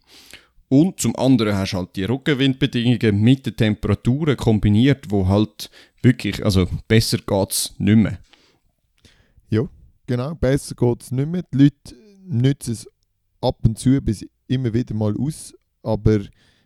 Und 0.69 1.01
zum 1.01 1.17
anderen 1.17 1.57
hast 1.57 1.73
du 1.73 1.79
halt 1.79 1.97
die 1.97 2.05
Rückenwindbedingungen 2.05 3.21
mit 3.21 3.47
den 3.47 3.57
Temperaturen 3.57 4.37
kombiniert, 4.37 5.11
wo 5.11 5.27
halt 5.27 5.71
wirklich, 6.03 6.45
also 6.45 6.69
besser 6.87 7.19
geht 7.19 7.51
es 7.51 7.75
nicht 7.79 7.97
mehr. 7.97 8.19
Ja, 9.51 9.69
genau, 10.07 10.37
besser 10.37 10.77
geht 10.77 11.03
es 11.03 11.11
nicht 11.11 11.29
mehr. 11.29 11.43
Die 11.53 11.59
Leute 11.65 12.02
nützen 12.33 12.73
es 12.73 12.89
ab 13.41 13.59
und 13.65 13.79
zu 13.79 14.01
bis 14.01 14.25
immer 14.47 14.73
wieder 14.73 14.95
mal 14.95 15.15
aus, 15.17 15.55
aber 15.83 16.21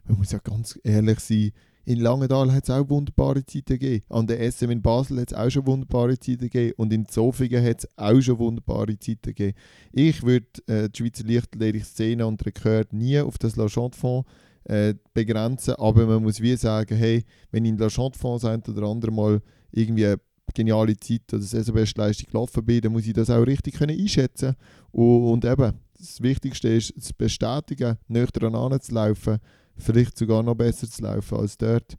man 0.05 0.19
muss 0.19 0.33
ja 0.33 0.39
ganz 0.39 0.79
ehrlich 0.85 1.21
sein, 1.21 1.53
in 1.87 2.01
Langenthal 2.01 2.53
hat 2.53 2.65
es 2.65 2.71
auch 2.71 2.89
wunderbare 2.89 3.47
Zeiten 3.47 3.79
gegeben. 3.79 4.05
An 4.09 4.27
der 4.27 4.51
SM 4.51 4.71
in 4.71 4.83
Basel 4.83 5.21
hat 5.21 5.31
es 5.31 5.39
auch 5.39 5.49
schon 5.49 5.67
wunderbare 5.67 6.19
Zeiten 6.19 6.51
gegeben. 6.51 6.75
Und 6.79 6.93
in 6.93 7.07
Zofingen 7.07 7.65
hat 7.65 7.85
es 7.85 7.89
auch 7.97 8.21
schon 8.21 8.41
wunderbare 8.41 8.99
Zeiten 8.99 9.21
gegeben. 9.23 9.57
Ich 9.93 10.25
würde 10.25 10.47
äh, 10.67 10.89
die 10.89 10.99
Schweizer 10.99 11.23
Lichtathletik-Szene 11.23 12.27
und 12.27 12.45
Rekord 12.45 12.93
nie 12.93 13.21
auf 13.21 13.39
das 13.39 13.55
La 13.55 13.69
Chaux-de-Fonds 13.69 14.29
äh, 14.65 14.95
begrenzen. 15.15 15.75
Aber 15.77 16.07
man 16.07 16.25
muss 16.25 16.41
wie 16.41 16.57
sagen, 16.57 16.97
hey, 16.97 17.25
wenn 17.53 17.65
in 17.65 17.79
La 17.79 17.89
Chaux-de-Fonds 17.89 18.45
ein 18.45 18.65
oder 18.65 18.89
andere 18.89 19.13
Mal 19.13 19.41
irgendwie 19.71 20.17
geniale 20.57 20.97
Zeit 20.99 21.33
oder 21.33 21.43
Saisonbestleistung 21.43 22.31
gelaufen 22.31 22.65
bin, 22.65 22.81
dann 22.81 22.93
muss 22.93 23.07
ich 23.07 23.13
das 23.13 23.31
auch 23.31 23.47
richtig 23.47 23.75
können 23.75 23.99
einschätzen 23.99 24.57
und, 24.91 25.45
eben, 25.45 25.73
das 25.99 26.23
Wichtigste 26.23 26.69
ist, 26.69 26.93
zu 27.01 27.13
bestätigen, 27.17 27.97
nicht 28.09 28.43
daran 28.43 28.81
zu 28.81 28.95
laufen, 28.95 29.39
vielleicht 29.77 30.17
sogar 30.17 30.43
noch 30.43 30.55
besser 30.55 30.89
zu 30.89 31.03
laufen 31.03 31.39
als 31.39 31.57
dort. 31.57 31.97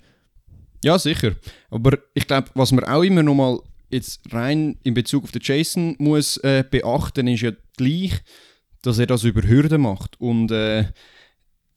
Ja, 0.83 0.99
sicher. 0.99 1.35
Aber 1.69 1.97
ich 2.13 2.27
glaube, 2.27 2.49
was 2.53 2.71
man 2.71 2.83
auch 2.83 3.03
immer 3.03 3.23
noch 3.23 3.35
mal 3.35 3.59
jetzt 3.89 4.21
rein 4.33 4.77
in 4.83 4.93
Bezug 4.93 5.23
auf 5.23 5.31
den 5.31 5.41
Jason 5.43 5.95
muss 5.97 6.37
äh, 6.37 6.63
beachten, 6.69 7.27
ist 7.27 7.41
ja 7.41 7.51
gleich, 7.77 8.21
dass 8.81 8.99
er 8.99 9.07
das 9.07 9.23
über 9.23 9.41
Hürden 9.41 9.81
macht. 9.81 10.19
Und 10.19 10.51
äh, 10.51 10.85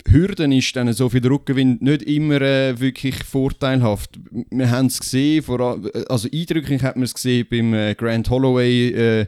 Hürden 0.09 0.53
ist 0.53 0.75
dann 0.77 0.93
so 0.93 1.09
viel 1.09 1.27
Rückenwind 1.27 1.83
nicht 1.83 2.03
immer 2.03 2.41
äh, 2.41 2.79
wirklich 2.79 3.23
vorteilhaft. 3.25 4.19
Wir 4.51 4.71
haben 4.71 4.87
es 4.87 5.01
gesehen, 5.01 5.43
vor, 5.43 5.81
also 6.09 6.29
eindrücklich 6.33 6.83
hat 6.83 6.97
man 6.97 7.05
es 7.05 7.15
gesehen 7.15 7.47
beim 7.51 7.75
äh, 7.75 7.95
Grand 7.95 8.29
Holloway 8.31 8.89
äh, 8.89 9.27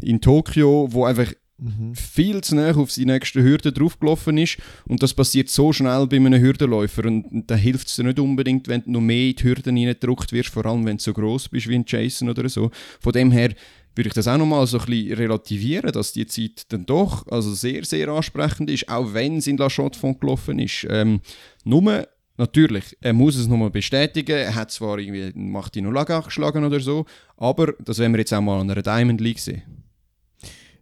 in 0.00 0.20
Tokio, 0.20 0.88
wo 0.90 1.04
einfach 1.04 1.32
mhm. 1.58 1.94
viel 1.94 2.40
zu 2.42 2.56
nah 2.56 2.74
auf 2.74 2.90
seine 2.90 3.12
nächste 3.12 3.42
Hürde 3.42 3.72
draufgelaufen 3.72 4.38
ist. 4.38 4.58
Und 4.86 5.02
das 5.02 5.14
passiert 5.14 5.48
so 5.48 5.72
schnell 5.72 6.06
bei 6.06 6.16
einem 6.16 6.40
Hürdenläufer. 6.40 7.04
Und, 7.04 7.24
und 7.26 7.50
da 7.50 7.54
hilft 7.54 7.88
es 7.88 7.96
dir 7.96 8.04
nicht 8.04 8.18
unbedingt, 8.18 8.68
wenn 8.68 8.82
du 8.82 8.92
noch 8.92 9.00
mehr 9.00 9.28
in 9.28 9.36
die 9.36 9.44
Hürden 9.44 9.76
reingedrückt 9.76 10.32
wirst, 10.32 10.50
vor 10.50 10.66
allem 10.66 10.84
wenn 10.84 10.96
du 10.96 11.02
so 11.02 11.12
groß 11.12 11.48
bist 11.48 11.68
wie 11.68 11.74
ein 11.74 11.84
Jason 11.86 12.28
oder 12.28 12.48
so. 12.48 12.70
Von 13.00 13.12
dem 13.12 13.30
her 13.30 13.54
würde 13.94 14.08
ich 14.08 14.14
das 14.14 14.28
auch 14.28 14.36
nochmal 14.36 14.66
so 14.66 14.78
ein 14.78 14.86
bisschen 14.86 15.14
relativieren, 15.14 15.92
dass 15.92 16.12
die 16.12 16.26
Zeit 16.26 16.72
dann 16.72 16.86
doch 16.86 17.26
also 17.28 17.52
sehr, 17.52 17.84
sehr 17.84 18.08
ansprechend 18.08 18.70
ist, 18.70 18.88
auch 18.88 19.14
wenn 19.14 19.38
es 19.38 19.46
in 19.46 19.56
La 19.56 19.68
Chaux-de-Fonds 19.68 20.20
gelaufen 20.20 20.58
ist. 20.58 20.86
Ähm, 20.88 21.20
nur, 21.64 22.06
natürlich, 22.36 22.96
er 23.00 23.12
muss 23.12 23.36
es 23.36 23.46
nochmal 23.46 23.70
bestätigen, 23.70 24.36
er 24.36 24.54
hat 24.54 24.70
zwar 24.70 24.98
irgendwie 24.98 25.32
Martino 25.38 25.90
Laga 25.90 26.20
geschlagen 26.20 26.64
oder 26.64 26.80
so, 26.80 27.06
aber 27.36 27.74
das 27.84 27.98
werden 27.98 28.12
wir 28.12 28.20
jetzt 28.20 28.32
auch 28.32 28.40
mal 28.40 28.60
an 28.60 28.70
einer 28.70 28.82
Diamond 28.82 29.20
League 29.20 29.38
sehen. 29.38 29.62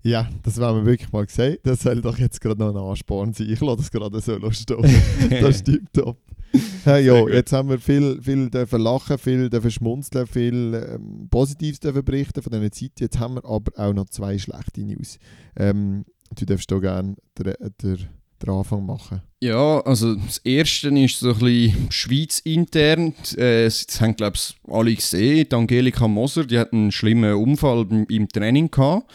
Ja, 0.04 0.28
das 0.42 0.58
werden 0.58 0.78
wir 0.78 0.86
wirklich 0.86 1.12
mal 1.12 1.28
sehen. 1.28 1.58
Das 1.62 1.80
soll 1.80 2.00
doch 2.00 2.18
jetzt 2.18 2.40
gerade 2.40 2.58
noch 2.58 2.74
ein 2.74 2.76
Ansporn 2.76 3.32
sein. 3.32 3.48
Ich 3.48 3.60
lasse 3.60 3.76
das 3.76 3.90
gerade 3.90 4.20
so 4.20 4.50
stehen. 4.50 5.00
das 5.40 5.60
stimmt 5.60 5.92
top. 5.92 6.18
Hey, 6.84 7.06
jo, 7.06 7.28
jetzt 7.28 7.52
haben 7.52 7.68
wir 7.68 7.78
viel, 7.78 8.20
viel 8.20 8.50
dürfen 8.50 8.80
lachen, 8.80 9.18
viel 9.18 9.48
dürfen 9.48 9.70
schmunzeln, 9.70 10.26
viel 10.26 10.74
ähm, 10.74 11.28
Positives 11.30 11.80
dürfen 11.80 12.04
berichten 12.04 12.42
von 12.42 12.52
dieser 12.52 12.72
Zeit. 12.72 12.92
Jetzt 12.98 13.18
haben 13.18 13.34
wir 13.34 13.44
aber 13.44 13.72
auch 13.76 13.92
noch 13.92 14.08
zwei 14.10 14.38
schlechte 14.38 14.82
News. 14.82 15.18
Ähm, 15.56 16.04
du 16.34 16.44
darfst 16.44 16.68
hier 16.68 16.80
gerne 16.80 17.14
den, 17.38 17.54
den, 17.82 18.08
den 18.42 18.50
Anfang 18.50 18.84
machen. 18.84 19.22
Ja, 19.40 19.80
also 19.80 20.14
das 20.14 20.38
erste 20.38 20.88
ist 20.88 21.20
so 21.20 21.32
ein 21.32 21.38
bisschen 21.38 21.90
Schweiz-intern. 21.90 23.14
Äh, 23.36 23.64
das 23.64 24.00
haben, 24.00 24.16
glaube 24.16 24.36
ich, 24.36 24.56
alle 24.68 24.94
gesehen. 24.94 25.46
Die 25.50 25.54
Angelika 25.54 26.08
Moser, 26.08 26.44
die 26.44 26.58
hat 26.58 26.72
einen 26.72 26.92
schlimmen 26.92 27.34
Unfall 27.34 27.86
im, 27.90 28.06
im 28.06 28.28
Training 28.28 28.70
gehabt. 28.70 29.10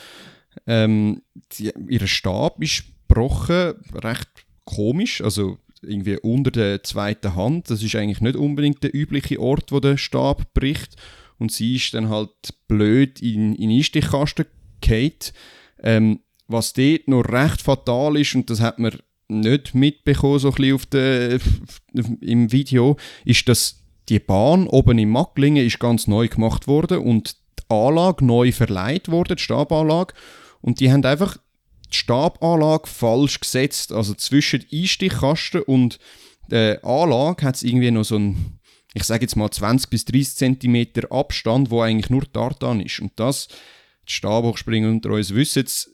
Ähm, 0.65 1.21
die, 1.54 1.71
ihr 1.89 2.08
Stab 2.08 2.62
ist 2.63 2.84
gebrochen, 3.08 3.76
recht 3.93 4.30
komisch, 4.65 5.21
also 5.21 5.58
irgendwie 5.81 6.17
unter 6.17 6.51
der 6.51 6.83
zweiten 6.83 7.35
Hand. 7.35 7.69
Das 7.69 7.83
ist 7.83 7.95
eigentlich 7.95 8.21
nicht 8.21 8.35
unbedingt 8.35 8.83
der 8.83 8.95
übliche 8.95 9.39
Ort, 9.39 9.71
wo 9.71 9.79
der 9.79 9.97
Stab 9.97 10.53
bricht. 10.53 10.95
Und 11.39 11.51
sie 11.51 11.75
ist 11.75 11.93
dann 11.93 12.09
halt 12.09 12.31
blöd 12.67 13.21
in, 13.21 13.55
in 13.55 13.69
Einstichkasten 13.69 14.45
gefallen. 14.81 15.11
Ähm, 15.83 16.19
was 16.47 16.73
dort 16.73 17.07
noch 17.07 17.23
recht 17.23 17.61
fatal 17.61 18.17
ist, 18.17 18.33
und 18.35 18.49
das 18.49 18.61
hat 18.61 18.79
man 18.79 18.93
nicht 19.27 19.75
mitbekommen, 19.75 20.39
so 20.39 20.49
ein 20.49 20.55
bisschen 20.55 20.75
auf 20.75 20.85
der, 20.85 21.39
im 22.21 22.51
Video, 22.51 22.97
ist, 23.25 23.47
dass 23.49 23.83
die 24.09 24.19
Bahn 24.19 24.67
oben 24.67 24.97
in 24.97 25.09
Macklingen 25.09 25.65
ist 25.65 25.79
ganz 25.79 26.07
neu 26.07 26.27
gemacht 26.27 26.67
worden 26.67 26.99
und 26.99 27.35
die 27.59 27.63
Anlage 27.69 28.25
neu 28.25 28.51
verleiht 28.51 29.09
wurde, 29.09 29.35
die 29.35 29.43
Stabanlage. 29.43 30.13
Und 30.61 30.79
die 30.79 30.91
haben 30.91 31.03
einfach 31.03 31.37
die 31.91 31.97
Stabanlage 31.97 32.88
falsch 32.88 33.39
gesetzt. 33.39 33.91
Also 33.91 34.13
zwischen 34.13 34.65
Einstichkasten 34.71 35.62
und 35.62 36.00
der 36.50 36.84
Anlage 36.84 37.45
hat 37.45 37.56
es 37.56 37.63
irgendwie 37.63 37.91
noch 37.91 38.04
so 38.04 38.17
ein, 38.17 38.60
ich 38.93 39.04
sage 39.04 39.23
jetzt 39.23 39.36
mal 39.36 39.52
20 39.52 39.89
bis 39.89 40.06
30 40.06 40.60
cm 40.62 41.06
Abstand, 41.10 41.69
wo 41.69 41.82
eigentlich 41.82 42.10
nur 42.10 42.32
Tartan 42.32 42.82
ist. 42.82 43.00
Und 43.00 43.12
das, 43.17 43.47
die 44.08 44.13
Stabhochspringer 44.13 44.89
unter 44.89 45.12
uns 45.12 45.34
wissen 45.34 45.63
es, 45.65 45.93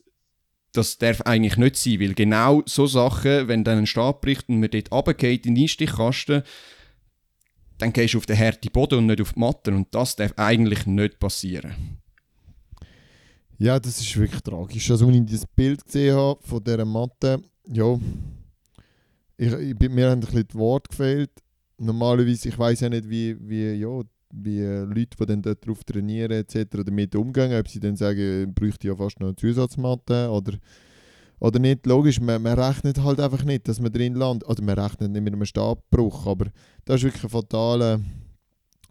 das 0.73 0.97
darf 0.97 1.21
eigentlich 1.21 1.57
nicht 1.57 1.75
sein, 1.75 1.99
weil 1.99 2.13
genau 2.15 2.63
so 2.65 2.87
Sachen, 2.87 3.47
wenn 3.47 3.63
dann 3.63 3.79
ein 3.79 3.87
Stab 3.87 4.21
bricht 4.21 4.49
und 4.49 4.59
man 4.59 4.71
dort 4.71 4.91
runtergeht 4.91 5.45
in 5.45 5.55
den 5.55 5.63
Einstichkasten, 5.63 6.43
dann 7.77 7.93
gehst 7.93 8.13
du 8.13 8.17
auf 8.17 8.25
den 8.25 8.37
harten 8.37 8.71
Boden 8.71 8.99
und 8.99 9.05
nicht 9.07 9.21
auf 9.21 9.33
die 9.33 9.39
Matte 9.39 9.71
und 9.71 9.93
das 9.93 10.15
darf 10.15 10.33
eigentlich 10.37 10.85
nicht 10.85 11.19
passieren. 11.19 12.02
Ja, 13.63 13.79
das 13.79 13.97
ist 14.01 14.17
wirklich 14.17 14.41
tragisch. 14.41 14.91
Also, 14.91 15.07
als 15.07 15.15
ich 15.15 15.25
das 15.25 15.47
Bild 15.47 15.85
gesehen 15.85 16.17
habe 16.17 16.37
von 16.43 16.61
dieser 16.61 16.83
Matte, 16.83 17.41
ja, 17.65 17.97
ich, 19.37 19.53
ich, 19.53 19.89
mir 19.89 20.09
haben 20.09 20.17
ein 20.17 20.19
bisschen 20.19 20.47
die 20.49 20.55
Worte 20.55 20.89
gefehlt. 20.89 21.31
Normalerweise, 21.77 22.49
ich 22.49 22.59
weiß 22.59 22.81
ja 22.81 22.89
nicht, 22.89 23.09
wie, 23.09 23.37
wie, 23.39 23.71
ja, 23.75 24.01
wie 24.33 24.59
Leute, 24.59 25.15
die 25.17 25.25
dann 25.25 25.41
dort 25.41 25.87
trainieren 25.87 26.31
etc. 26.31 26.83
damit 26.85 27.15
umgehen, 27.15 27.57
ob 27.57 27.69
sie 27.69 27.79
dann 27.79 27.95
sagen, 27.95 28.49
ich 28.49 28.53
bräuchte 28.53 28.89
ja 28.89 28.97
fast 28.97 29.21
noch 29.21 29.27
eine 29.27 29.37
Zusatzmatte 29.37 30.29
oder, 30.29 30.57
oder 31.39 31.59
nicht. 31.59 31.85
Logisch, 31.85 32.19
man, 32.19 32.41
man 32.41 32.59
rechnet 32.59 33.01
halt 33.01 33.21
einfach 33.21 33.45
nicht, 33.45 33.69
dass 33.69 33.79
man 33.79 33.93
drin 33.93 34.15
landet. 34.15 34.45
Oder 34.49 34.61
man 34.61 34.77
rechnet 34.77 35.11
nicht 35.11 35.23
mit 35.23 35.33
einem 35.33 35.45
Stabbruch, 35.45 36.27
aber 36.27 36.47
das 36.83 36.97
ist 36.97 37.03
wirklich 37.03 37.23
ein 37.23 37.29
fataler 37.29 38.01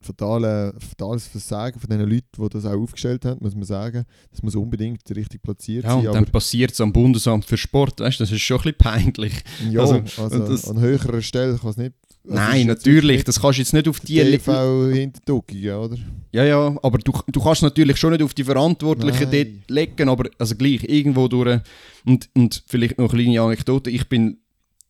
fatale, 0.02 0.74
fatales 0.78 1.26
Versagen 1.26 1.78
von 1.80 1.88
den 1.88 2.00
Leuten, 2.00 2.26
die 2.42 2.48
das 2.48 2.64
auch 2.64 2.78
aufgestellt 2.78 3.24
haben, 3.24 3.38
muss 3.42 3.54
man 3.54 3.64
sagen. 3.64 4.04
Das 4.30 4.42
muss 4.42 4.54
unbedingt 4.54 5.02
richtig 5.14 5.42
platziert 5.42 5.84
Ja, 5.84 5.96
sein. 5.96 6.06
und 6.08 6.14
dann 6.14 6.24
passiert 6.26 6.72
es 6.72 6.80
am 6.80 6.92
Bundesamt 6.92 7.44
für 7.44 7.56
Sport, 7.56 8.00
weißt 8.00 8.20
du, 8.20 8.24
das 8.24 8.32
ist 8.32 8.40
schon 8.42 8.58
ein 8.58 8.62
bisschen 8.62 8.78
peinlich. 8.78 9.32
ja, 9.70 9.80
also, 9.80 10.02
also, 10.22 10.38
das- 10.46 10.68
an 10.68 10.80
höherer 10.80 11.22
Stelle 11.22 11.56
kann 11.58 11.70
es 11.70 11.76
nicht. 11.76 11.92
also 12.24 12.34
Nein, 12.36 12.66
natürlich, 12.66 13.24
das 13.24 13.40
kannst 13.40 13.58
du 13.58 13.62
jetzt 13.62 13.72
nicht 13.72 13.88
auf 13.88 14.00
die... 14.00 14.16
TV 14.20 14.88
hinterduckig, 14.88 15.70
oder? 15.70 15.96
Ja, 16.32 16.44
ja, 16.44 16.76
aber 16.82 16.98
du, 16.98 17.12
du 17.30 17.40
kannst 17.42 17.62
natürlich 17.62 17.96
schon 17.96 18.12
nicht 18.12 18.22
auf 18.22 18.34
die 18.34 18.44
Verantwortlichen 18.44 19.28
Nein. 19.30 19.62
dort 19.66 19.70
legen, 19.70 20.08
aber 20.08 20.30
also 20.38 20.54
gleich, 20.56 20.84
irgendwo 20.84 21.28
durch. 21.28 21.60
Und, 22.04 22.28
und 22.34 22.62
vielleicht 22.66 22.98
noch 22.98 23.12
eine 23.12 23.22
kleine 23.22 23.40
Anekdote, 23.42 23.90
ich 23.90 24.08
bin 24.08 24.38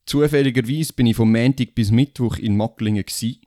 zufälligerweise 0.06 0.92
bin 0.92 1.06
ich 1.06 1.16
vom 1.16 1.30
Montag 1.32 1.74
bis 1.74 1.90
Mittwoch 1.90 2.36
in 2.38 2.56
Macklingen 2.56 3.04
gsi, 3.04 3.40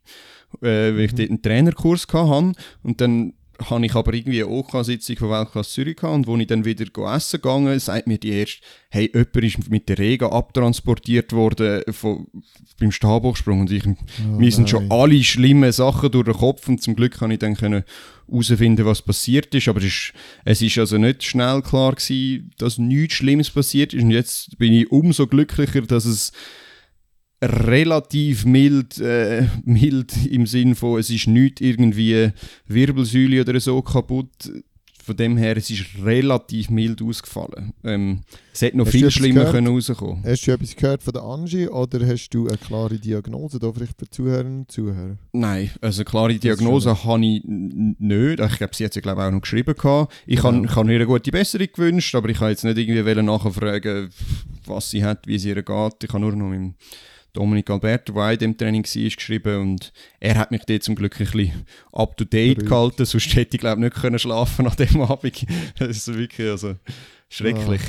äh, 0.62 0.96
weil 0.96 1.02
ich 1.02 1.12
Mhm. 1.14 1.18
dort 1.18 1.30
einen 1.30 1.42
Trainerkurs 1.42 2.08
hatte 2.12 2.52
und 2.84 3.02
dann 3.02 3.34
habe 3.70 3.86
ich 3.86 3.96
aber 3.96 4.14
irgendwie 4.14 4.44
eine 4.44 4.52
OK-Sitzung 4.52 5.16
von 5.16 5.30
Weltklasse 5.30 5.70
Zürich 5.70 5.96
gehabt 5.96 6.14
und 6.14 6.28
wo 6.28 6.36
ich 6.36 6.48
dann 6.48 6.66
wieder 6.66 6.86
essen 7.16 7.42
gegangen, 7.42 7.80
sagt 7.80 8.06
mir 8.06 8.18
die 8.18 8.32
erste, 8.32 8.60
hey, 8.90 9.10
jemand 9.14 9.36
ist 9.38 9.70
mit 9.72 9.88
der 9.88 9.98
Rega 9.98 10.28
abtransportiert 10.28 11.32
worden 11.32 11.82
von, 11.94 12.28
beim 12.80 12.92
Stabhochsprung 12.92 13.62
und 13.62 13.72
ich, 13.72 13.86
Oh 13.88 14.38
mir 14.38 14.52
sind 14.52 14.70
schon 14.70 14.92
alle 14.92 15.24
schlimmen 15.24 15.72
Sachen 15.72 16.12
durch 16.12 16.26
den 16.26 16.34
Kopf 16.34 16.68
und 16.68 16.82
zum 16.82 16.98
Glück 16.98 17.18
konnte 17.18 17.36
ich 17.36 17.40
dann 17.40 17.56
können 17.56 17.84
herausfinden, 18.28 18.86
was 18.86 19.02
passiert 19.02 19.56
ist. 19.56 19.70
Aber 19.70 19.80
es 19.80 19.86
ist, 19.86 20.14
es 20.44 20.62
ist 20.62 20.78
also 20.78 20.98
nicht 20.98 21.24
schnell 21.24 21.62
klar 21.62 21.96
gewesen, 21.96 22.52
dass 22.58 22.78
nichts 22.78 23.16
Schlimmes 23.16 23.50
passiert 23.50 23.94
ist. 23.94 24.04
Und 24.04 24.12
jetzt 24.12 24.58
bin 24.58 24.74
ich 24.74 24.92
umso 24.92 25.28
glücklicher, 25.28 25.82
dass 25.84 26.04
es 26.04 26.34
relativ 27.48 28.46
mild, 28.46 29.00
äh, 29.00 29.48
mild 29.64 30.14
im 30.26 30.46
Sinn 30.48 30.76
von, 30.76 31.00
es 31.00 31.10
ist 31.10 31.28
nicht 31.28 31.62
irgendwie 31.62 32.32
Wirbelsäule 32.68 33.42
oder 33.42 33.60
so 33.60 33.82
kaputt. 33.82 34.52
Von 35.04 35.18
dem 35.18 35.38
her, 35.38 35.56
es 35.56 35.70
ist 35.70 35.86
relativ 36.04 36.72
mild 36.72 37.00
ausgefallen. 37.00 37.74
Ähm, 37.84 38.22
es 38.52 38.64
hätte 38.64 38.76
noch 38.76 38.88
Hast 38.88 38.92
viel 38.94 39.12
schlimmer 39.12 39.46
können 39.52 39.68
rauskommen. 39.68 40.24
Hast 40.26 40.48
du 40.48 40.52
etwas 40.52 40.76
gehört 40.76 41.04
von 41.04 41.14
der 41.14 41.22
Angie 41.22 41.68
oder 41.68 42.04
hast 42.08 42.30
du 42.30 42.48
eine 42.48 42.58
klare 42.58 42.98
Diagnose 42.98 43.60
da 43.60 43.72
vielleicht 43.72 44.00
für 44.00 44.10
Zuhörerinnen 44.10 44.60
und 44.62 44.72
Zuhörer? 44.72 45.20
Nein, 45.32 45.70
also 45.80 46.04
klare 46.04 46.34
ist 46.34 46.44
Diagnose 46.44 47.04
habe 47.04 47.24
ich 47.24 47.44
nicht. 47.46 48.40
Ich 48.40 48.58
glaube, 48.58 48.74
sie 48.76 48.86
hat 48.86 48.94
sie 48.96 49.02
glaube 49.02 49.24
auch 49.24 49.30
noch 49.30 49.42
geschrieben. 49.42 49.76
Gehabt. 49.76 50.12
Ich 50.26 50.42
Genau. 50.42 50.76
habe 50.76 50.90
ihr 50.90 50.96
eine 50.96 51.06
gute 51.06 51.30
Besserung 51.30 51.68
gewünscht, 51.72 52.16
aber 52.16 52.30
ich 52.30 52.40
habe 52.40 52.50
jetzt 52.50 52.64
nicht 52.64 52.76
irgendwie 52.76 53.22
nachfragen, 53.22 54.10
was 54.66 54.90
sie 54.90 55.04
hat, 55.04 55.28
wie 55.28 55.36
es 55.36 55.46
ihr 55.46 55.62
geht. 55.62 56.04
Ich 56.04 56.10
habe 56.10 56.20
nur 56.20 56.32
noch 56.36 56.48
mit 56.50 56.58
dem 56.58 56.74
Dominik 57.36 57.70
Alberto, 57.70 58.14
der 58.14 58.24
auch 58.24 58.32
in 58.32 58.40
dem 58.40 58.58
Training 58.58 58.84
war, 58.84 59.10
geschrieben 59.10 59.62
und 59.62 59.94
er 60.20 60.36
hat 60.36 60.52
mich 60.52 60.64
dort 60.66 60.84
zum 60.84 60.96
Glück 60.96 61.20
ein 61.20 61.26
bisschen 61.26 61.66
up 61.92 62.18
to 62.18 62.26
date 62.26 62.56
Beruhigt. 62.56 62.70
gehalten, 62.70 63.06
sonst 63.06 63.36
hätte 63.36 63.56
ich 63.56 63.62
glaube 63.62 63.82
nicht 63.82 63.96
können 63.96 64.20
schlafen 64.20 64.66
nach 64.66 64.76
dem 64.76 65.02
Abend. 65.02 65.46
Das 65.78 65.90
ist 65.90 66.08
wirklich 66.14 66.50
also 66.50 66.76
schrecklich. 67.30 67.82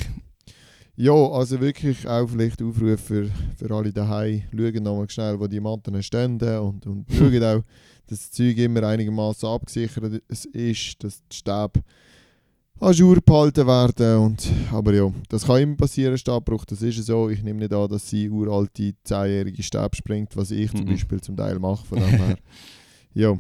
Ja, 0.99 1.13
also 1.13 1.61
wirklich 1.61 2.09
auch 2.09 2.27
vielleicht 2.27 2.63
Aufruf 2.63 3.01
für, 3.01 3.31
für 3.57 3.71
alle 3.71 3.93
daheim. 3.93 4.45
Schauen 4.51 4.83
nochmal 4.83 5.11
schnell, 5.11 5.39
wo 5.39 5.47
die 5.47 5.61
Matten 5.61 6.03
stehen 6.03 6.41
und, 6.41 6.87
und 6.87 7.07
schauen 7.17 7.45
auch, 7.45 7.63
dass 8.07 8.21
das 8.21 8.31
Zeug 8.31 8.57
immer 8.59 8.83
einigermaßen 8.83 9.49
abgesichert 9.49 10.23
ist, 10.53 11.05
dass 11.05 11.23
die 11.31 11.37
Stäbe 11.37 11.83
an 12.81 12.93
Jour 12.93 13.21
behalten 13.25 13.67
werden. 13.67 14.17
Und, 14.19 14.49
aber 14.73 14.93
ja, 14.95 15.13
das 15.29 15.47
kann 15.47 15.61
immer 15.63 15.77
passieren, 15.77 16.17
Stabbruch, 16.19 16.65
das 16.65 16.83
ist 16.83 17.05
so. 17.05 17.29
Ich 17.31 17.43
nehme 17.43 17.61
nicht 17.61 17.73
an, 17.73 17.89
dass 17.89 18.09
sie 18.09 18.29
uralte, 18.29 18.93
10-jährige 19.07 19.63
Stäbe 19.63 19.95
springt, 19.97 20.37
was 20.37 20.51
ich 20.51 20.71
zum 20.71 20.81
Mhm. 20.81 20.87
Beispiel 20.91 21.21
zum 21.21 21.37
Teil 21.37 21.59
mache. 21.59 21.85
Von 21.87 21.99
dem 22.01 22.09
her. 22.09 22.39
Ja. 23.15 23.35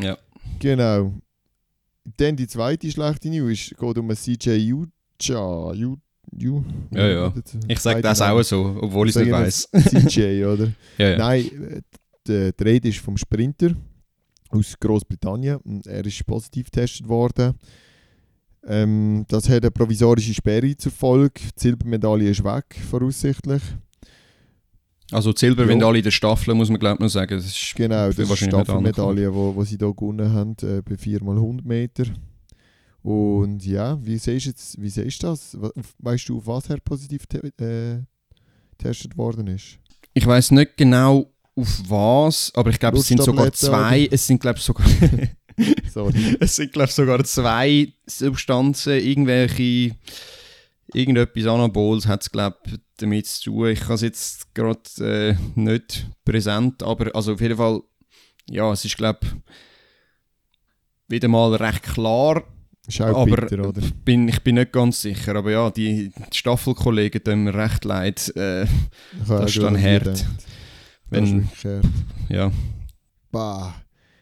Ja. 0.00 0.18
Genau. 0.58 1.12
Dann 2.16 2.34
die 2.34 2.48
zweite 2.48 2.90
schlechte 2.90 3.28
News 3.30 3.72
geht 3.78 3.98
um 3.98 4.10
CJ 4.12 4.72
Ucha. 4.72 5.70
U, 5.72 5.96
U, 6.42 6.64
Ja, 6.90 7.06
ja. 7.06 7.34
Ich 7.68 7.78
sage 7.78 8.02
das 8.02 8.20
auch 8.20 8.42
so, 8.42 8.76
obwohl 8.80 9.08
ich 9.08 9.14
es 9.14 9.22
nicht 9.22 9.30
weiß. 9.30 9.68
CJ, 9.90 10.44
oder? 10.52 10.72
Ja, 10.98 11.10
ja. 11.10 11.18
Nein, 11.18 11.84
die, 12.26 12.52
Rede 12.60 12.88
ist 12.88 12.98
vom 12.98 13.16
Sprinter 13.16 13.76
aus 14.48 14.74
Großbritannien. 14.80 15.60
Er 15.86 16.04
ist 16.04 16.26
positiv 16.26 16.64
getestet 16.70 17.06
worden. 17.08 17.54
Ähm, 18.68 19.24
das 19.28 19.48
hat 19.48 19.62
eine 19.62 19.70
provisorische 19.70 20.34
Sperre 20.34 20.76
zur 20.76 20.92
Folge. 20.92 21.40
Die 21.56 21.60
Silbermedaille 21.60 22.30
ist 22.30 22.42
weg, 22.42 22.76
voraussichtlich. 22.90 23.62
Also 25.12 25.32
die 25.32 25.38
Silbermedaille 25.38 25.98
in 25.98 26.04
der 26.04 26.10
Staffel, 26.10 26.54
muss 26.54 26.68
man 26.68 26.80
glaube 26.80 26.96
ich 26.96 27.00
noch 27.00 27.08
sagen. 27.08 27.36
Das 27.36 27.46
ist 27.46 27.74
Genau, 27.76 28.08
das 28.08 28.18
ist 28.18 28.40
die. 28.40 28.44
Staffelmedaille, 28.46 29.32
wo, 29.32 29.54
wo 29.54 29.62
sie 29.62 29.76
hier 29.76 29.94
gewonnen 29.94 30.32
haben, 30.32 30.56
äh, 30.62 30.82
bei 30.82 30.96
4x100 30.96 31.62
Meter. 31.64 32.04
Und 33.02 33.64
ja, 33.64 34.04
wie 34.04 34.18
siehst 34.18 34.46
du 34.46 34.50
jetzt, 34.50 34.82
wie 34.82 34.88
siehst 34.88 35.22
das? 35.22 35.56
Weißt 35.98 36.28
du, 36.28 36.38
auf 36.38 36.46
was 36.48 36.68
er 36.68 36.78
positiv 36.80 37.22
äh, 37.60 37.98
getestet 38.76 39.16
worden 39.16 39.46
ist? 39.46 39.78
Ich 40.12 40.26
weiß 40.26 40.50
nicht 40.50 40.76
genau 40.76 41.30
auf 41.54 41.82
was, 41.88 42.50
aber 42.56 42.70
ich 42.70 42.80
glaube, 42.80 42.98
es 42.98 43.06
sind 43.06 43.22
sogar 43.22 43.52
zwei. 43.52 44.08
Es 44.10 44.26
sind 44.26 44.40
glaube 44.40 44.58
sogar. 44.60 44.86
Sorry. 45.92 46.36
es 46.40 46.56
sind 46.56 46.72
glaube 46.72 46.90
sogar 46.92 47.24
zwei 47.24 47.92
Substanzen, 48.06 48.92
irgendwelche. 49.00 49.94
Irgendetwas 50.94 51.46
Anabols 51.46 52.06
hat 52.06 52.22
es 52.22 52.30
glaube 52.30 52.56
damit 52.98 53.26
zu 53.26 53.50
tun. 53.50 53.68
Ich 53.70 53.82
habe 53.82 53.94
es 53.94 54.00
jetzt 54.02 54.54
gerade 54.54 54.80
äh, 55.00 55.34
nicht 55.54 56.06
präsent, 56.24 56.82
aber 56.82 57.14
also 57.14 57.32
auf 57.34 57.40
jeden 57.40 57.56
Fall, 57.56 57.80
ja, 58.48 58.72
es 58.72 58.84
ist 58.84 58.96
glaube 58.96 59.26
wieder 61.08 61.28
mal 61.28 61.54
recht 61.54 61.82
klar. 61.82 62.44
Ist 62.86 63.00
auch 63.00 63.22
Aber 63.22 63.36
bitter, 63.48 63.68
oder? 63.68 63.80
bin, 64.04 64.28
ich 64.28 64.40
bin 64.44 64.54
nicht 64.54 64.72
ganz 64.72 65.02
sicher, 65.02 65.34
aber 65.34 65.50
ja, 65.50 65.70
die, 65.70 66.10
die 66.10 66.36
Staffelkollegen 66.36 67.22
tun 67.24 67.42
mir 67.44 67.54
recht 67.54 67.84
leid. 67.84 68.32
Äh, 68.36 68.62
Ich 68.62 68.68
das 69.26 69.50
ist 69.56 69.62
dann 69.62 69.82
hart. 69.82 70.04
gedacht. 70.04 70.26
Das 71.10 71.22
ist 71.24 71.34
wenn, 71.34 71.48
hart. 71.64 71.84
ja. 72.28 72.52
Bah, 73.32 73.74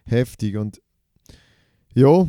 heftig. 0.06 0.56
Und 0.56 0.80
ja, 1.94 2.26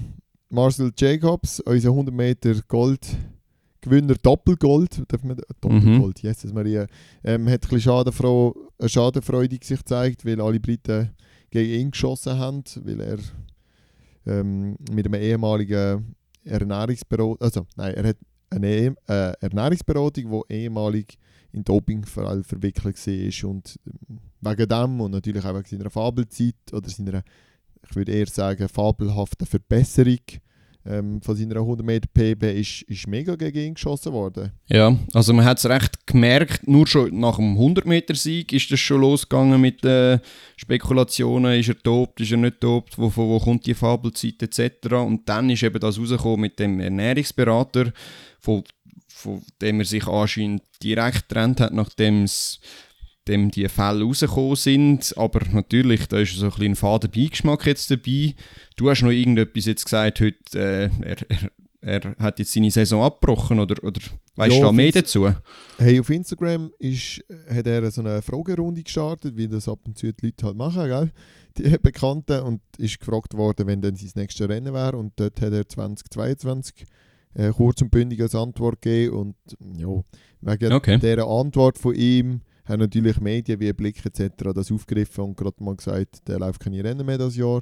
Marcel 0.49 0.91
Jacobs, 0.97 1.59
unser 1.61 1.89
100 1.89 2.13
Meter 2.13 2.55
Goldgewinner, 2.67 4.15
Doppelgold, 4.21 5.03
darf 5.07 5.23
man, 5.23 5.37
Doppelgold, 5.61 6.21
Jesus 6.21 6.53
Maria, 6.53 6.87
ähm, 7.23 7.49
hat 7.49 7.65
ein 7.65 7.69
bisschen 7.69 7.81
Schadenfreude 8.87 9.57
sich 9.61 9.79
gezeigt, 9.79 10.25
weil 10.25 10.39
alle 10.39 10.59
Briten 10.59 11.11
gegen 11.49 11.79
ihn 11.81 11.91
geschossen 11.91 12.37
haben, 12.37 12.63
weil 12.83 12.99
er 13.01 13.19
ähm, 14.27 14.77
mit 14.91 15.05
einem 15.05 15.21
ehemaligen 15.21 16.15
Ernährungsberater, 16.43 17.43
also 17.43 17.65
nein, 17.75 17.93
er 17.95 18.07
hat 18.09 18.17
eine 18.49 18.67
eh- 18.67 18.95
äh, 19.07 19.33
Ernährungsberatung, 19.39 20.43
die 20.49 20.53
ehemalig 20.53 21.17
in 21.51 21.63
Dopingfall 21.63 22.43
verwickelt 22.43 22.97
war 23.07 23.49
und 23.49 23.79
ähm, 23.87 24.19
wegen 24.41 24.67
dem 24.67 25.01
und 25.01 25.11
natürlich 25.11 25.43
auch 25.43 25.55
wegen 25.55 25.65
seiner 25.65 25.89
Fabelzeit 25.89 26.55
oder 26.71 26.89
seiner, 26.89 27.23
ich 27.89 27.95
würde 27.95 28.11
eher 28.11 28.27
sagen, 28.27 28.67
fabelhaften 28.67 29.47
Verbesserung 29.47 30.19
ähm, 30.87 31.21
von 31.21 31.35
seiner 31.35 31.55
100 31.55 31.85
Meter 31.85 32.07
PB 32.13 32.43
ist, 32.59 32.83
ist 32.83 33.07
mega 33.07 33.35
gegen 33.35 33.59
ihn 33.59 33.73
geschossen 33.73 34.13
worden. 34.13 34.51
Ja, 34.67 34.95
also 35.13 35.33
man 35.33 35.45
hat 35.45 35.57
es 35.57 35.65
recht 35.65 36.05
gemerkt, 36.05 36.67
nur 36.67 36.85
schon 36.85 37.19
nach 37.19 37.37
dem 37.37 37.57
100-Meter-Sieg 37.57 38.53
ist 38.53 38.71
das 38.71 38.79
schon 38.79 39.01
losgegangen 39.01 39.59
mit 39.59 39.83
den 39.83 40.19
Spekulationen, 40.57 41.59
ist 41.59 41.69
er 41.69 41.81
tobt, 41.81 42.21
ist 42.21 42.31
er 42.31 42.37
nicht 42.37 42.61
tobt, 42.61 42.97
wo, 42.97 43.11
wo, 43.15 43.29
wo 43.29 43.39
kommt 43.39 43.65
die 43.65 43.73
Fabelzeit 43.73 44.41
etc. 44.41 44.93
Und 44.93 45.27
dann 45.27 45.49
ist 45.49 45.63
eben 45.63 45.79
das 45.79 45.99
rausgekommen 45.99 46.41
mit 46.41 46.59
dem 46.59 46.79
Ernährungsberater, 46.79 47.91
von, 48.39 48.63
von 49.07 49.41
dem 49.61 49.79
er 49.79 49.85
sich 49.85 50.05
anscheinend 50.07 50.61
direkt 50.83 51.27
getrennt 51.29 51.61
hat, 51.61 51.73
nachdem 51.73 52.23
es 52.23 52.59
dem 53.27 53.51
die 53.51 53.67
Fälle 53.67 54.03
rausgekommen 54.03 54.55
sind. 54.55 55.13
Aber 55.17 55.41
natürlich, 55.51 56.07
da 56.07 56.19
ist 56.19 56.35
so 56.35 56.45
ein 56.45 56.49
bisschen 56.51 56.65
ein 56.71 56.75
fader 56.75 57.07
Beigeschmack 57.07 57.65
jetzt 57.65 57.89
dabei. 57.91 58.35
Du 58.75 58.89
hast 58.89 59.01
noch 59.01 59.11
irgendetwas 59.11 59.65
jetzt 59.65 59.85
gesagt 59.85 60.21
heute, 60.21 60.59
äh, 60.59 60.89
er, 61.01 61.17
er, 61.29 61.51
er 61.81 62.15
hat 62.17 62.39
jetzt 62.39 62.53
seine 62.53 62.71
Saison 62.71 63.03
abgebrochen 63.03 63.59
oder, 63.59 63.83
oder 63.83 64.01
weißt 64.35 64.53
Ja, 64.53 64.59
du 64.59 64.65
da 64.65 64.71
mehr 64.71 64.91
dazu? 64.91 65.29
Hey, 65.77 65.99
auf 65.99 66.09
Instagram 66.09 66.71
ist, 66.79 67.23
hat 67.49 67.67
er 67.67 67.89
so 67.91 68.01
eine 68.01 68.21
Fragerunde 68.21 68.81
gestartet, 68.83 69.35
wie 69.37 69.47
das 69.47 69.67
ab 69.69 69.79
und 69.85 69.97
zu 69.97 70.11
die 70.11 70.25
Leute 70.25 70.45
halt 70.45 70.57
machen, 70.57 70.85
gell? 70.87 71.11
Die 71.57 71.77
Bekannten, 71.77 72.41
und 72.41 72.61
ist 72.77 72.99
gefragt 72.99 73.33
worden, 73.35 73.65
wenn 73.67 73.81
dann 73.81 73.95
sein 73.95 74.11
nächstes 74.15 74.49
Rennen 74.49 74.73
wäre. 74.73 74.97
Und 74.97 75.13
dort 75.15 75.39
hat 75.41 75.53
er 75.53 75.65
2022 75.67 76.85
äh, 77.35 77.51
kurz 77.51 77.81
und 77.81 77.91
bündig 77.91 78.21
als 78.21 78.35
Antwort 78.35 78.81
gegeben. 78.81 79.15
Und 79.15 79.35
ja, 79.77 79.87
wegen 80.41 80.73
Okay. 80.73 80.97
dieser 80.99 81.27
Antwort 81.27 81.77
von 81.77 81.95
ihm 81.95 82.41
haben 82.65 82.79
natürlich 82.79 83.19
Medien 83.19 83.59
wie 83.59 83.73
Blick 83.73 84.05
etc. 84.05 84.31
das 84.53 84.71
aufgegriffen 84.71 85.23
und 85.23 85.37
gerade 85.37 85.63
mal 85.63 85.75
gesagt, 85.75 86.27
der 86.27 86.39
läuft 86.39 86.59
keine 86.59 86.83
Rennen 86.83 87.05
mehr 87.05 87.17
das 87.17 87.35
Jahr. 87.35 87.61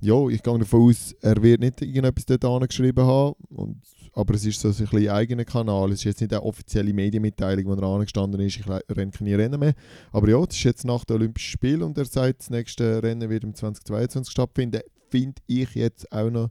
ja, 0.00 0.28
ich 0.28 0.42
gehe 0.42 0.58
davon 0.58 0.88
aus, 0.88 1.14
er 1.20 1.42
wird 1.42 1.60
nicht 1.60 1.82
irgendetwas 1.82 2.26
dort 2.26 2.44
angeschrieben 2.44 3.04
haben. 3.04 3.34
Und, 3.50 3.82
aber 4.12 4.34
es 4.34 4.44
ist 4.44 4.60
so 4.60 4.68
ein 4.68 4.74
bisschen 4.74 5.08
eigener 5.08 5.44
Kanal. 5.44 5.90
Es 5.90 6.00
ist 6.00 6.04
jetzt 6.04 6.20
nicht 6.20 6.32
eine 6.32 6.42
offizielle 6.42 6.92
Medienmitteilung, 6.92 7.66
wo 7.66 7.74
er 7.74 7.82
angestanden 7.82 8.40
ist, 8.40 8.56
ich 8.56 8.68
renne 8.68 9.10
keine 9.10 9.38
Rennen 9.38 9.58
mehr. 9.58 9.74
Aber 10.12 10.28
ja, 10.28 10.44
das 10.44 10.56
ist 10.56 10.64
jetzt 10.64 10.84
nach 10.84 11.04
den 11.04 11.16
Olympischen 11.16 11.50
Spielen 11.50 11.82
und 11.82 11.98
er 11.98 12.04
sagt, 12.04 12.40
das 12.40 12.50
nächste 12.50 13.02
Rennen 13.02 13.28
wird 13.28 13.44
im 13.44 13.54
2022 13.54 14.30
stattfinden. 14.30 14.82
Finde 15.10 15.40
ich 15.46 15.74
jetzt 15.74 16.10
auch 16.12 16.30
noch 16.30 16.50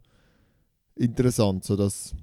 interessant, 0.95 1.63
sodass 1.63 2.15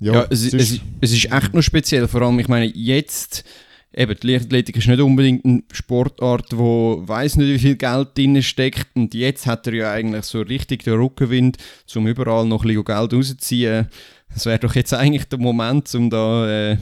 ja, 0.00 0.12
ja 0.12 0.26
es, 0.30 0.52
es, 0.52 0.80
es, 1.00 1.12
ist 1.12 1.32
echt 1.32 1.54
noch 1.54 1.62
speziell. 1.62 2.06
Vor 2.06 2.22
allem, 2.22 2.38
ich 2.38 2.48
meine, 2.48 2.66
jetzt, 2.66 3.44
eben, 3.92 4.16
die 4.20 4.26
Leichtathletik 4.26 4.76
ist 4.76 4.88
nicht 4.88 5.00
unbedingt 5.00 5.44
eine 5.44 5.62
Sportart, 5.72 6.56
wo 6.56 7.02
weiß 7.06 7.36
nicht, 7.36 7.48
wie 7.48 7.58
viel 7.58 7.76
Geld 7.76 8.16
drin 8.16 8.42
steckt. 8.42 8.88
Und 8.94 9.14
jetzt 9.14 9.46
hat 9.46 9.66
er 9.66 9.74
ja 9.74 9.92
eigentlich 9.92 10.24
so 10.24 10.40
richtig 10.40 10.84
den 10.84 10.94
Rückenwind, 10.94 11.58
um 11.94 12.06
überall 12.06 12.46
noch 12.46 12.62
ein 12.62 12.68
bisschen 12.68 12.84
Geld 12.84 13.12
rauszuziehen. 13.12 13.88
Das 14.32 14.46
wäre 14.46 14.58
doch 14.58 14.74
jetzt 14.74 14.92
eigentlich 14.92 15.24
der 15.24 15.38
Moment, 15.38 15.92
um 15.94 16.10
da, 16.10 16.70
äh, 16.70 16.76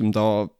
um 0.00 0.12
da 0.12 0.50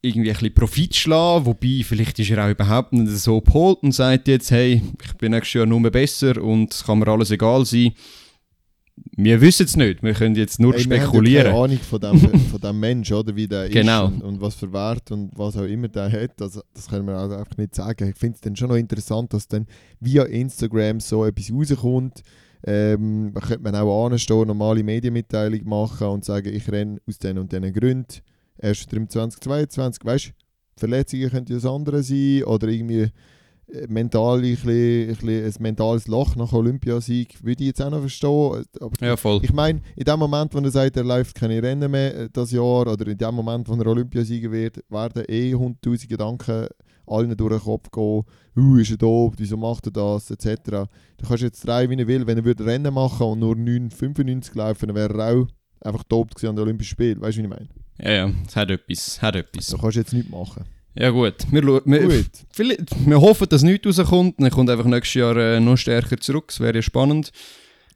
irgendwie 0.00 0.30
ein 0.30 0.34
bisschen 0.34 0.54
Profit 0.54 0.92
zu 0.92 1.00
schlagen, 1.00 1.46
wobei 1.46 1.82
vielleicht 1.82 2.18
ist 2.18 2.30
er 2.30 2.44
auch 2.44 2.50
überhaupt 2.50 2.92
nicht 2.92 3.10
so 3.16 3.40
geholt 3.40 3.78
und 3.82 3.92
sagt 3.92 4.28
jetzt, 4.28 4.50
hey, 4.50 4.82
ich 5.02 5.14
bin 5.14 5.32
nächstes 5.32 5.54
Jahr 5.54 5.66
nur 5.66 5.80
mehr 5.80 6.42
und 6.42 6.72
es 6.72 6.84
kann 6.84 6.98
mir 6.98 7.08
alles 7.08 7.30
egal 7.30 7.64
sein 7.64 7.94
wir 9.16 9.40
wissen 9.40 9.66
es 9.66 9.76
nicht, 9.76 10.02
wir 10.02 10.14
können 10.14 10.34
jetzt 10.34 10.60
nur 10.60 10.72
hey, 10.72 10.82
spekulieren. 10.82 11.46
Wir 11.46 11.52
haben 11.52 11.68
keine 11.68 12.08
Ahnung 12.10 12.20
von 12.20 12.30
dem, 12.30 12.40
von 12.40 12.60
dem 12.60 12.80
Mensch, 12.80 13.12
oder, 13.12 13.34
wie 13.34 13.48
der 13.48 13.68
genau. 13.68 14.06
ist 14.06 14.14
und, 14.14 14.22
und, 14.22 14.40
was 14.40 14.54
für 14.54 14.72
Wert 14.72 15.10
und 15.10 15.30
was 15.36 15.56
auch 15.56 15.64
immer 15.64 15.88
der 15.88 16.10
hat. 16.10 16.40
Also, 16.40 16.62
das 16.72 16.88
können 16.88 17.06
wir 17.06 17.14
also 17.14 17.36
einfach 17.36 17.56
nicht 17.56 17.74
sagen. 17.74 18.08
Ich 18.08 18.16
finde 18.16 18.36
es 18.36 18.40
dann 18.40 18.56
schon 18.56 18.68
noch 18.68 18.76
interessant, 18.76 19.32
dass 19.32 19.48
dann 19.48 19.66
via 20.00 20.24
Instagram 20.24 21.00
so 21.00 21.24
etwas 21.24 21.52
rauskommt. 21.52 22.22
Ähm, 22.66 23.32
da 23.34 23.40
könnte 23.40 23.62
man 23.62 23.74
auch 23.74 24.06
anstehen, 24.06 24.46
normale 24.46 24.82
Medienmitteilung 24.82 25.64
machen 25.64 26.08
und 26.08 26.24
sagen, 26.24 26.54
ich 26.54 26.70
renne 26.70 26.98
aus 27.06 27.18
diesen 27.18 27.38
und 27.38 27.52
diesen 27.52 27.72
Gründen. 27.72 28.20
Erst 28.58 28.92
im 28.92 29.08
2022, 29.08 30.04
weißt 30.04 30.26
du, 30.26 30.30
Verletzungen 30.76 31.30
könnten 31.30 31.52
das 31.52 31.66
andere 31.66 32.02
sein 32.02 32.44
oder 32.44 32.68
irgendwie 32.68 33.08
mental 33.88 34.36
ein, 34.36 34.42
bisschen, 34.42 34.70
ein, 34.70 35.16
bisschen 35.16 35.44
ein 35.44 35.54
mentales 35.62 36.06
Loch 36.08 36.36
nach 36.36 36.52
Olympiasieg, 36.52 37.42
würde 37.42 37.62
ich 37.62 37.68
jetzt 37.68 37.82
auch 37.82 37.90
noch 37.90 38.00
verstehen. 38.00 38.64
Aber 38.80 39.06
ja, 39.06 39.16
voll. 39.16 39.40
Ich 39.42 39.52
meine, 39.52 39.80
in 39.96 40.04
dem 40.04 40.18
Moment, 40.18 40.54
wo 40.54 40.58
er 40.58 40.70
sagt, 40.70 40.96
er 40.96 41.04
läuft 41.04 41.34
keine 41.34 41.62
Rennen 41.62 41.90
mehr 41.90 42.14
äh, 42.14 42.28
das 42.32 42.50
Jahr, 42.50 42.86
oder 42.86 43.06
in 43.06 43.18
dem 43.18 43.34
Moment, 43.34 43.68
wo 43.68 43.74
er 43.74 43.86
Olympiasieger 43.86 44.50
wird, 44.50 44.80
werden 44.88 45.24
eh 45.28 45.54
hunderttausend 45.54 46.08
Gedanken 46.08 46.66
allen 47.06 47.36
durch 47.36 47.52
den 47.52 47.60
Kopf 47.60 47.90
gehen, 47.90 48.24
uh, 48.56 48.76
ist 48.78 48.90
er 48.90 48.96
da, 48.96 49.30
wieso 49.36 49.56
macht 49.56 49.86
er 49.86 49.92
das, 49.92 50.30
etc. 50.30 50.88
Du 51.18 51.26
kannst 51.26 51.42
jetzt 51.42 51.66
drei, 51.66 51.88
wie 51.90 51.98
er 51.98 52.06
will, 52.06 52.26
wenn 52.26 52.38
er 52.38 52.44
würde 52.44 52.64
Rennen 52.64 52.94
machen 52.94 53.26
und 53.26 53.40
nur 53.40 53.54
9,95 53.54 54.56
laufen, 54.56 54.86
dann 54.86 54.96
wäre 54.96 55.18
er 55.18 55.34
auch 55.34 55.46
einfach 55.80 56.04
top 56.04 56.30
an 56.42 56.56
den 56.56 56.60
Olympischen 56.60 56.90
Spielen, 56.90 57.20
weißt 57.20 57.36
du, 57.36 57.42
wie 57.42 57.44
ich 57.44 57.50
meine? 57.50 57.68
Ja, 57.98 58.10
ja, 58.10 58.32
es 58.46 58.56
hat 58.56 58.70
etwas, 58.70 59.22
hat 59.22 59.36
etwas. 59.36 59.68
Da 59.68 59.78
kannst 59.78 59.96
du 59.96 60.00
jetzt 60.00 60.12
nichts 60.12 60.30
machen. 60.30 60.64
Ja 60.96 61.10
gut, 61.10 61.34
wir, 61.50 61.62
wir, 61.64 62.02
gut. 62.02 62.30
wir 63.06 63.20
hoffen, 63.20 63.48
dass 63.48 63.62
nichts 63.62 63.98
rauskommt. 63.98 64.36
Dann 64.38 64.50
kommt 64.50 64.70
einfach 64.70 64.84
nächstes 64.84 65.14
Jahr 65.14 65.36
äh, 65.36 65.60
noch 65.60 65.76
stärker 65.76 66.18
zurück. 66.18 66.48
Das 66.48 66.60
wäre 66.60 66.76
ja 66.76 66.82
spannend. 66.82 67.32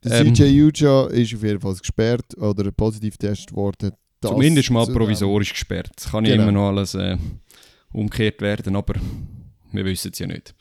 Der 0.04 0.20
ähm, 0.20 0.34
CJ 0.34 0.62
Uja 0.62 1.06
ist 1.06 1.34
auf 1.34 1.42
jeden 1.42 1.60
Fall 1.60 1.74
gesperrt 1.76 2.36
oder 2.38 2.70
positiv 2.72 3.18
getestet 3.18 3.52
worden. 3.54 3.92
Das 4.20 4.32
zumindest 4.32 4.70
mal 4.70 4.86
provisorisch 4.86 5.52
gesperrt. 5.52 5.90
Es 5.96 6.10
kann 6.10 6.24
genau. 6.24 6.42
immer 6.42 6.52
noch 6.52 6.68
alles 6.68 6.94
äh, 6.94 7.16
umgekehrt 7.92 8.40
werden, 8.40 8.74
aber 8.74 8.94
wir 9.72 9.84
wissen 9.84 10.10
es 10.12 10.18
ja 10.18 10.26
nicht. 10.26 10.54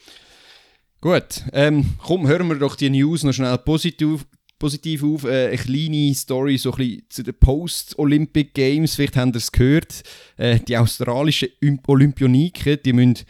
Gut, 1.02 1.44
ähm, 1.54 1.94
komm, 2.04 2.28
hören 2.28 2.48
wir 2.48 2.56
doch 2.56 2.76
die 2.76 2.90
News 2.90 3.24
noch 3.24 3.34
schnell 3.34 3.58
positiv, 3.60 4.26
positiv 4.60 5.04
auf. 5.04 5.24
Äh, 5.24 5.48
eine 5.48 5.58
kleine 5.58 6.14
Story 6.14 6.58
so 6.58 6.74
ein 6.74 7.04
zu 7.10 7.24
den 7.24 7.34
Post-Olympic 7.34 8.52
Games. 8.54 8.96
Vielleicht 8.96 9.18
habt 9.18 9.36
ihr 9.36 9.38
es 9.38 9.52
gehört. 9.52 10.04
Äh, 10.38 10.60
die 10.60 10.78
australischen 10.78 11.50
Olympioniken, 11.88 12.80
die 12.84 12.94
müssen 12.94 13.26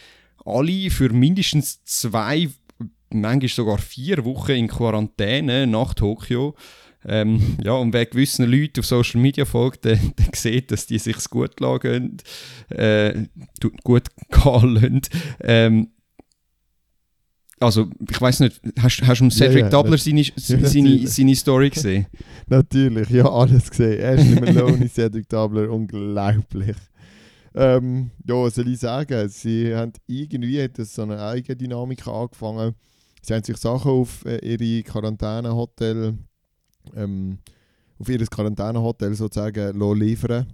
alle 0.45 0.89
für 0.89 1.09
mindestens 1.09 1.83
zwei, 1.83 2.49
manchmal 3.09 3.49
sogar 3.49 3.77
vier 3.77 4.23
Wochen 4.25 4.51
in 4.51 4.67
Quarantäne 4.67 5.67
nach 5.67 5.93
Tokio. 5.93 6.55
Ähm, 7.05 7.57
ja, 7.63 7.73
und 7.73 7.93
wer 7.93 8.05
gewissen 8.05 8.49
Leuten 8.49 8.79
auf 8.79 8.85
Social 8.85 9.21
Media 9.21 9.45
folgt, 9.45 9.85
der, 9.85 9.95
der 9.95 10.25
sieht, 10.33 10.71
dass 10.71 10.87
die 10.87 10.99
sich 10.99 11.17
gut 11.29 11.59
lagen, 11.59 12.17
äh, 12.69 13.27
gut 13.83 14.07
gehen 14.29 14.73
lassen. 14.73 15.01
Ähm, 15.41 15.91
also, 17.59 17.89
ich 18.07 18.21
weiß 18.21 18.41
nicht, 18.41 18.61
hast, 18.79 19.01
hast 19.01 19.21
du 19.21 19.29
Cedric 19.29 19.57
ja, 19.57 19.65
ja, 19.65 19.69
Doubler 19.69 19.97
seine, 19.97 20.23
seine, 20.35 21.07
seine 21.07 21.35
Story 21.35 21.69
gesehen? 21.69 22.05
natürlich, 22.47 23.09
ja, 23.09 23.29
alles 23.29 23.69
gesehen. 23.69 23.99
Ashley 23.99 24.39
Maloney, 24.39 24.87
Cedric 24.93 25.27
Doubler, 25.27 25.69
unglaublich. 25.69 26.77
Ähm, 27.55 28.11
ja, 28.27 28.35
was 28.35 28.55
soll 28.55 28.67
ich 28.67 28.79
sagen? 28.79 29.27
Sie 29.29 29.73
haben 29.73 29.93
irgendwie 30.05 30.61
hat 30.61 30.77
so 30.77 31.01
eine 31.01 31.19
eigene 31.19 31.55
Dynamik 31.55 32.05
angefangen. 32.07 32.75
Sie 33.23 33.33
haben 33.33 33.43
sich 33.43 33.57
Sachen 33.57 33.91
auf 33.91 34.23
äh, 34.25 34.37
ihre 34.37 34.83
Quarantänehotel, 34.83 36.13
ähm, 36.95 37.39
auf 37.97 38.07
ihr 38.07 38.23
Quarantänehotel 38.27 39.15
sozusagen 39.15 39.99
liefern. 39.99 40.45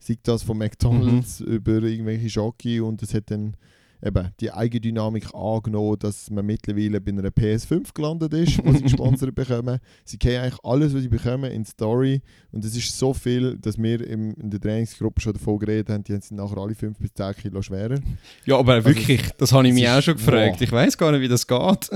Sei 0.00 0.18
das 0.22 0.42
von 0.42 0.58
McDonalds 0.58 1.40
mhm. 1.40 1.46
über 1.46 1.82
irgendwelche 1.82 2.28
Schocke 2.28 2.82
und 2.82 3.02
es 3.02 3.14
hat 3.14 3.30
dann 3.30 3.54
eben 4.02 4.30
die 4.40 4.50
Eigendynamik 4.50 5.34
angenommen, 5.34 5.98
dass 5.98 6.30
man 6.30 6.46
mittlerweile 6.46 7.00
bei 7.00 7.12
einer 7.12 7.28
PS5 7.28 7.92
gelandet 7.94 8.32
ist, 8.34 8.64
was 8.64 8.76
sie 8.76 8.82
gesponsert 8.84 9.34
bekommen. 9.34 9.78
Sie 10.04 10.18
kennen 10.18 10.42
eigentlich 10.42 10.64
alles, 10.64 10.94
was 10.94 11.02
sie 11.02 11.08
bekommen, 11.08 11.50
in 11.50 11.64
Story. 11.64 12.22
Und 12.52 12.64
es 12.64 12.76
ist 12.76 12.96
so 12.96 13.12
viel, 13.12 13.56
dass 13.58 13.78
wir 13.78 14.06
im, 14.06 14.34
in 14.34 14.50
der 14.50 14.60
Trainingsgruppe 14.60 15.20
schon 15.20 15.34
davon 15.34 15.58
geredet 15.58 15.90
haben, 15.90 16.04
die 16.04 16.12
sind 16.12 16.32
nachher 16.32 16.58
alle 16.58 16.74
5 16.74 16.98
bis 16.98 17.12
10 17.14 17.34
Kilo 17.36 17.62
schwerer. 17.62 17.98
Ja, 18.46 18.58
aber 18.58 18.74
also 18.74 18.88
wirklich, 18.88 19.22
das 19.38 19.52
habe 19.52 19.68
ich 19.68 19.74
mich 19.74 19.88
auch 19.88 20.02
schon 20.02 20.14
gefragt. 20.14 20.54
Wow. 20.54 20.60
Ich 20.62 20.72
weiß 20.72 20.96
gar 20.96 21.12
nicht, 21.12 21.20
wie 21.20 21.28
das 21.28 21.46
geht. 21.46 21.90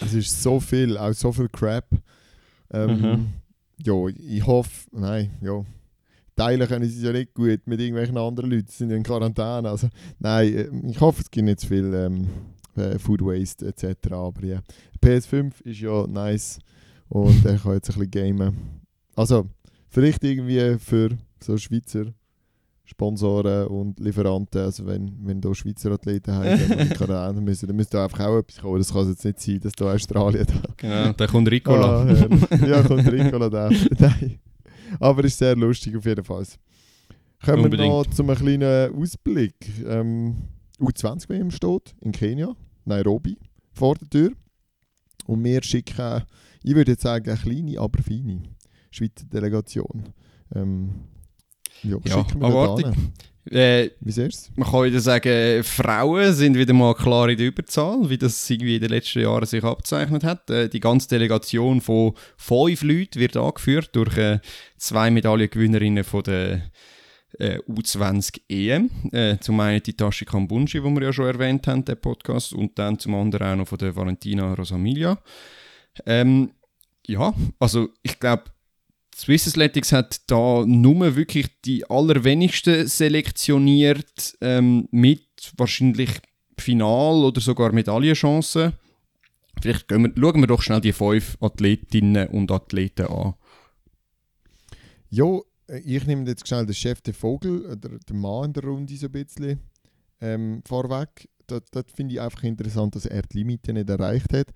es 0.00 0.14
ist 0.14 0.42
so 0.42 0.60
viel, 0.60 0.96
auch 0.96 1.12
so 1.12 1.32
viel 1.32 1.48
Crap. 1.48 1.86
Ähm, 2.72 3.00
mhm. 3.00 3.26
Ja, 3.82 3.94
ich 4.08 4.46
hoffe, 4.46 4.70
nein, 4.92 5.30
ja 5.40 5.64
teilen 6.36 6.66
können 6.68 6.88
sie 6.88 6.98
es 6.98 7.02
ja 7.02 7.12
nicht 7.12 7.34
gut 7.34 7.60
mit 7.66 7.80
irgendwelchen 7.80 8.18
anderen 8.18 8.50
Leuten. 8.50 8.66
Sie 8.68 8.78
sind 8.78 8.90
in 8.90 9.02
Quarantäne. 9.02 9.68
Also, 9.68 9.88
nein, 10.18 10.54
äh, 10.54 10.90
ich 10.90 11.00
hoffe, 11.00 11.22
es 11.22 11.30
gibt 11.30 11.44
nicht 11.44 11.60
zu 11.60 11.68
viel 11.68 11.92
ähm, 11.94 12.28
äh, 12.76 12.98
Food 12.98 13.22
Waste 13.22 13.66
etc. 13.66 14.12
Aber 14.12 14.44
ja, 14.44 14.60
PS5 15.02 15.62
ist 15.62 15.80
ja 15.80 16.06
nice 16.06 16.58
und 17.08 17.44
er 17.44 17.58
kann 17.58 17.74
jetzt 17.74 17.90
ein 17.90 17.98
bisschen 17.98 18.10
gamen. 18.10 18.80
Also, 19.16 19.46
vielleicht 19.88 20.24
irgendwie 20.24 20.78
für 20.78 21.10
so 21.42 21.56
Schweizer 21.56 22.06
Sponsoren 22.86 23.66
und 23.68 23.98
Lieferanten, 23.98 24.60
also 24.60 24.84
wenn, 24.84 25.16
wenn 25.22 25.40
da 25.40 25.54
Schweizer 25.54 25.92
Athleten 25.92 26.34
haben, 26.34 26.58
die 26.58 26.88
Quarantäne 26.90 27.40
müssen, 27.40 27.66
dann 27.66 27.76
müsste 27.76 27.96
da 27.96 28.04
einfach 28.04 28.20
auch 28.20 28.38
etwas 28.38 28.60
kommen. 28.60 28.78
Das 28.78 28.92
kann 28.92 29.08
jetzt 29.08 29.24
nicht 29.24 29.40
sein, 29.40 29.60
dass 29.60 29.72
da 29.72 29.92
Australien 29.92 30.46
da... 30.46 30.74
Genau, 30.76 31.12
da 31.14 31.26
kommt 31.26 31.50
Ricola. 31.50 32.02
Ah, 32.02 32.66
ja, 32.66 32.82
kommt 32.82 33.10
Ricola 33.10 33.48
da. 33.48 33.70
Nein. 33.98 34.38
Aber 35.00 35.24
ist 35.24 35.38
sehr 35.38 35.56
lustig 35.56 35.96
auf 35.96 36.04
jeden 36.04 36.24
Fall. 36.24 36.46
Kommen 37.44 37.64
Unbedingt. 37.64 37.90
wir 37.90 37.98
noch 37.98 38.06
zu 38.06 38.22
einem 38.22 38.36
kleinen 38.36 38.94
Ausblick. 38.94 39.54
Ähm, 39.86 40.36
U20-WM 40.80 41.50
steht 41.50 41.94
in 42.00 42.12
Kenia, 42.12 42.54
Nairobi, 42.84 43.36
vor 43.72 43.94
der 43.96 44.08
Tür. 44.08 44.32
Und 45.26 45.44
wir 45.44 45.62
schicken, 45.62 46.22
ich 46.62 46.74
würde 46.74 46.92
jetzt 46.92 47.02
sagen, 47.02 47.28
eine 47.28 47.38
kleine, 47.38 47.78
aber 47.80 48.02
feine 48.02 48.42
Schweizer 48.90 49.26
Delegation. 49.26 50.04
Ähm, 50.54 50.90
ja, 51.82 51.98
ja, 52.04 52.12
schicken 52.12 52.40
wir 52.40 52.48
aber 52.48 52.82
äh, 53.50 53.90
Wie 54.00 54.12
siehst 54.12 54.56
Man 54.56 54.70
kann 54.70 54.84
wieder 54.84 55.00
sagen, 55.00 55.62
Frauen 55.62 56.32
sind 56.32 56.56
wieder 56.56 56.72
mal 56.72 56.94
klar 56.94 57.28
in 57.28 57.36
der 57.36 57.48
Überzahl, 57.48 58.08
wie 58.08 58.16
das 58.16 58.48
irgendwie 58.48 58.76
in 58.76 58.80
den 58.80 58.90
letzten 58.90 59.20
Jahren 59.20 59.46
sich 59.46 59.62
abzeichnet 59.62 60.24
hat. 60.24 60.48
Äh, 60.50 60.68
die 60.68 60.80
ganze 60.80 61.08
Delegation 61.08 61.80
von 61.80 62.14
fünf 62.36 62.82
Leuten 62.82 63.20
wird 63.20 63.36
angeführt 63.36 63.90
durch 63.92 64.16
äh, 64.16 64.40
zwei 64.78 65.10
Medaillengewinnerinnen 65.10 66.04
von 66.04 66.22
der 66.22 66.70
äh, 67.38 67.58
U20 67.68 68.40
EM. 68.48 68.90
Äh, 69.12 69.38
zum 69.40 69.60
einen 69.60 69.82
die 69.82 69.94
Tashi 69.94 70.24
Kambunji, 70.24 70.80
die 70.80 70.82
wir 70.82 71.02
ja 71.02 71.12
schon 71.12 71.26
erwähnt 71.26 71.66
haben, 71.66 71.84
der 71.84 71.96
Podcast, 71.96 72.52
und 72.52 72.78
dann 72.78 72.98
zum 72.98 73.14
anderen 73.14 73.46
auch 73.46 73.56
noch 73.56 73.68
von 73.68 73.78
der 73.78 73.94
Valentina 73.94 74.54
Rosamilia. 74.54 75.18
Ähm, 76.06 76.52
ja, 77.06 77.34
also 77.58 77.88
ich 78.02 78.18
glaube, 78.18 78.44
Swiss 79.14 79.46
Athletics 79.46 79.92
hat 79.92 80.28
da 80.28 80.64
nur 80.66 81.14
wirklich 81.16 81.46
die 81.64 81.88
allerwenigsten 81.88 82.86
selektioniert 82.86 84.36
ähm, 84.40 84.88
mit 84.90 85.52
wahrscheinlich 85.56 86.10
Final- 86.58 87.24
oder 87.24 87.40
sogar 87.40 87.72
Medaillenchancen. 87.72 88.72
Vielleicht 89.60 89.88
wir, 89.90 90.12
schauen 90.16 90.40
wir 90.40 90.46
doch 90.46 90.62
schnell 90.62 90.80
die 90.80 90.92
fünf 90.92 91.36
Athletinnen 91.40 92.28
und 92.28 92.50
Athleten 92.50 93.06
an. 93.06 93.34
Ja, 95.10 95.38
ich 95.84 96.06
nehme 96.06 96.28
jetzt 96.28 96.46
schnell 96.46 96.66
den 96.66 96.74
Chef 96.74 97.00
der 97.00 97.14
Vogel, 97.14 97.76
der, 97.76 97.98
der 97.98 98.16
Mann 98.16 98.46
in 98.46 98.52
der 98.52 98.64
Runde 98.64 98.96
so 98.96 99.06
ein 99.06 99.12
bisschen 99.12 99.60
ähm, 100.20 100.62
vorweg. 100.66 101.28
das, 101.46 101.62
das 101.70 101.84
finde 101.94 102.14
ich 102.14 102.20
einfach 102.20 102.42
interessant, 102.42 102.96
dass 102.96 103.06
er 103.06 103.22
die 103.22 103.38
Limite 103.38 103.72
nicht 103.72 103.88
erreicht 103.88 104.32
hat. 104.32 104.48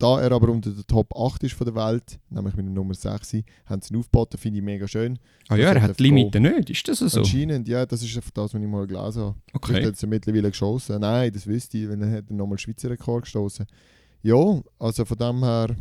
Da 0.00 0.18
er 0.20 0.32
aber 0.32 0.48
unter 0.48 0.70
der 0.70 0.84
Top 0.86 1.14
8 1.14 1.44
ist 1.44 1.52
von 1.54 1.66
der 1.66 1.74
Welt, 1.74 2.18
nämlich 2.30 2.56
mit 2.56 2.64
der 2.64 2.72
Nummer 2.72 2.94
6, 2.94 3.36
haben 3.66 3.82
sie 3.82 3.92
ihn 3.94 3.98
aufgeboten, 4.00 4.38
finde 4.38 4.58
ich 4.58 4.64
mega 4.64 4.88
schön. 4.88 5.18
Ah 5.48 5.56
ja, 5.56 5.72
er 5.72 5.82
hat 5.82 5.98
die 5.98 6.04
Limite 6.04 6.40
nicht, 6.40 6.70
ist 6.70 6.88
das 6.88 7.00
so? 7.00 7.20
Anscheinend, 7.20 7.68
ja, 7.68 7.84
das 7.84 8.02
ist 8.02 8.16
das, 8.16 8.54
was 8.54 8.54
ich 8.54 8.66
mal 8.66 8.86
gelesen 8.86 9.22
habe. 9.22 9.34
Okay. 9.52 9.74
Vielleicht 9.74 9.88
hat 9.88 10.02
er 10.02 10.08
mittlerweile 10.08 10.50
geschossen. 10.50 11.00
Nein, 11.00 11.30
das 11.32 11.46
wüsste 11.46 11.76
ich, 11.76 11.88
wenn 11.88 12.00
er 12.00 12.10
hat 12.10 12.30
nochmal 12.30 12.58
Schweizer 12.58 12.88
Rekord 12.88 13.24
gestoßen. 13.24 13.66
Ja, 14.22 14.60
also 14.78 15.04
von 15.04 15.18
dem 15.18 15.44
her 15.44 15.76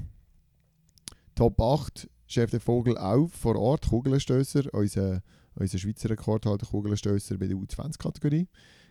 Top 1.36 1.60
8, 1.62 2.10
Chef 2.28 2.52
der 2.52 2.60
Vogel 2.60 2.98
auch 2.98 3.30
vor 3.30 3.56
Ort, 3.56 3.88
Kugelstößer, 3.90 4.66
unser, 4.74 5.22
unser 5.56 5.78
Schweizer 5.78 6.10
Rekordhalter 6.10 6.66
Kugelstößer 6.68 7.38
bei 7.38 7.48
der 7.48 7.56
U20-Kategorie. 7.56 8.48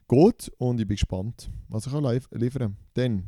Gut 0.06 0.50
und 0.58 0.80
ich 0.80 0.86
bin 0.88 0.96
gespannt, 0.96 1.50
was 1.68 1.86
er 1.86 1.92
kann 1.92 2.04
lief- 2.04 2.28
liefern 2.32 2.76
Dann, 2.94 3.24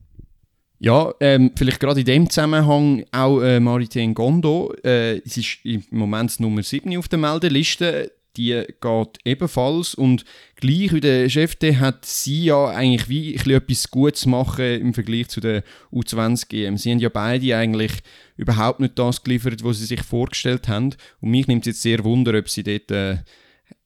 Ja, 0.83 1.13
ähm, 1.21 1.53
vielleicht 1.57 1.79
gerade 1.79 2.01
in 2.01 2.07
dem 2.07 2.31
Zusammenhang 2.31 3.05
auch 3.13 3.43
äh, 3.43 3.61
Maritain 3.61 4.15
Gondo. 4.15 4.73
Äh, 4.83 5.19
es 5.19 5.37
ist 5.37 5.59
im 5.63 5.85
Moment 5.91 6.41
Nummer 6.41 6.63
7 6.63 6.97
auf 6.97 7.07
der 7.07 7.19
Meldeliste. 7.19 8.13
Die 8.39 8.63
geht 8.81 9.19
ebenfalls 9.25 9.95
und 9.95 10.25
gleich 10.57 10.95
wie 10.95 11.01
der 11.01 11.29
Chef, 11.29 11.57
der 11.57 11.81
hat 11.81 12.07
sie 12.07 12.45
ja 12.45 12.69
eigentlich 12.69 13.09
wie 13.11 13.39
ein 13.39 13.51
etwas 13.51 13.91
Gutes 13.91 14.25
machen 14.25 14.81
im 14.81 14.95
Vergleich 14.95 15.29
zu 15.29 15.41
der 15.41 15.65
U20-GM. 15.93 16.79
Sie 16.79 16.93
haben 16.93 17.01
ja 17.01 17.11
beide 17.11 17.57
eigentlich 17.57 17.93
überhaupt 18.39 18.81
nicht 18.81 18.99
das 18.99 19.23
geliefert, 19.23 19.63
was 19.63 19.81
sie 19.81 19.85
sich 19.87 20.03
vorgestellt 20.03 20.69
haben. 20.69 20.95
Und 21.21 21.31
mich 21.31 21.47
nimmt 21.47 21.67
es 21.67 21.75
jetzt 21.75 21.83
sehr 21.83 22.05
wunder, 22.05 22.39
ob 22.39 22.49
sie 22.49 22.63
dort 22.63 22.91
äh, 22.91 23.19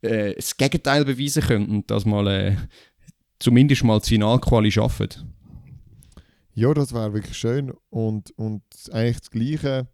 äh, 0.02 0.34
das 0.36 0.56
Gegenteil 0.56 1.04
beweisen 1.04 1.42
können 1.42 1.66
und 1.66 1.90
das 1.90 2.04
mal 2.04 2.28
äh, 2.28 2.56
zumindest 3.40 3.82
mal 3.82 3.98
das 3.98 4.08
Finalquali 4.08 4.70
schaffen. 4.70 5.08
Ja, 6.54 6.72
das 6.72 6.92
wäre 6.92 7.12
wirklich 7.12 7.36
schön 7.36 7.72
und, 7.90 8.30
und 8.38 8.62
eigentlich 8.92 9.20
das 9.20 9.30
Gleiche, 9.30 9.88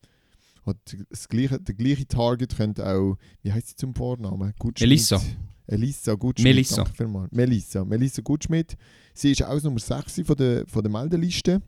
das 1.11 1.29
gleiche, 1.29 1.59
der 1.59 1.75
gleiche 1.75 2.07
Target 2.07 2.57
könnte 2.57 2.87
auch, 2.87 3.17
wie 3.43 3.53
heißt 3.53 3.69
sie 3.69 3.77
zum 3.77 3.95
Vornamen? 3.95 4.53
Gutschmidt. 4.59 4.91
Elissa. 4.91 5.21
Elissa 5.67 6.15
Gutschmidt. 6.15 6.55
Melissa. 6.55 6.85
Melissa. 7.31 7.85
Melissa 7.85 8.23
Gutschmidt. 8.23 8.77
Sie 9.15 9.33
ist 9.33 9.43
auch 9.43 9.63
Nummer 9.63 9.79
6 9.79 10.23
von 10.25 10.37
der, 10.37 10.67
von 10.67 10.83
der 10.83 10.93
Meldeliste. 10.93 11.63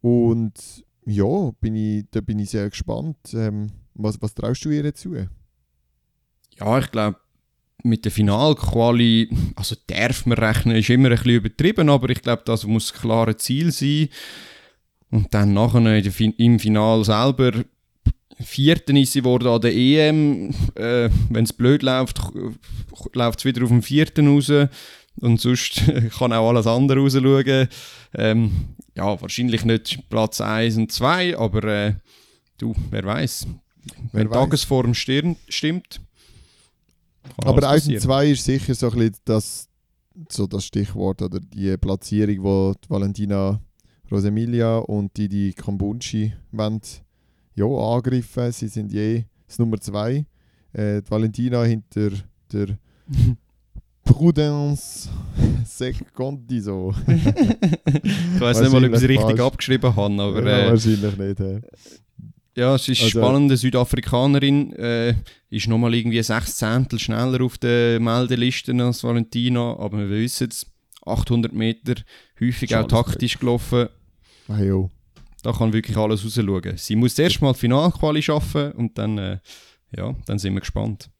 Und 0.00 0.84
ja, 1.06 1.50
bin 1.60 1.76
ich, 1.76 2.04
da 2.10 2.20
bin 2.20 2.38
ich 2.38 2.50
sehr 2.50 2.68
gespannt. 2.68 3.16
Ähm, 3.32 3.70
was, 3.94 4.20
was 4.20 4.34
traust 4.34 4.64
du 4.64 4.70
ihr 4.70 4.94
zu? 4.94 5.14
Ja, 6.58 6.78
ich 6.78 6.90
glaube, 6.90 7.18
mit 7.84 8.04
der 8.04 8.12
Finalquali, 8.12 9.28
also 9.56 9.76
darf 9.86 10.26
man 10.26 10.38
rechnen, 10.38 10.76
ist 10.76 10.90
immer 10.90 11.08
ein 11.10 11.16
bisschen 11.16 11.30
übertrieben, 11.32 11.88
aber 11.88 12.10
ich 12.10 12.22
glaube, 12.22 12.42
das 12.44 12.64
muss 12.66 12.92
ein 12.92 13.00
klares 13.00 13.38
Ziel 13.38 13.72
sein. 13.72 14.08
Und 15.10 15.32
dann 15.34 15.52
nachher 15.52 15.96
in 15.96 16.10
fin 16.12 16.32
im 16.38 16.58
Final 16.58 17.04
selber, 17.04 17.52
Vierten 18.40 18.96
ist 18.96 19.12
sie 19.12 19.20
geworden 19.20 19.48
an 19.48 19.60
der 19.60 19.74
EM. 19.74 20.50
Äh, 20.74 21.10
Wenn 21.30 21.44
es 21.44 21.52
blöd 21.52 21.82
läuft, 21.82 22.20
läuft 23.12 23.38
es 23.40 23.44
wieder 23.44 23.62
auf 23.62 23.68
den 23.68 23.82
Vierten 23.82 24.28
raus. 24.28 24.50
Und 25.20 25.40
sonst 25.40 25.82
kann 26.18 26.32
auch 26.32 26.48
alles 26.48 26.66
andere 26.66 27.00
rausschauen. 27.00 27.68
Ähm, 28.14 28.50
ja, 28.96 29.20
wahrscheinlich 29.20 29.64
nicht 29.64 30.08
Platz 30.08 30.40
1 30.40 30.76
und 30.76 30.90
2, 30.92 31.36
aber 31.38 31.64
äh, 31.64 31.94
du, 32.58 32.74
wer 32.90 33.04
weiß. 33.04 33.46
Wenn. 34.12 34.30
Tagesform 34.30 34.94
stirn- 34.94 35.36
stimmt. 35.48 36.00
Kann 37.40 37.48
Aber 37.48 37.68
alles 37.68 37.86
1 37.86 37.88
und 37.88 37.94
passieren. 37.94 38.02
2 38.02 38.30
ist 38.30 38.44
sicher 38.44 38.74
so 38.74 38.90
ein 38.90 38.98
bisschen 38.98 39.16
das, 39.24 39.68
so 40.30 40.46
das 40.46 40.64
Stichwort 40.64 41.22
oder 41.22 41.40
die 41.40 41.76
Platzierung, 41.76 42.42
wo 42.42 42.74
die 42.74 42.90
Valentina 42.90 43.60
Rosemilia 44.10 44.78
und 44.78 45.16
die, 45.16 45.28
die 45.28 45.52
Kambunchi 45.52 46.32
wollen, 46.50 46.80
ja, 47.54 47.64
angreifen. 47.64 48.52
Sie 48.52 48.68
sind 48.68 48.92
je 48.92 49.24
das 49.46 49.58
Nummer 49.58 49.80
2. 49.80 50.24
Äh, 50.72 51.02
die 51.02 51.10
Valentina 51.10 51.62
hinter 51.64 52.10
der 52.52 52.78
Prudence 54.04 55.08
Secondi 55.64 56.60
so. 56.60 56.94
Ich 57.06 58.40
weiß 58.40 58.60
nicht 58.60 58.72
mal, 58.72 58.84
ob 58.84 58.90
ich 58.90 59.02
es 59.02 59.08
richtig 59.08 59.40
abgeschrieben 59.40 59.94
habe, 59.94 60.22
aber 60.22 60.50
ja, 60.50 60.66
äh, 60.66 60.70
wahrscheinlich 60.70 61.16
nicht. 61.16 61.38
hä? 61.38 61.60
Ja, 62.56 62.74
es 62.74 62.88
ist 62.88 63.02
Also- 63.02 63.20
spannend. 63.20 63.50
Eine 63.50 63.56
Südafrikanerin 63.56 64.72
äh, 64.74 65.14
ist 65.50 65.68
nochmal 65.68 65.94
irgendwie 65.94 66.22
sechs 66.22 66.56
Zehntel 66.56 66.98
schneller 66.98 67.40
auf 67.42 67.58
der 67.58 67.98
Meldeliste 68.00 68.72
als 68.84 69.02
Valentina, 69.04 69.76
aber 69.78 69.98
wir 69.98 70.10
wissen 70.10 70.48
es, 70.50 70.66
800 71.04 71.52
Meter, 71.52 71.94
häufig 72.40 72.74
auch 72.76 72.86
taktisch 72.86 73.38
gelaufen. 73.38 73.88
Ah, 74.48 74.60
jo. 74.62 74.90
Da 75.42 75.52
kann 75.52 75.72
wirklich 75.72 75.96
alles 75.96 76.24
rausschauen. 76.24 76.76
Sie 76.76 76.94
muss 76.94 77.18
erst 77.18 77.42
mal 77.42 77.54
Finalquali 77.54 78.22
schaffen 78.22 78.70
und 78.72 78.96
dann, 78.96 79.18
äh, 79.18 79.38
ja, 79.96 80.14
dann 80.26 80.38
sind 80.38 80.54
wir 80.54 80.60
gespannt. 80.60 81.10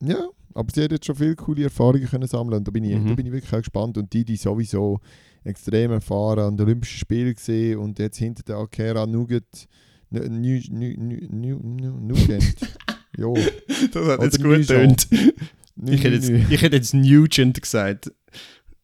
Ja, 0.00 0.28
aber 0.54 0.68
sie 0.72 0.84
hat 0.84 0.92
jetzt 0.92 1.06
schon 1.06 1.16
viele 1.16 1.34
coole 1.34 1.64
Erfahrungen 1.64 2.06
können 2.06 2.28
sammeln 2.28 2.58
und 2.58 2.68
da 2.68 2.70
bin 2.70 2.84
ich, 2.84 2.96
Mhm. 2.96 3.08
da 3.08 3.14
bin 3.14 3.26
ich 3.26 3.32
wirklich 3.32 3.52
auch 3.52 3.58
gespannt. 3.58 3.98
Und 3.98 4.12
die, 4.12 4.24
die 4.24 4.36
sowieso 4.36 5.00
extrem 5.42 5.90
erfahren 5.90 6.38
an 6.38 6.56
den 6.56 6.66
Olympischen 6.66 6.98
Spielen 6.98 7.34
gesehen 7.34 7.78
und 7.78 7.98
jetzt 7.98 8.18
hinter 8.18 8.42
der 8.44 8.56
Akera 8.58 9.06
Nugget, 9.06 9.66
Nu- 10.10 10.28
Nu- 10.28 10.60
Nu- 11.30 11.60
Nu- 11.62 12.00
Nugent. 12.00 12.56
jo. 13.16 13.34
Das 13.92 14.06
hat 14.08 14.22
jetzt 14.22 14.42
gut 14.42 14.58
getönt. 14.58 15.08
Ich 15.86 16.04
hätte 16.04 16.14
jetzt, 16.16 16.28
Nü. 16.28 16.44
ich 16.50 16.60
hätte 16.62 16.76
jetzt 16.76 16.92
Nugent 16.94 17.60
gesagt. 17.62 18.12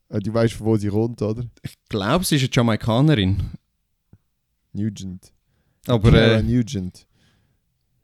Äh, 0.08 0.20
Du 0.20 0.32
weißt, 0.32 0.54
von 0.54 0.66
wo 0.66 0.76
sie 0.76 0.88
kommt, 0.88 1.20
oder? 1.20 1.44
Ich 1.62 1.74
glaube, 1.88 2.24
sie 2.24 2.36
ist 2.36 2.42
eine 2.42 2.50
Jamaikanerin. 2.52 3.36
Nugent. 4.72 5.32
Aber 5.86 6.12
äh, 6.14 6.42
Nugent. 6.42 7.06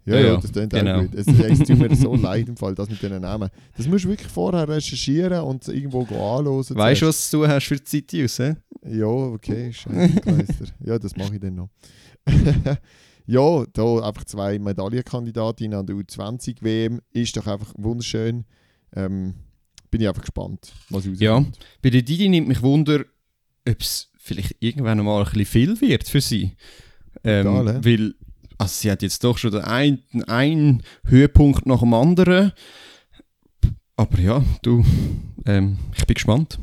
Ja, 0.04 0.16
Ja, 0.16 0.20
ja, 0.26 0.36
das 0.36 0.50
klingt 0.52 0.72
genau. 0.72 0.96
auch 0.98 1.02
gut. 1.02 1.14
Es, 1.14 1.26
es 1.28 1.58
tut 1.60 1.78
mir 1.78 1.94
so 1.94 2.16
leid 2.28 2.48
im 2.48 2.56
Fall, 2.56 2.74
das 2.74 2.90
mit 2.90 3.00
diesen 3.00 3.20
Namen. 3.20 3.48
Das 3.76 3.86
musst 3.86 4.04
du 4.04 4.08
wirklich 4.08 4.28
vorher 4.28 4.68
recherchieren 4.68 5.44
und 5.44 5.66
irgendwo 5.68 6.00
anschauen. 6.02 6.76
weißt 6.76 7.02
du, 7.02 7.06
was 7.06 7.30
du 7.30 7.46
hast 7.46 7.66
für 7.66 7.82
Zeit 7.82 8.12
aus? 8.16 8.38
hä? 8.40 8.56
Ja, 8.84 9.06
okay, 9.06 9.72
Scheiße. 9.72 10.64
ja, 10.84 10.98
das 10.98 11.14
mache 11.16 11.34
ich 11.34 11.40
dann 11.40 11.54
noch. 11.54 11.68
ja, 13.26 13.64
da 13.72 13.98
einfach 14.00 14.24
zwei 14.24 14.58
Medaillenkandidatinnen 14.58 15.78
an 15.78 15.86
der 15.86 15.96
U20-WM 15.96 17.00
ist 17.12 17.36
doch 17.36 17.46
einfach 17.46 17.72
wunderschön. 17.76 18.44
Ähm, 18.94 19.34
bin 19.90 20.00
ich 20.00 20.08
einfach 20.08 20.22
gespannt, 20.22 20.72
was 20.88 21.06
rauskommt. 21.06 21.20
Ja. 21.20 21.44
Bei 21.82 21.90
der 21.90 22.02
Didi 22.02 22.28
nimmt 22.28 22.48
mich 22.48 22.62
Wunder, 22.62 23.04
ob 23.68 23.80
es 23.80 24.10
vielleicht 24.18 24.56
irgendwann 24.60 25.04
mal 25.04 25.18
ein 25.18 25.24
bisschen 25.24 25.46
viel 25.46 25.80
wird 25.80 26.08
für 26.08 26.20
sie. 26.20 26.52
Ähm, 27.24 27.44
Total, 27.44 27.84
weil 27.84 28.14
also 28.58 28.74
sie 28.80 28.90
hat 28.90 29.02
jetzt 29.02 29.24
doch 29.24 29.38
schon 29.38 29.50
den 29.50 29.62
einen, 29.62 30.02
einen 30.26 30.82
Höhepunkt 31.04 31.66
nach 31.66 31.80
dem 31.80 31.94
anderen. 31.94 32.52
Aber 33.96 34.18
ja, 34.18 34.44
du, 34.62 34.84
ähm, 35.46 35.78
ich 35.96 36.06
bin 36.06 36.14
gespannt. 36.14 36.58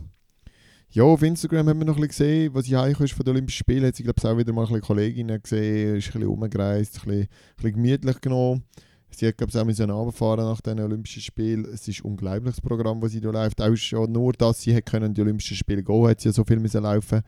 Ja, 0.91 1.03
auf 1.03 1.21
Instagram 1.21 1.69
haben 1.69 1.79
wir 1.79 1.85
noch 1.85 1.97
ein 1.97 2.07
bisschen 2.07 2.27
gesehen, 2.27 2.55
was 2.55 2.65
ich 2.65 2.73
heimgekommen 2.73 3.05
ist 3.05 3.13
von 3.13 3.23
den 3.23 3.35
Olympischen 3.35 3.59
Spielen. 3.59 3.85
Hat 3.85 3.95
sie, 3.95 4.01
glaube 4.01 4.15
ich, 4.17 4.25
auch 4.25 4.37
wieder 4.37 4.51
mal 4.53 4.63
ein 4.63 4.69
bisschen 4.69 4.81
Kolleginnen 4.81 5.39
gesehen, 5.39 5.97
ist 5.97 6.07
ein 6.07 6.13
bisschen 6.13 6.27
rumgereist, 6.27 6.95
ein 6.95 7.01
bisschen, 7.05 7.21
ein 7.21 7.27
bisschen 7.57 7.73
gemütlich 7.73 8.21
genommen. 8.21 8.63
Sie 9.11 9.27
hat, 9.27 9.37
glaube 9.37 9.51
ich, 9.51 9.59
auch 9.59 9.65
müssen 9.65 9.91
runterfahren 9.91 10.45
nach 10.45 10.61
den 10.61 10.79
Olympischen 10.79 11.21
Spielen. 11.21 11.65
Es 11.65 11.87
ist 11.87 11.99
ein 11.99 12.11
unglaubliches 12.11 12.59
Programm, 12.59 13.01
das 13.01 13.11
sie 13.11 13.21
da 13.21 13.29
läuft. 13.29 13.61
Auch 13.61 13.75
schon 13.75 14.11
nur, 14.11 14.33
dass 14.33 14.61
sie 14.61 14.75
hat 14.75 14.87
können, 14.87 15.13
die 15.13 15.21
Olympischen 15.21 15.57
Spiele 15.57 15.83
gehen, 15.83 16.07
hat 16.07 16.21
sie 16.21 16.29
ja 16.29 16.33
so 16.33 16.43
viel 16.43 16.59
müssen 16.59 16.81
laufen. 16.81 17.21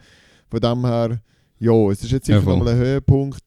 Von 0.50 0.60
dem 0.60 0.84
her, 0.84 1.22
ja, 1.60 1.92
es 1.92 2.04
ist 2.04 2.12
jetzt 2.12 2.26
sicher 2.26 2.40
Ja, 2.40 2.46
nochmal 2.46 2.70
ein 2.70 2.80
Höhepunkt. 2.80 3.44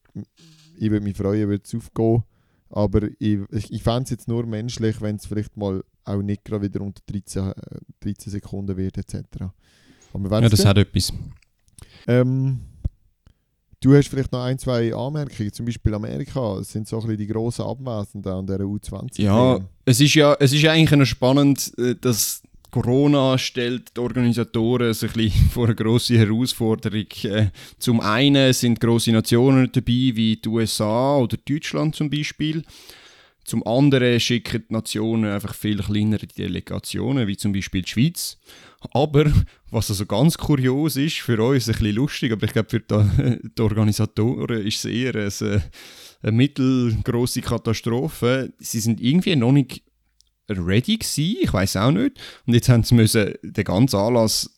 Ich 0.79 0.91
würde 0.91 1.05
mich 1.05 1.17
freuen, 1.17 1.49
würde 1.49 1.65
es 1.65 1.75
aufgehen. 1.75 2.23
Aber 2.71 3.03
ich, 3.19 3.41
ich, 3.51 3.73
ich 3.73 3.83
fände 3.83 4.05
es 4.05 4.11
jetzt 4.11 4.29
nur 4.29 4.47
menschlich, 4.47 5.01
wenn 5.01 5.17
es 5.17 5.27
vielleicht 5.27 5.57
mal 5.57 5.83
auch 6.05 6.23
nicht 6.23 6.45
gerade 6.45 6.63
wieder 6.63 6.83
unter 6.83 7.03
13, 7.07 7.51
äh, 7.51 7.55
13 8.01 8.31
Sekunden 8.31 8.77
wird, 8.77 8.97
etc. 8.99 9.51
Ja, 10.15 10.49
das 10.49 10.65
hat 10.65 10.79
etwas. 10.79 11.13
Ähm, 12.07 12.61
du 13.81 13.95
hast 13.95 14.09
vielleicht 14.09 14.33
noch 14.33 14.43
ein, 14.43 14.59
zwei 14.59 14.95
Anmerkungen, 14.95 15.53
zum 15.53 15.67
Beispiel 15.67 15.95
Amerika. 15.95 16.59
Es 16.59 16.73
sind 16.73 16.89
so 16.89 16.97
ein 16.97 17.03
bisschen 17.03 17.19
die 17.19 17.27
grossen 17.27 17.63
Abwesenden 17.63 18.33
an 18.33 18.47
dieser 18.47 18.61
U20. 18.61 19.23
Ja, 19.23 19.59
es 19.85 20.01
ist 20.01 20.15
ja, 20.15 20.37
es 20.39 20.53
ist 20.53 20.65
eigentlich 20.67 20.99
noch 20.99 21.07
spannend, 21.07 21.73
äh, 21.79 21.95
dass 22.01 22.43
Corona 22.71 23.39
stellt 23.39 23.97
die 23.97 24.01
Organisatoren 24.01 24.93
so 24.95 25.07
ein 25.07 25.13
bisschen 25.13 25.49
vor 25.51 25.67
eine 25.67 25.77
grosse 25.77 26.19
Herausforderung. 26.19 27.07
Äh, 27.23 27.51
Zum 27.79 28.01
einen 28.01 28.53
sind 28.53 28.81
grosse 28.81 29.13
Nationen 29.13 29.71
dabei, 29.71 29.87
wie 30.15 30.37
die 30.37 30.49
USA 30.49 31.19
oder 31.19 31.37
Deutschland 31.37 31.95
zum 31.95 32.11
Beispiel. 32.11 32.65
Zum 33.45 33.65
anderen 33.65 34.19
schicken 34.19 34.65
die 34.69 34.73
Nationen 34.73 35.31
einfach 35.31 35.55
viel 35.55 35.79
kleinere 35.83 36.27
Delegationen, 36.27 37.29
wie 37.29 37.37
zum 37.37 37.53
Beispiel 37.53 37.83
die 37.83 37.91
Schweiz. 37.91 38.39
Aber, 38.93 39.33
was 39.71 39.91
also 39.91 40.07
ganz 40.07 40.37
kurios 40.37 40.97
ist, 40.97 41.21
für 41.21 41.43
uns 41.43 41.69
ein 41.69 41.73
bisschen 41.73 41.97
lustig, 41.97 42.33
aber 42.33 42.45
ich 42.45 42.53
glaube 42.53 42.71
für 42.71 42.81
die, 42.81 43.49
die 43.57 43.63
Organisatoren 43.63 44.67
ist 44.67 44.79
es 44.79 44.85
eher 44.85 45.15
äh, 45.15 45.61
eine 46.23 46.33
mittelgroße 46.33 47.41
Katastrophe. 47.41 48.53
Sie 48.59 48.81
sind 48.81 49.01
irgendwie 49.01 49.37
noch 49.37 49.53
nicht 49.53 49.83
ready 50.49 50.99
gewesen, 50.99 51.37
ich 51.43 51.53
weiß 51.53 51.77
auch 51.77 51.91
nicht. 51.91 52.19
Und 52.47 52.55
jetzt 52.55 52.69
haben 52.69 52.83
sie 52.83 52.95
müssen 52.95 53.35
den 53.43 53.65
ganzen 53.65 53.97
Anlass 53.97 54.51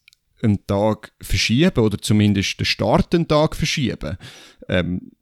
einen 0.42 0.66
Tag 0.66 1.12
verschieben 1.20 1.82
oder 1.82 1.98
zumindest 1.98 2.58
den 2.58 2.66
Start 2.66 3.14
einen 3.14 3.28
Tag 3.28 3.56
verschieben. 3.56 4.16
Ähm, 4.68 5.12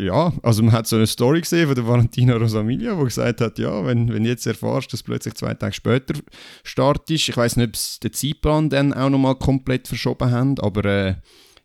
ja, 0.00 0.32
also 0.44 0.62
man 0.62 0.72
hat 0.72 0.86
so 0.86 0.94
eine 0.94 1.08
Story 1.08 1.40
gesehen 1.40 1.66
von 1.66 1.74
der 1.74 1.86
Valentina 1.86 2.36
Rosamilia, 2.36 2.96
wo 2.96 3.02
gesagt 3.02 3.40
hat, 3.40 3.58
ja, 3.58 3.84
wenn, 3.84 4.12
wenn 4.12 4.24
jetzt 4.24 4.46
erfährst, 4.46 4.92
dass 4.92 5.02
plötzlich 5.02 5.34
zwei 5.34 5.54
Tage 5.54 5.72
später 5.72 6.14
Start 6.62 7.10
ist, 7.10 7.28
ich 7.28 7.36
weiß 7.36 7.56
nicht, 7.56 7.68
ob 7.70 7.76
sie 7.76 8.00
den 8.00 8.12
Zeitplan 8.12 8.70
dann 8.70 8.92
auch 8.92 9.10
nochmal 9.10 9.34
komplett 9.34 9.88
verschoben 9.88 10.30
haben, 10.30 10.58
aber 10.60 10.84
äh, 10.84 11.14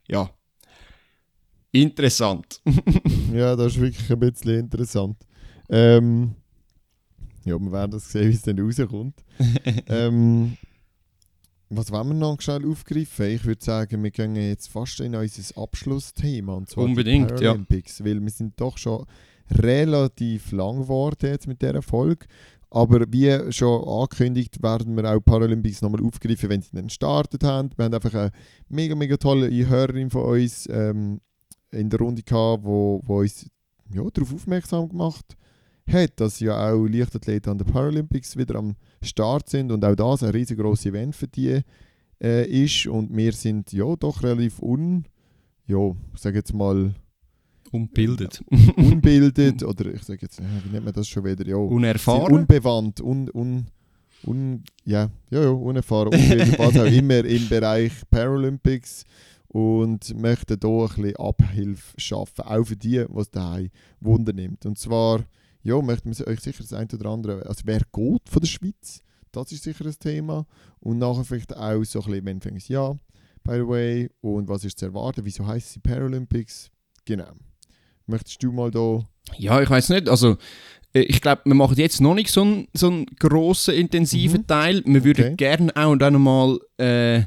ja, 0.07 0.31
interessant. 1.71 2.59
ja, 3.33 3.55
das 3.55 3.73
ist 3.73 3.81
wirklich 3.81 4.11
ein 4.11 4.19
bisschen 4.19 4.59
interessant. 4.61 5.17
Ähm, 5.69 6.33
ja, 7.45 7.59
wir 7.59 7.71
werden 7.71 7.91
das 7.91 8.11
sehen, 8.11 8.31
wie 8.31 8.33
es 8.33 8.41
dann 8.41 8.59
rauskommt. 8.59 9.23
ähm, 9.87 10.57
was 11.77 11.91
wollen 11.91 12.09
wir 12.09 12.13
noch 12.15 12.41
schnell 12.41 12.65
aufgreifen? 12.65 13.27
Ich 13.27 13.45
würde 13.45 13.63
sagen, 13.63 14.03
wir 14.03 14.11
gehen 14.11 14.35
jetzt 14.35 14.67
fast 14.67 14.99
in 14.99 15.15
unser 15.15 15.61
Abschlussthema. 15.61 16.53
Und 16.53 16.69
zwar 16.69 16.85
Unbedingt, 16.85 17.31
die 17.31 17.43
Paralympics, 17.43 17.99
ja. 17.99 18.05
Weil 18.05 18.21
wir 18.21 18.29
sind 18.29 18.59
doch 18.59 18.77
schon 18.77 19.05
relativ 19.51 20.51
lang 20.51 20.81
geworden 20.81 21.27
jetzt 21.27 21.47
mit 21.47 21.61
dieser 21.61 21.81
Folge. 21.81 22.25
Aber 22.69 23.05
wie 23.09 23.51
schon 23.51 23.87
angekündigt, 23.87 24.63
werden 24.63 24.95
wir 24.95 25.05
auch 25.05 25.19
Paralympics 25.19 25.81
nochmal 25.81 26.03
aufgreifen, 26.03 26.49
wenn 26.49 26.61
sie 26.61 26.71
dann 26.73 26.87
gestartet 26.87 27.43
haben. 27.43 27.69
Wir 27.75 27.85
haben 27.85 27.93
einfach 27.93 28.13
eine 28.13 28.31
mega, 28.69 28.95
mega 28.95 29.17
tolle 29.17 29.49
Hörerin 29.49 30.09
von 30.09 30.23
uns 30.23 30.67
ähm, 30.71 31.21
in 31.71 31.89
der 31.89 31.99
Runde 31.99 32.23
gehabt, 32.23 32.63
wo, 32.63 33.01
wo 33.05 33.19
uns 33.19 33.45
ja, 33.93 34.03
darauf 34.11 34.33
aufmerksam 34.33 34.89
gemacht 34.89 35.35
hat 35.91 36.19
dass 36.19 36.39
ja 36.39 36.71
auch 36.71 36.85
Leichtathleten 36.85 37.51
an 37.51 37.57
den 37.57 37.67
Paralympics 37.67 38.37
wieder 38.37 38.55
am 38.55 38.75
Start 39.01 39.49
sind 39.49 39.71
und 39.71 39.83
auch 39.83 39.95
das 39.95 40.23
ein 40.23 40.31
riesengroßes 40.31 40.87
Event 40.87 41.15
für 41.15 41.27
die 41.27 41.61
äh, 42.21 42.47
ist. 42.47 42.87
Und 42.87 43.15
wir 43.15 43.33
sind 43.33 43.71
ja 43.73 43.95
doch 43.95 44.23
relativ 44.23 44.61
un, 44.61 45.05
ja, 45.67 45.91
ich 46.13 46.19
sage 46.19 46.37
jetzt 46.37 46.53
mal 46.53 46.93
unbildet, 47.71 48.43
unbildet 48.77 49.63
oder 49.63 49.93
ich 49.93 50.03
sage 50.03 50.19
jetzt, 50.21 50.41
wie 50.41 50.69
nennt 50.69 50.85
man 50.85 50.93
das 50.93 51.07
schon 51.07 51.25
wieder, 51.25 51.45
ja, 51.45 51.55
unerfahren, 51.55 52.33
unbewandt, 52.33 53.01
un, 53.01 53.29
un, 53.33 53.65
un, 54.25 54.63
ja, 54.85 55.09
ja, 55.29 55.43
ja, 55.43 55.49
unerfahren, 55.49 56.13
was 56.13 56.77
auch 56.77 56.85
immer 56.91 57.25
im 57.25 57.49
Bereich 57.49 57.91
Paralympics. 58.09 59.05
Und 59.49 60.19
möchten 60.19 60.57
hier 60.59 60.69
ein 60.71 60.87
bisschen 60.87 61.15
Abhilfe 61.17 61.93
schaffen, 61.99 62.41
auch 62.41 62.63
für 62.63 62.75
die, 62.75 63.05
was 63.09 63.29
daheim 63.29 63.69
Wunder 63.99 64.33
nimmt. 64.33 64.65
Und 64.65 64.79
zwar 64.79 65.19
ja, 65.63 65.81
möchte 65.81 66.07
man 66.07 66.27
euch 66.27 66.39
sicher 66.41 66.63
das 66.63 66.73
eine 66.73 66.87
oder 66.93 67.09
andere, 67.09 67.45
also 67.45 67.61
wer 67.65 67.79
geht 67.79 68.29
von 68.29 68.41
der 68.41 68.47
Schweiz, 68.47 69.01
das 69.31 69.51
ist 69.51 69.63
sicher 69.63 69.85
ein 69.85 69.99
Thema. 69.99 70.45
Und 70.79 70.99
nachher 70.99 71.23
vielleicht 71.23 71.55
auch 71.55 71.83
so 71.83 71.99
ein 72.01 72.05
bisschen, 72.05 72.25
wenn 72.25 72.41
fängt 72.41 72.69
ja, 72.69 72.91
by 73.43 73.55
the 73.55 73.67
way, 73.67 74.09
und 74.21 74.47
was 74.47 74.63
ist 74.63 74.79
zu 74.79 74.85
erwarten, 74.85 75.25
wieso 75.25 75.45
heißt 75.45 75.73
sie 75.73 75.79
Paralympics? 75.79 76.69
Genau. 77.05 77.31
Möchtest 78.05 78.43
du 78.43 78.51
mal 78.51 78.69
da... 78.69 79.03
Ja, 79.37 79.61
ich 79.61 79.69
weiß 79.69 79.89
nicht, 79.89 80.09
also 80.09 80.37
äh, 80.93 81.01
ich 81.01 81.21
glaube, 81.21 81.41
wir 81.45 81.55
machen 81.55 81.77
jetzt 81.77 82.01
noch 82.01 82.13
nicht 82.13 82.29
so 82.29 82.41
einen, 82.41 82.67
so 82.73 82.87
einen 82.87 83.05
grossen, 83.05 83.73
intensiven 83.73 84.41
mhm. 84.41 84.47
Teil. 84.47 84.83
Wir 84.85 85.03
würden 85.03 85.25
okay. 85.25 85.35
gerne 85.35 85.75
auch 85.75 85.95
dann 85.95 86.21
mal 86.21 86.59
äh, 86.77 87.23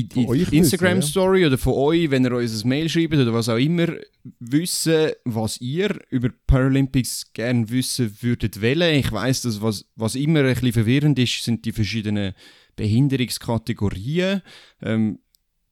in 0.00 0.08
die 0.08 0.56
Instagram-Story 0.56 1.42
ja. 1.42 1.46
oder 1.48 1.58
von 1.58 1.74
euch, 1.74 2.10
wenn 2.10 2.24
ihr 2.24 2.32
uns 2.32 2.64
ein 2.64 2.68
Mail 2.68 2.88
schreibt 2.88 3.14
oder 3.14 3.32
was 3.32 3.48
auch 3.48 3.56
immer, 3.56 3.88
wissen, 4.40 5.12
was 5.24 5.60
ihr 5.60 5.98
über 6.10 6.30
Paralympics 6.46 7.32
gerne 7.32 7.68
wissen 7.70 8.16
würdet 8.20 8.60
wollen. 8.60 8.96
Ich 8.96 9.12
weiß, 9.12 9.42
dass 9.42 9.60
was, 9.62 9.86
was 9.96 10.14
immer 10.14 10.40
ein 10.40 10.54
bisschen 10.54 10.72
verwirrend 10.72 11.18
ist, 11.18 11.42
sind 11.42 11.64
die 11.64 11.72
verschiedenen 11.72 12.34
Behinderungskategorien. 12.76 14.42
Ähm, 14.82 15.18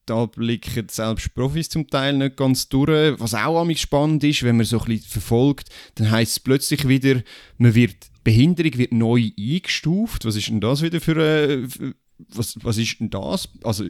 da 0.06 0.26
blicken 0.26 0.88
selbst 0.90 1.34
Profis 1.34 1.68
zum 1.68 1.88
Teil 1.88 2.16
nicht 2.16 2.36
ganz 2.36 2.68
durch. 2.68 3.18
Was 3.20 3.34
auch 3.34 3.60
am 3.60 3.74
spannend 3.76 4.24
ist, 4.24 4.42
wenn 4.42 4.56
man 4.56 4.66
so 4.66 4.80
ein 4.80 4.86
bisschen 4.86 5.08
verfolgt, 5.08 5.68
dann 5.94 6.10
heißt 6.10 6.32
es 6.32 6.40
plötzlich 6.40 6.88
wieder, 6.88 7.22
man 7.58 7.74
wird, 7.74 7.96
Behinderung 8.24 8.76
wird 8.78 8.92
neu 8.92 9.30
eingestuft. 9.38 10.24
Was 10.24 10.36
ist 10.36 10.48
denn 10.48 10.60
das 10.60 10.82
wieder 10.82 11.00
für 11.00 11.12
eine, 11.12 11.68
was, 12.28 12.56
was 12.62 12.78
ist 12.78 12.98
denn 13.00 13.10
das? 13.10 13.48
Also 13.62 13.84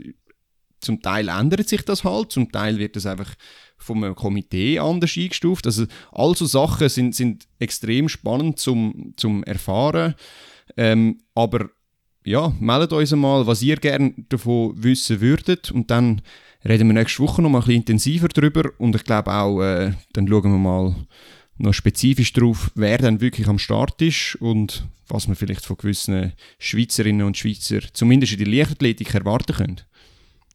zum 0.83 1.01
Teil 1.01 1.29
ändert 1.29 1.69
sich 1.69 1.83
das 1.83 2.05
halt, 2.05 2.33
zum 2.33 2.51
Teil 2.53 2.79
wird 2.79 2.97
das 2.97 3.07
einfach 3.07 3.35
vom 3.79 4.15
Komitee 4.15 4.79
anders 4.79 5.17
eingestuft. 5.17 5.67
Also 5.67 5.87
all 6.13 6.37
so 6.37 6.47
Sachen 6.47 6.89
sind, 6.89 7.15
sind 7.15 7.47
extrem 7.59 8.09
spannend 8.09 8.59
zum, 8.59 9.15
zum 9.17 9.43
Erfahren. 9.45 10.15
Ähm, 10.77 11.19
aber 11.35 11.71
ja, 12.25 12.55
meldet 12.61 12.93
uns 12.93 13.11
mal, 13.13 13.47
was 13.47 13.63
ihr 13.63 13.77
gerne 13.77 14.15
davon 14.29 14.75
wissen 14.77 15.21
würdet 15.21 15.71
und 15.73 15.91
dann 15.91 16.23
reden 16.65 16.89
wir 16.89 16.95
nächste 16.95 17.23
Woche 17.23 17.43
noch 17.43 17.51
mal 17.51 17.59
ein 17.59 17.65
bisschen 17.65 17.81
intensiver 17.81 18.29
darüber 18.29 18.71
und 18.79 18.95
ich 18.95 19.05
glaube 19.05 19.33
auch, 19.33 19.61
äh, 19.61 19.93
dann 20.13 20.29
schauen 20.29 20.53
wir 20.53 20.59
mal 20.59 20.95
noch 21.59 21.75
spezifisch 21.75 22.33
darauf, 22.33 22.71
wer 22.75 22.99
dann 22.99 23.21
wirklich 23.21 23.49
am 23.49 23.59
Start 23.59 24.01
ist 24.03 24.37
und 24.41 24.87
was 25.09 25.27
man 25.27 25.37
vielleicht 25.37 25.65
von 25.65 25.77
gewissen 25.77 26.33
Schweizerinnen 26.59 27.27
und 27.27 27.37
Schweizer 27.37 27.81
zumindest 27.93 28.33
in 28.33 28.39
der 28.39 28.49
Leichtathletik 28.49 29.15
erwarten 29.15 29.55
können. 29.55 29.81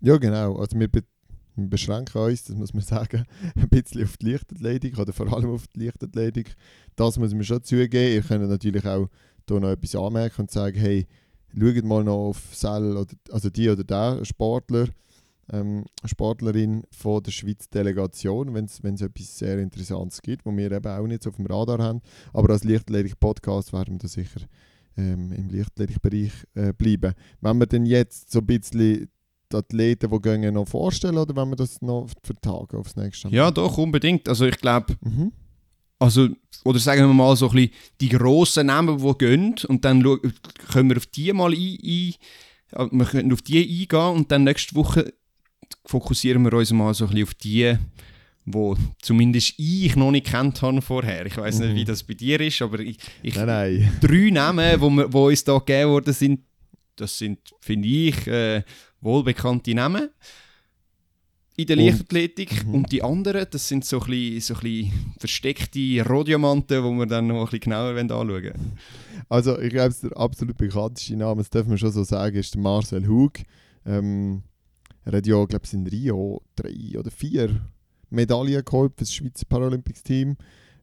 Ja, 0.01 0.17
genau. 0.17 0.57
Also 0.57 0.79
wir, 0.79 0.87
be 0.87 1.03
beschränken 1.59 2.21
uns, 2.21 2.43
das 2.43 2.55
muss 2.55 2.73
man 2.73 2.83
sagen, 2.83 3.25
ein 3.55 3.69
bisschen 3.69 4.03
auf 4.03 4.17
die 4.17 4.31
Leichtathletik 4.31 4.97
oder 4.99 5.11
vor 5.11 5.33
allem 5.33 5.49
auf 5.49 5.65
die 5.67 5.85
Leichtathletik. 5.85 6.55
Das 6.95 7.17
muss 7.17 7.33
man 7.33 7.43
schon 7.43 7.63
zugeben. 7.63 8.13
Ihr 8.13 8.21
könnt 8.21 8.47
natürlich 8.47 8.85
auch 8.85 9.09
hier 9.47 9.59
noch 9.59 9.71
etwas 9.71 9.95
anmerken 9.95 10.41
und 10.41 10.51
sagen, 10.51 10.77
hey, 10.77 11.07
schaut 11.57 11.83
mal 11.83 12.03
noch 12.03 12.29
auf 12.29 12.41
Sell 12.53 12.95
oder 12.95 13.15
also 13.31 13.49
die 13.49 13.69
oder 13.69 13.83
der 13.83 14.23
Sportler, 14.23 14.87
ähm, 15.51 15.85
Sportlerin 16.05 16.83
von 16.91 17.23
der 17.23 17.31
Schweiz 17.31 17.69
Delegation, 17.69 18.53
wenn 18.53 18.65
es 18.65 19.01
etwas 19.01 19.37
sehr 19.37 19.57
Interessantes 19.59 20.21
gibt, 20.21 20.45
wo 20.45 20.55
wir 20.55 20.71
eben 20.71 20.87
auch 20.87 21.07
nicht 21.07 21.23
so 21.23 21.29
auf 21.29 21.37
dem 21.37 21.45
Radar 21.45 21.79
haben. 21.79 22.01
Aber 22.33 22.51
als 22.51 22.65
Leichtathletik-Podcast 22.65 23.73
werden 23.73 23.95
wir 23.95 23.99
da 23.99 24.07
sicher 24.07 24.41
ähm, 24.97 25.31
im 25.31 25.49
Leichtathletik-Bereich 25.49 26.33
äh, 26.55 26.73
bleiben. 26.73 27.13
Wenn 27.41 27.57
wir 27.57 27.65
denn 27.65 27.85
jetzt 27.85 28.31
so 28.31 28.39
ein 28.39 28.45
bisschen 28.45 29.09
die 29.51 29.57
Athleten, 29.57 30.11
die 30.11 30.21
gehen, 30.21 30.53
noch 30.53 30.67
vorstellen 30.67 31.17
oder 31.17 31.35
wenn 31.35 31.49
wir 31.49 31.55
das 31.55 31.81
noch 31.81 32.07
vertagen 32.23 32.77
aufs 32.77 32.95
nächste 32.95 33.27
Mal? 33.27 33.35
Ja, 33.35 33.51
doch, 33.51 33.77
unbedingt. 33.77 34.27
Also 34.27 34.45
ich 34.45 34.57
glaube, 34.57 34.95
mhm. 35.01 35.31
also, 35.99 36.29
oder 36.63 36.79
sagen 36.79 37.07
wir 37.07 37.13
mal 37.13 37.35
so 37.35 37.49
ein 37.49 37.55
bisschen 37.55 37.71
die 38.01 38.09
grossen 38.09 38.67
Namen, 38.67 38.97
die 38.97 39.17
gehen 39.17 39.55
und 39.67 39.85
dann 39.85 40.03
können 40.71 40.89
wir 40.89 40.97
auf 40.97 41.05
die 41.07 41.33
mal 41.33 41.53
ein, 41.53 41.77
ein, 41.83 42.99
wir 42.99 43.05
können 43.05 43.33
auf 43.33 43.41
die 43.41 43.59
eingehen 43.59 44.15
und 44.15 44.31
dann 44.31 44.43
nächste 44.43 44.75
Woche 44.75 45.13
fokussieren 45.85 46.43
wir 46.43 46.53
uns 46.53 46.71
mal 46.71 46.93
so 46.93 47.05
ein 47.05 47.11
bisschen 47.11 47.27
auf 47.27 47.33
die, 47.35 47.77
wo 48.45 48.77
zumindest 49.01 49.53
ich 49.57 49.95
noch 49.95 50.11
nicht 50.11 50.27
kennt 50.27 50.61
habe 50.61 50.81
vorher. 50.81 51.25
Ich 51.25 51.37
weiß 51.37 51.59
nicht, 51.59 51.75
wie 51.75 51.81
mhm. 51.81 51.87
das 51.87 52.03
bei 52.03 52.13
dir 52.13 52.39
ist, 52.41 52.61
aber 52.61 52.79
ich, 52.79 52.97
ich 53.21 53.35
nein, 53.35 53.47
nein. 53.47 53.97
drei 54.01 54.29
Namen, 54.29 54.81
wo, 54.81 54.89
wir, 54.89 55.11
wo 55.11 55.27
uns 55.27 55.43
da 55.43 55.57
gegeben 55.57 55.91
worden 55.91 56.13
sind, 56.13 56.41
das 56.95 57.17
sind, 57.17 57.39
finde 57.59 57.87
ich, 57.87 58.27
äh, 58.27 58.63
wohlbekannte 59.01 59.73
Namen 59.73 60.09
in 61.57 61.65
der 61.65 61.75
Leichtathletik. 61.75 62.51
Und, 62.51 62.67
mhm. 62.67 62.75
und 62.75 62.91
die 62.91 63.03
anderen, 63.03 63.45
das 63.49 63.67
sind 63.67 63.83
so 63.83 63.99
ein 63.99 64.07
bisschen, 64.07 64.41
so 64.41 64.53
ein 64.55 64.59
bisschen 64.61 65.15
versteckte 65.19 66.05
Rhodiomanten, 66.07 66.83
die 66.83 66.99
wir 66.99 67.05
dann 67.05 67.27
noch 67.27 67.39
ein 67.39 67.43
bisschen 67.45 67.59
genauer 67.61 67.97
anschauen 67.97 68.29
wollen. 68.29 68.77
Also 69.29 69.59
ich 69.59 69.71
glaube, 69.71 69.93
der 70.01 70.17
absolut 70.17 70.57
bekannteste 70.57 71.17
Name, 71.17 71.41
das 71.41 71.49
darf 71.49 71.67
man 71.67 71.77
schon 71.77 71.91
so 71.91 72.03
sagen, 72.03 72.37
ist 72.37 72.55
Marcel 72.55 73.07
Hug. 73.07 73.33
Ähm, 73.85 74.43
er 75.03 75.17
hat 75.17 75.27
ja, 75.27 75.43
glaube 75.45 75.65
ich, 75.65 75.73
in 75.73 75.87
Rio 75.87 76.41
drei 76.55 76.97
oder 76.97 77.11
vier 77.11 77.61
Medaillen 78.09 78.63
geholt 78.63 78.93
für 78.95 79.03
das 79.03 79.13
Schweizer 79.13 79.45
Paralympics-Team. 79.49 80.37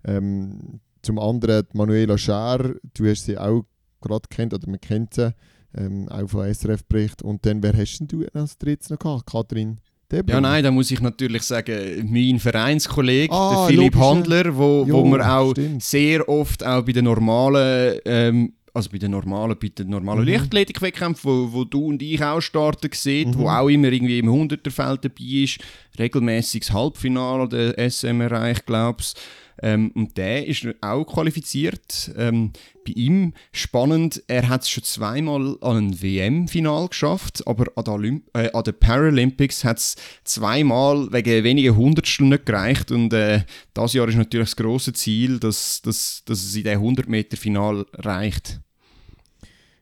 Ähm, 0.04 0.80
zum 1.02 1.18
anderen 1.18 1.66
Manuela 1.72 2.18
Scher, 2.18 2.74
du 2.94 3.06
hast 3.06 3.24
sie 3.24 3.38
auch 3.38 3.64
gerade 4.00 4.28
kennt 4.28 4.52
oder 4.52 4.68
man 4.68 4.80
kennt 4.80 5.14
sie 5.14 5.34
ähm, 5.77 6.09
auch 6.09 6.29
von 6.29 6.53
SRF 6.53 6.85
bericht. 6.85 7.22
Und 7.22 7.45
dann, 7.47 7.62
wer 7.62 7.72
hast 7.72 7.99
denn 7.99 8.09
du 8.09 8.25
als 8.33 8.59
drittes 8.59 8.91
noch 8.91 8.99
gehabt? 8.99 9.27
Katrin 9.27 9.79
Debrun? 10.11 10.35
Ja, 10.35 10.41
nein, 10.41 10.64
da 10.64 10.70
muss 10.70 10.91
ich 10.91 11.01
natürlich 11.01 11.43
sagen, 11.43 12.09
mein 12.11 12.39
Vereinskollege, 12.39 13.33
ah, 13.33 13.66
der 13.66 13.77
Philipp 13.77 13.97
Handler, 13.97 14.57
wo, 14.57 14.85
jo, 14.87 14.95
wo 14.95 15.05
wir 15.05 15.29
auch 15.29 15.53
stimmt. 15.53 15.83
sehr 15.83 16.29
oft 16.29 16.64
auch 16.64 16.83
bei 16.83 16.93
den 16.93 17.05
normalen 17.05 17.99
ähm, 18.05 18.53
also 18.75 18.91
bei 18.91 18.99
den 18.99 19.12
normalen, 19.12 19.57
bei 19.61 19.68
den 19.68 19.89
normalen 19.89 20.22
mhm. 20.22 20.29
Leichtathletik-Wettkämpfen, 20.29 21.31
wo, 21.31 21.53
wo 21.53 21.64
du 21.64 21.87
und 21.87 22.03
ich 22.03 22.22
auch 22.22 22.41
starten 22.41 22.91
sehen, 22.93 23.31
mhm. 23.31 23.39
wo 23.39 23.49
auch 23.49 23.68
immer 23.68 23.93
irgendwie 23.93 24.18
im 24.18 24.29
100er-Feld 24.29 25.05
dabei 25.05 25.25
ist, 25.25 25.59
regelmäßiges 25.97 26.72
Halbfinale 26.72 27.49
der 27.49 27.91
SM 27.91 28.20
erreicht, 28.20 28.66
glaubst 28.66 29.20
ähm, 29.62 29.93
und 29.95 30.16
der 30.16 30.47
ist 30.47 30.66
auch 30.81 31.05
qualifiziert. 31.05 32.12
Ähm, 32.16 32.53
bei 32.85 32.93
ihm 32.93 33.32
spannend, 33.53 34.22
er 34.26 34.49
hat 34.49 34.62
es 34.62 34.70
schon 34.70 34.85
zweimal 34.85 35.57
an 35.61 35.76
ein 35.76 36.03
WM-Final 36.03 36.89
geschafft, 36.89 37.47
aber 37.47 37.66
an 37.76 37.85
den, 37.85 37.95
Olymp 37.95 38.30
äh, 38.35 38.51
an 38.53 38.64
den 38.64 38.78
Paralympics 38.78 39.64
hat 39.64 39.78
es 39.78 39.97
zweimal 40.24 41.12
wegen 41.12 41.45
wenigen 41.45 41.76
Hundertstel 41.76 42.26
nicht 42.26 42.47
gereicht. 42.47 42.91
Und 42.91 43.12
äh, 43.12 43.45
das 43.72 43.93
Jahr 43.93 44.09
ist 44.09 44.16
natürlich 44.16 44.51
das 44.51 44.57
große 44.57 44.93
Ziel, 44.93 45.39
dass, 45.39 45.82
dass, 45.82 46.22
dass 46.24 46.45
es 46.45 46.55
in 46.55 46.64
den 46.64 46.78
100 46.78 47.09
Meter 47.09 47.37
Final 47.37 47.87
reicht. 47.95 48.61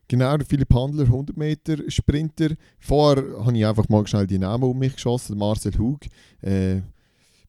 Genau, 0.09 0.37
der 0.37 0.47
Philipp 0.47 0.75
Handler, 0.75 1.05
100 1.05 1.37
Meter 1.37 1.79
Sprinter. 1.89 2.51
Vorher 2.79 3.45
habe 3.45 3.57
ich 3.57 3.65
einfach 3.65 3.89
mal 3.89 4.07
schnell 4.07 4.27
die 4.27 4.39
Namen 4.39 4.65
um 4.65 4.79
mich 4.79 4.95
geschossen. 4.95 5.39
Marcel 5.39 5.73
Hug, 5.79 6.01
äh, 6.43 6.83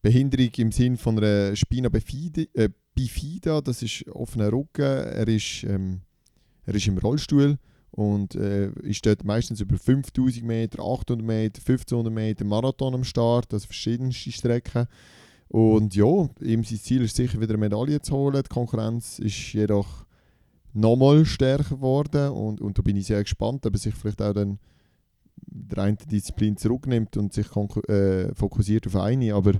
Behinderung 0.01 0.51
im 0.58 0.72
Sinn 0.72 0.97
von 0.97 1.18
einer 1.18 1.56
Spina 1.56 1.89
bifida, 1.89 2.43
äh, 2.54 2.70
bifida 2.94 3.62
das 3.62 3.82
ist 3.82 4.08
offener 4.10 4.52
Rücken. 4.52 4.82
Er 4.82 5.28
ist, 5.28 5.64
ähm, 5.64 6.02
er 6.66 6.76
ist 6.76 6.88
im 6.88 6.98
Rollstuhl 6.98 7.58
und 7.91 8.36
äh, 8.36 8.72
ist 8.82 9.06
dort 9.06 9.24
meistens 9.24 9.62
über 9.62 9.78
5000 9.78 10.44
Meter, 10.44 10.84
800 10.84 11.26
Meter, 11.26 11.60
1500 11.60 12.14
Meter 12.14 12.46
Marathon 12.46 12.96
am 12.96 13.04
Start, 13.04 13.54
also 13.54 13.68
verschiedenste 13.68 14.32
Strecken. 14.32 14.88
Und 15.48 15.96
ja, 15.96 16.30
ihm 16.41 16.64
sein 16.64 16.80
Ziel 16.80 17.04
ist 17.04 17.16
sicher 17.16 17.39
wieder 17.39 17.54
eine 17.54 17.60
Medaille 17.60 18.02
zu 18.02 18.16
holen. 18.16 18.41
Die 18.44 18.50
Konkurrenz 18.50 19.20
ist 19.20 19.54
jedoch 19.54 20.06
nochmal 20.74 21.26
stärker 21.26 21.76
geworden 21.76 22.32
und, 22.32 22.60
und 22.60 22.78
da 22.78 22.82
bin 22.82 22.98
ich 22.98 23.06
sehr 23.06 23.22
gespannt, 23.22 23.66
ob 23.66 23.74
er 23.74 23.80
sich 23.80 23.94
vielleicht 23.94 24.22
auch 24.22 24.34
dann 24.34 24.58
der 25.46 25.84
eine 25.84 25.98
Disziplin 25.98 26.58
zurücknimmt 26.58 27.18
und 27.18 27.34
sich 27.34 27.48
äh, 27.88 28.34
fokussiert 28.34 28.88
auf 28.88 28.96
eine. 28.96 29.36
Aber 29.36 29.54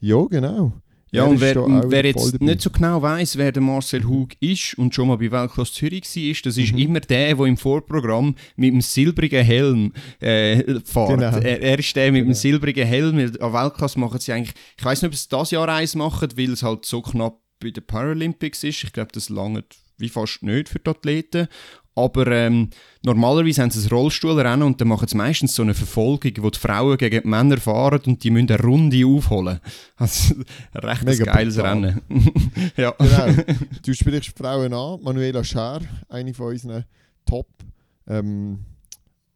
ja, 0.00 0.24
genau. 0.24 0.72
Ja, 1.10 1.24
und 1.24 1.40
wer, 1.40 1.56
wer 1.56 2.04
jetzt 2.04 2.40
nicht 2.40 2.60
so 2.60 2.70
genau 2.70 3.00
weiß, 3.00 3.38
wer 3.38 3.50
der 3.50 3.62
Marcel 3.62 4.04
Hug 4.04 4.30
ist 4.40 4.76
und 4.76 4.94
schon 4.94 5.08
mal 5.08 5.16
bei 5.16 5.30
Weltklasse 5.30 5.72
Zürich 5.72 6.04
war, 6.04 6.34
das 6.44 6.56
ist 6.58 6.72
mhm. 6.72 6.78
immer 6.78 7.00
der, 7.00 7.34
der 7.34 7.46
im 7.46 7.56
Vorprogramm 7.56 8.34
mit 8.56 8.72
dem 8.72 8.80
silbrigen 8.80 9.44
Helm 9.44 9.92
äh, 10.20 10.62
fährt. 10.84 11.08
Genau. 11.08 11.36
Er, 11.38 11.62
er, 11.62 11.78
ist 11.78 11.96
der 11.96 12.12
mit 12.12 12.20
genau. 12.20 12.32
dem 12.32 12.34
silbrigen 12.34 12.86
Helm. 12.86 13.18
An 13.18 13.52
Weltklasse 13.52 13.98
machen 13.98 14.20
sie 14.20 14.32
eigentlich, 14.32 14.54
ich 14.76 14.84
weiß 14.84 15.02
nicht, 15.02 15.10
ob 15.10 15.16
sie 15.16 15.28
das 15.28 15.50
Jahr 15.50 15.68
eins 15.68 15.94
machen, 15.94 16.28
weil 16.36 16.52
es 16.52 16.62
halt 16.62 16.84
so 16.84 17.00
knapp 17.00 17.40
bei 17.60 17.70
den 17.70 17.84
Paralympics 17.84 18.64
ist. 18.64 18.84
Ich 18.84 18.92
glaube, 18.92 19.10
das 19.12 19.28
lange 19.28 19.64
wie 19.98 20.08
fast 20.08 20.42
nicht 20.42 20.68
für 20.68 20.78
die 20.78 20.90
Athleten. 20.90 21.48
Aber 21.98 22.28
ähm, 22.28 22.70
normalerweise 23.02 23.62
haben 23.62 23.70
sie 23.70 23.84
ein 23.84 23.88
Rollstuhlrennen 23.88 24.62
und 24.62 24.80
dann 24.80 24.86
machen 24.86 25.08
sie 25.08 25.16
meistens 25.16 25.54
so 25.54 25.62
eine 25.62 25.74
Verfolgung, 25.74 26.32
wo 26.38 26.50
die 26.50 26.58
Frauen 26.58 26.96
gegen 26.96 27.22
die 27.22 27.28
Männer 27.28 27.56
fahren 27.58 28.00
und 28.06 28.22
die 28.22 28.30
müssen 28.30 28.50
eine 28.52 28.62
Runde 28.62 29.04
aufholen. 29.04 29.58
Also 29.96 30.36
ein 30.74 30.80
recht 30.80 31.04
Mega 31.04 31.24
geiles 31.24 31.56
brutal. 31.56 31.72
Rennen. 31.72 32.02
ja. 32.76 32.92
Genau. 32.92 33.42
Du 33.84 33.92
sprichst 33.94 34.38
Frauen 34.38 34.72
an. 34.72 35.02
Manuela 35.02 35.42
Scher, 35.42 35.80
eine 36.08 36.32
von 36.32 36.52
unseren 36.52 36.84
Top 37.26 37.48
ähm, 38.06 38.60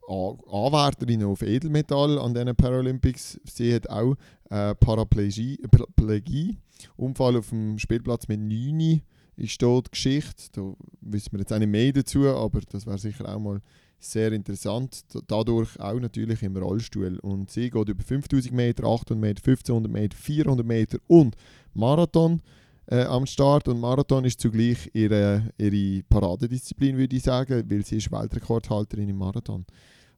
Anwärterinnen 0.08 1.26
auf 1.26 1.42
Edelmetall 1.42 2.18
an 2.20 2.32
den 2.32 2.54
Paralympics. 2.54 3.40
Sie 3.44 3.74
hat 3.74 3.88
auch 3.90 4.14
äh, 4.50 4.74
Paraplegie, 4.76 5.58
Plegie, 5.96 6.58
Unfall 6.96 7.36
auf 7.36 7.48
dem 7.48 7.78
Spielplatz 7.78 8.28
mit 8.28 8.40
9 8.40 9.02
ist 9.36 9.60
dort 9.62 9.92
Geschichte. 9.92 10.44
Da 10.52 10.74
wissen 11.00 11.32
wir 11.32 11.40
jetzt 11.40 11.52
auch 11.52 11.58
nicht 11.58 11.68
mehr 11.68 11.92
dazu, 11.92 12.26
aber 12.28 12.60
das 12.70 12.86
wäre 12.86 12.98
sicher 12.98 13.28
auch 13.28 13.40
mal 13.40 13.60
sehr 13.98 14.32
interessant. 14.32 15.04
Dadurch 15.26 15.78
auch 15.78 15.98
natürlich 15.98 16.42
im 16.42 16.56
Rollstuhl. 16.56 17.18
Und 17.20 17.50
sie 17.50 17.70
geht 17.70 17.88
über 17.88 18.02
5000 18.02 18.52
Meter, 18.52 18.84
800 18.84 19.18
Meter, 19.18 19.40
1500 19.40 19.92
Meter, 19.92 20.16
400 20.16 20.66
Meter 20.66 20.98
und 21.06 21.36
Marathon 21.74 22.40
äh, 22.86 23.04
am 23.04 23.26
Start. 23.26 23.68
Und 23.68 23.80
Marathon 23.80 24.24
ist 24.24 24.40
zugleich 24.40 24.90
ihre, 24.92 25.50
ihre 25.58 26.02
Paradedisziplin, 26.04 26.96
würde 26.96 27.16
ich 27.16 27.22
sagen, 27.22 27.64
weil 27.70 27.84
sie 27.84 27.96
ist 27.98 28.10
Weltrekordhalterin 28.10 29.08
im 29.08 29.16
Marathon. 29.16 29.64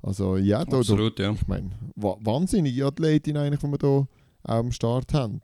Also 0.03 0.37
ja, 0.37 0.65
da, 0.65 0.79
Absolut, 0.79 1.19
da, 1.19 1.25
ja. 1.25 1.33
ich 1.33 1.47
meine, 1.47 1.71
wahnsinnige 1.95 2.85
Athletin 2.85 3.37
eigentlich, 3.39 3.61
die 3.61 3.67
wir 3.67 3.79
hier 3.81 4.09
am 4.43 4.71
Start 4.71 5.15
haben. 5.15 5.41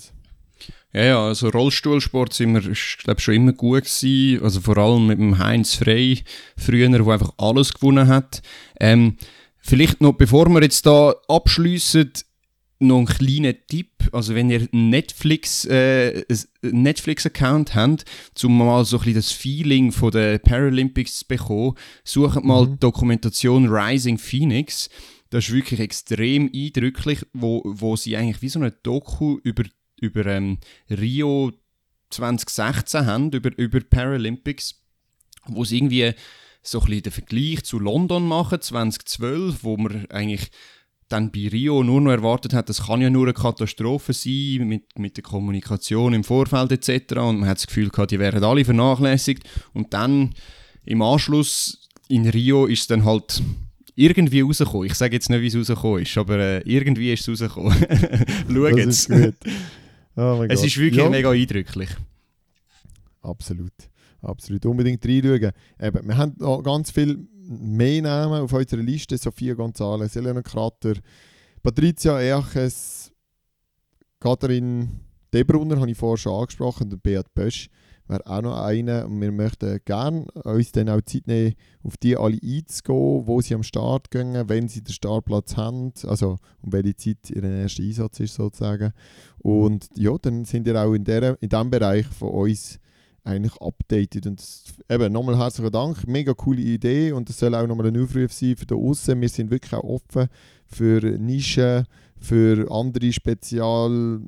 Ja, 0.92 1.04
ja, 1.04 1.24
also 1.26 1.48
Rollstuhlsport 1.48 2.32
sind 2.32 2.52
wir, 2.54 2.74
glaube 3.02 3.20
schon 3.20 3.34
immer 3.34 3.52
gut 3.52 3.84
gewesen. 3.84 4.42
Also 4.42 4.61
vor 4.61 4.76
allem 4.78 5.06
mit 5.06 5.18
dem 5.18 5.38
Heinz 5.38 5.76
Frey 5.76 6.22
früher, 6.56 6.88
der 6.88 7.06
einfach 7.06 7.32
alles 7.38 7.72
gewonnen 7.72 8.08
hat. 8.08 8.42
Ähm, 8.80 9.16
vielleicht 9.58 10.00
noch, 10.00 10.14
bevor 10.14 10.48
wir 10.48 10.62
jetzt 10.62 10.86
da 10.86 11.14
abschließen, 11.28 12.12
noch 12.80 12.96
einen 12.96 13.06
kleinen 13.06 13.54
Tipp. 13.68 13.90
Also 14.11 14.34
wenn 14.34 14.50
ihr 14.50 14.66
Netflix, 14.72 15.64
äh, 15.66 16.24
einen 16.62 16.82
Netflix-Account 16.82 17.74
habt, 17.74 18.04
um 18.42 18.58
mal 18.58 18.84
so 18.84 18.96
ein 18.96 19.00
bisschen 19.00 19.14
das 19.14 19.32
Feeling 19.32 19.92
von 19.92 20.11
den 20.11 20.40
Paralympics 20.40 21.20
zu 21.20 21.28
bekommen, 21.28 21.74
sucht 22.02 22.42
mal 22.42 22.66
mhm. 22.66 22.72
die 22.72 22.78
Dokumentation 22.80 23.68
Rising 23.68 24.18
Phoenix. 24.18 24.88
Das 25.28 25.46
ist 25.46 25.54
wirklich 25.54 25.78
extrem 25.78 26.50
eindrücklich, 26.52 27.20
wo, 27.32 27.62
wo 27.64 27.94
sie 27.94 28.16
eigentlich 28.16 28.42
wie 28.42 28.48
so 28.48 28.58
eine 28.58 28.72
Doku 28.72 29.38
über 29.44 29.62
über 30.01 30.26
ähm, 30.26 30.59
Rio 30.90 31.53
2016 32.11 33.07
haben, 33.07 33.30
über, 33.32 33.57
über 33.57 33.80
Paralympics, 33.80 34.82
wo 35.46 35.64
sie 35.64 35.78
irgendwie 35.78 36.12
so 36.62 36.80
ein 36.80 36.86
bisschen 36.86 37.03
den 37.03 37.12
Vergleich 37.12 37.64
zu 37.64 37.78
London 37.78 38.26
machen, 38.26 38.61
2012, 38.61 39.62
wo 39.62 39.76
man 39.76 40.07
eigentlich 40.11 40.51
dann 41.09 41.32
bei 41.32 41.48
Rio 41.48 41.82
nur 41.82 42.01
noch 42.01 42.12
erwartet 42.12 42.55
hat, 42.55 42.68
das 42.68 42.86
kann 42.86 43.01
ja 43.01 43.11
nur 43.11 43.24
eine 43.24 43.34
Katastrophe 43.34 44.12
sein 44.12 44.68
mit, 44.68 44.98
mit 44.98 45.16
der 45.16 45.24
Kommunikation 45.24 46.14
im 46.14 46.24
Vorfeld 46.24 46.70
etc. 46.70 47.14
Und 47.14 47.40
man 47.40 47.48
hat 47.48 47.59
das 47.59 47.66
Gefühl 47.66 47.88
gehabt, 47.88 48.12
die 48.12 48.18
werden 48.18 48.44
alle 48.44 48.64
vernachlässigt. 48.64 49.42
Und 49.72 49.92
dann 49.92 50.34
im 50.84 51.03
Anschluss 51.03 51.88
in 52.09 52.28
Rio 52.28 52.66
ist 52.66 52.82
es 52.82 52.86
dann 52.86 53.05
halt 53.05 53.42
irgendwie 53.96 54.40
rausgekommen. 54.40 54.86
Ich 54.86 54.94
sage 54.94 55.14
jetzt 55.14 55.30
nicht, 55.30 55.40
wie 55.40 55.48
es 55.48 55.57
rausgekommen 55.57 56.03
ist, 56.03 56.16
aber 56.16 56.38
äh, 56.38 56.59
irgendwie 56.61 57.12
ist 57.12 57.26
es 57.26 57.28
rausgekommen. 57.28 57.74
Schau 58.48 58.66
jetzt. 58.68 59.11
Oh 60.16 60.44
es 60.48 60.64
ist 60.64 60.76
wirklich 60.76 61.02
ja. 61.02 61.11
mega 61.11 61.30
eindrücklich. 61.30 61.90
Absolut. 63.22 63.72
Absolut. 64.22 64.66
Unbedingt 64.66 65.04
reinschauen. 65.04 65.52
Eben, 65.80 66.08
wir 66.08 66.16
haben 66.16 66.34
noch 66.38 66.62
ganz 66.62 66.90
viel 66.90 67.26
mehr 67.46 68.02
Namen 68.02 68.42
auf 68.42 68.52
unserer 68.52 68.82
Liste. 68.82 69.16
Sophia 69.16 69.54
González, 69.54 70.16
Elena 70.16 70.42
Krater, 70.42 70.94
Patricia 71.62 72.20
Erches, 72.20 73.12
Katharin 74.18 75.00
Debrunner, 75.32 75.80
habe 75.80 75.90
ich 75.90 75.96
vorher 75.96 76.18
schon 76.18 76.40
angesprochen, 76.40 76.92
und 76.92 77.02
Beat 77.02 77.32
Bösch 77.34 77.68
wäre 78.11 78.26
auch 78.26 78.42
noch 78.42 78.62
einer. 78.62 79.06
Und 79.06 79.20
wir 79.20 79.32
möchten 79.32 79.78
gerne 79.84 80.26
uns 80.44 80.72
dann 80.72 80.88
auch 80.88 81.00
Zeit 81.02 81.26
nehmen, 81.26 81.54
auf 81.82 81.96
die 81.96 82.16
alle 82.16 82.38
einzugehen, 82.42 83.26
wo 83.26 83.40
sie 83.40 83.54
am 83.54 83.62
Start 83.62 84.11
gehen, 84.11 84.48
wenn 84.48 84.68
sie 84.68 84.82
den 84.82 84.92
Startplatz 84.92 85.56
haben, 85.56 85.92
also 86.06 86.38
um 86.62 86.72
welche 86.72 86.96
Zeit 86.96 87.30
ihr 87.30 87.42
erster 87.42 87.82
Einsatz 87.82 88.20
ist 88.20 88.34
sozusagen. 88.34 88.92
Und 89.38 89.88
ja, 89.96 90.16
dann 90.20 90.44
sind 90.44 90.66
ihr 90.66 90.80
auch 90.80 90.92
in, 90.92 91.04
der, 91.04 91.36
in 91.40 91.48
diesem 91.48 91.70
Bereich 91.70 92.06
von 92.06 92.30
uns 92.30 92.78
eigentlich 93.24 93.61
updated. 93.61 94.26
Und 94.26 94.42
eben, 94.88 95.12
nochmal 95.12 95.38
herzlichen 95.38 95.72
Dank, 95.72 96.06
mega 96.06 96.34
coole 96.34 96.61
Idee 96.61 97.12
und 97.12 97.28
das 97.28 97.38
soll 97.38 97.54
auch 97.54 97.66
nochmal 97.66 97.86
ein 97.86 98.02
Aufruf 98.02 98.32
sein 98.32 98.56
für 98.56 98.66
da 98.66 98.74
außen. 98.74 99.20
Wir 99.20 99.28
sind 99.28 99.50
wirklich 99.50 99.72
auch 99.74 99.84
offen 99.84 100.28
für 100.66 101.00
Nischen, 101.18 101.84
für 102.18 102.70
andere 102.70 103.12
Spezial, 103.12 104.20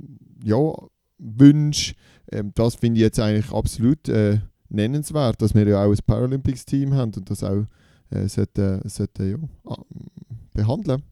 ja, 0.45 0.73
Wünsche. 1.19 1.95
Ähm, 2.31 2.53
das 2.55 2.77
finde 2.77 2.99
ich 2.99 3.03
jetzt 3.03 3.21
eigentlich 3.21 3.53
absolut 3.53 4.09
äh, 4.09 4.39
nennenswert, 4.69 5.41
dass 5.43 5.55
wir 5.55 5.67
ja 5.67 5.85
auch 5.85 5.91
ein 5.91 5.99
Paralympics-Team 6.07 6.95
haben 6.95 7.13
und 7.17 7.31
das 7.31 7.43
auch 7.45 7.67
äh, 8.11 8.29
sollten, 8.29 8.89
sollten, 8.89 9.49
ja, 9.65 9.77
behandeln. 10.55 11.03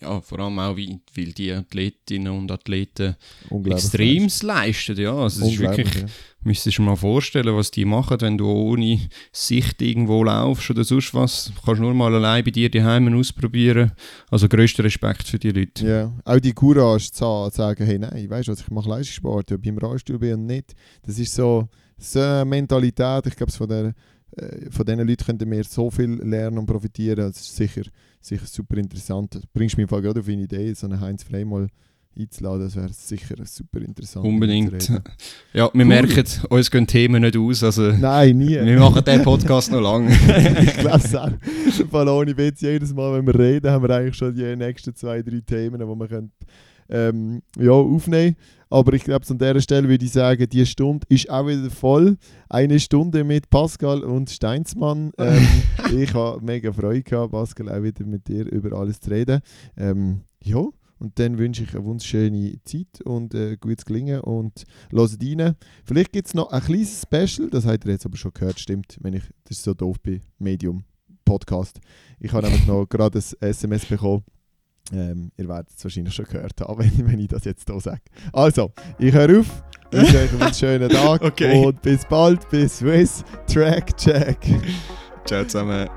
Ja, 0.00 0.20
vor 0.20 0.40
allem 0.40 0.58
auch, 0.58 0.76
weil, 0.76 1.00
weil 1.14 1.32
die 1.32 1.50
Athletinnen 1.52 2.32
und 2.32 2.50
Athleten 2.50 3.16
extrem 3.64 4.28
leisten. 4.42 4.98
Ja, 4.98 5.14
also 5.14 5.42
es 5.42 5.52
ist 5.52 5.58
wirklich, 5.58 5.94
ja. 5.94 6.06
müsstest 6.42 6.76
du 6.76 6.82
dir 6.82 6.86
mal 6.86 6.96
vorstellen, 6.96 7.56
was 7.56 7.70
die 7.70 7.86
machen, 7.86 8.20
wenn 8.20 8.36
du 8.36 8.46
ohne 8.46 9.00
Sicht 9.32 9.80
irgendwo 9.80 10.22
laufst 10.22 10.68
oder 10.68 10.84
sonst 10.84 11.14
was. 11.14 11.50
Du 11.54 11.62
kannst 11.64 11.80
nur 11.80 11.94
mal 11.94 12.14
allein 12.14 12.44
bei 12.44 12.50
dir 12.50 12.70
die 12.70 12.82
Heimen 12.82 13.18
ausprobieren. 13.18 13.92
Also 14.30 14.48
größter 14.48 14.84
Respekt 14.84 15.28
für 15.28 15.38
die 15.38 15.50
Leute. 15.50 15.86
Ja, 15.86 16.12
auch 16.26 16.40
die 16.40 16.52
Courage 16.52 17.10
zu 17.10 17.48
sagen, 17.50 17.86
hey, 17.86 17.98
nein, 17.98 18.28
weißt 18.28 18.48
du 18.48 18.52
was, 18.52 18.60
ich 18.60 18.70
mache 18.70 18.90
Leistungssport, 18.90 19.50
ob 19.50 19.62
ich 19.62 19.68
im 19.68 19.78
Rollstuhl 19.78 20.18
bin 20.18 20.34
und 20.34 20.46
nicht. 20.46 20.74
Das 21.04 21.18
ist 21.18 21.34
so, 21.34 21.68
so 21.96 22.20
eine 22.20 22.44
Mentalität, 22.44 23.26
ich 23.26 23.36
glaube, 23.36 23.52
von 23.52 23.68
der 23.68 23.94
von 24.70 24.84
diesen 24.84 25.06
Leuten 25.06 25.24
könnten 25.24 25.50
wir 25.50 25.64
so 25.64 25.90
viel 25.90 26.20
lernen 26.22 26.58
und 26.58 26.66
profitieren. 26.66 27.16
Das 27.16 27.40
ist 27.40 27.56
sicher, 27.56 27.82
sicher 28.20 28.46
super 28.46 28.76
interessant. 28.76 29.34
Du 29.34 29.40
bringst 29.52 29.78
mich 29.78 29.86
gerade 29.86 30.20
auf 30.20 30.28
eine 30.28 30.42
Idee, 30.42 30.72
so 30.74 30.86
einen 30.86 31.00
Heinz 31.00 31.22
Frey 31.22 31.44
mal 31.44 31.68
einzuladen. 32.18 32.62
Das 32.62 32.76
wäre 32.76 32.92
sicher 32.92 33.36
super 33.44 33.80
interessant. 33.80 34.26
Unbedingt. 34.26 34.88
Ja, 35.52 35.70
wir 35.72 35.72
cool. 35.72 35.84
merken, 35.84 36.24
uns 36.50 36.70
gehen 36.70 36.86
Themen 36.86 37.22
nicht 37.22 37.36
aus. 37.36 37.62
Also 37.62 37.92
Nein, 37.92 38.38
nie. 38.38 38.60
Wir 38.60 38.78
machen 38.78 39.04
den 39.04 39.22
Podcast 39.22 39.70
noch 39.70 39.80
lange. 39.80 40.12
ich 40.62 40.74
glaube 40.74 40.96
es 41.04 41.14
auch. 41.14 41.30
Balloni 41.90 42.34
jetzt 42.36 42.62
jedes 42.62 42.92
Mal, 42.92 43.18
wenn 43.18 43.26
wir 43.26 43.38
reden, 43.38 43.70
haben 43.70 43.86
wir 43.86 43.94
eigentlich 43.94 44.16
schon 44.16 44.34
die 44.34 44.56
nächsten 44.56 44.94
zwei, 44.94 45.22
drei 45.22 45.40
Themen, 45.40 45.80
die 45.80 45.86
wir 45.86 46.08
können, 46.08 46.32
ähm, 46.88 47.42
ja, 47.58 47.72
aufnehmen. 47.72 48.36
Aber 48.68 48.92
ich 48.94 49.04
glaube, 49.04 49.24
an 49.28 49.38
dieser 49.38 49.60
Stelle 49.60 49.88
würde 49.88 50.04
ich 50.04 50.12
sagen, 50.12 50.48
die 50.48 50.66
Stunde 50.66 51.06
ist 51.08 51.30
auch 51.30 51.46
wieder 51.46 51.70
voll. 51.70 52.16
Eine 52.48 52.80
Stunde 52.80 53.22
mit 53.22 53.48
Pascal 53.48 54.02
und 54.02 54.28
Steinsmann. 54.30 55.12
Ähm, 55.18 55.46
ich 55.96 56.12
habe 56.14 56.44
mega 56.44 56.72
Freude 56.72 57.02
gehabt, 57.02 57.32
Pascal, 57.32 57.68
auch 57.68 57.82
wieder 57.82 58.04
mit 58.04 58.26
dir 58.26 58.50
über 58.50 58.76
alles 58.76 59.00
zu 59.00 59.10
reden. 59.10 59.40
Ähm, 59.76 60.22
ja, 60.42 60.64
und 60.98 61.18
dann 61.18 61.38
wünsche 61.38 61.62
ich 61.62 61.74
eine 61.74 61.84
wunderschöne 61.84 62.54
Zeit 62.64 63.02
und 63.04 63.34
äh, 63.34 63.56
gutes 63.56 63.84
Gelingen 63.84 64.20
und 64.20 64.64
hört 64.90 65.18
rein. 65.22 65.54
Vielleicht 65.84 66.12
gibt 66.12 66.28
es 66.28 66.34
noch 66.34 66.50
ein 66.50 66.62
kleines 66.62 67.02
Special, 67.02 67.50
das 67.50 67.66
habt 67.66 67.84
ihr 67.84 67.92
jetzt 67.92 68.06
aber 68.06 68.16
schon 68.16 68.32
gehört, 68.32 68.58
stimmt, 68.58 68.98
wenn 69.00 69.14
ich 69.14 69.24
das 69.44 69.62
so 69.62 69.74
doof 69.74 70.00
bin, 70.00 70.20
Medium. 70.38 70.84
Podcast. 71.24 71.80
Ich 72.20 72.32
habe 72.32 72.46
nämlich 72.46 72.66
noch 72.66 72.86
gerade 72.88 73.18
ein 73.18 73.48
SMS 73.48 73.84
bekommen. 73.84 74.24
Ähm, 74.92 75.30
ihr 75.36 75.48
werdet 75.48 75.68
es 75.76 75.82
wahrscheinlich 75.84 76.14
schon 76.14 76.26
gehört 76.26 76.60
haben, 76.60 76.78
wenn, 76.96 77.10
wenn 77.10 77.18
ich 77.18 77.28
das 77.28 77.44
jetzt 77.44 77.68
hier 77.68 77.80
sage. 77.80 78.00
Also, 78.32 78.72
ich 78.98 79.12
höre 79.12 79.40
auf. 79.40 79.46
Ich 79.90 79.98
wünsche 79.98 80.18
euch 80.18 80.40
einen 80.42 80.54
schönen 80.54 80.88
Tag 80.88 81.22
Okay. 81.24 81.64
und 81.64 81.80
bis 81.82 82.04
bald, 82.04 82.48
bis 82.50 82.78
Swiss 82.78 83.24
Track 83.46 83.96
Check. 83.96 84.38
Ciao 85.24 85.44
zusammen. 85.44 85.88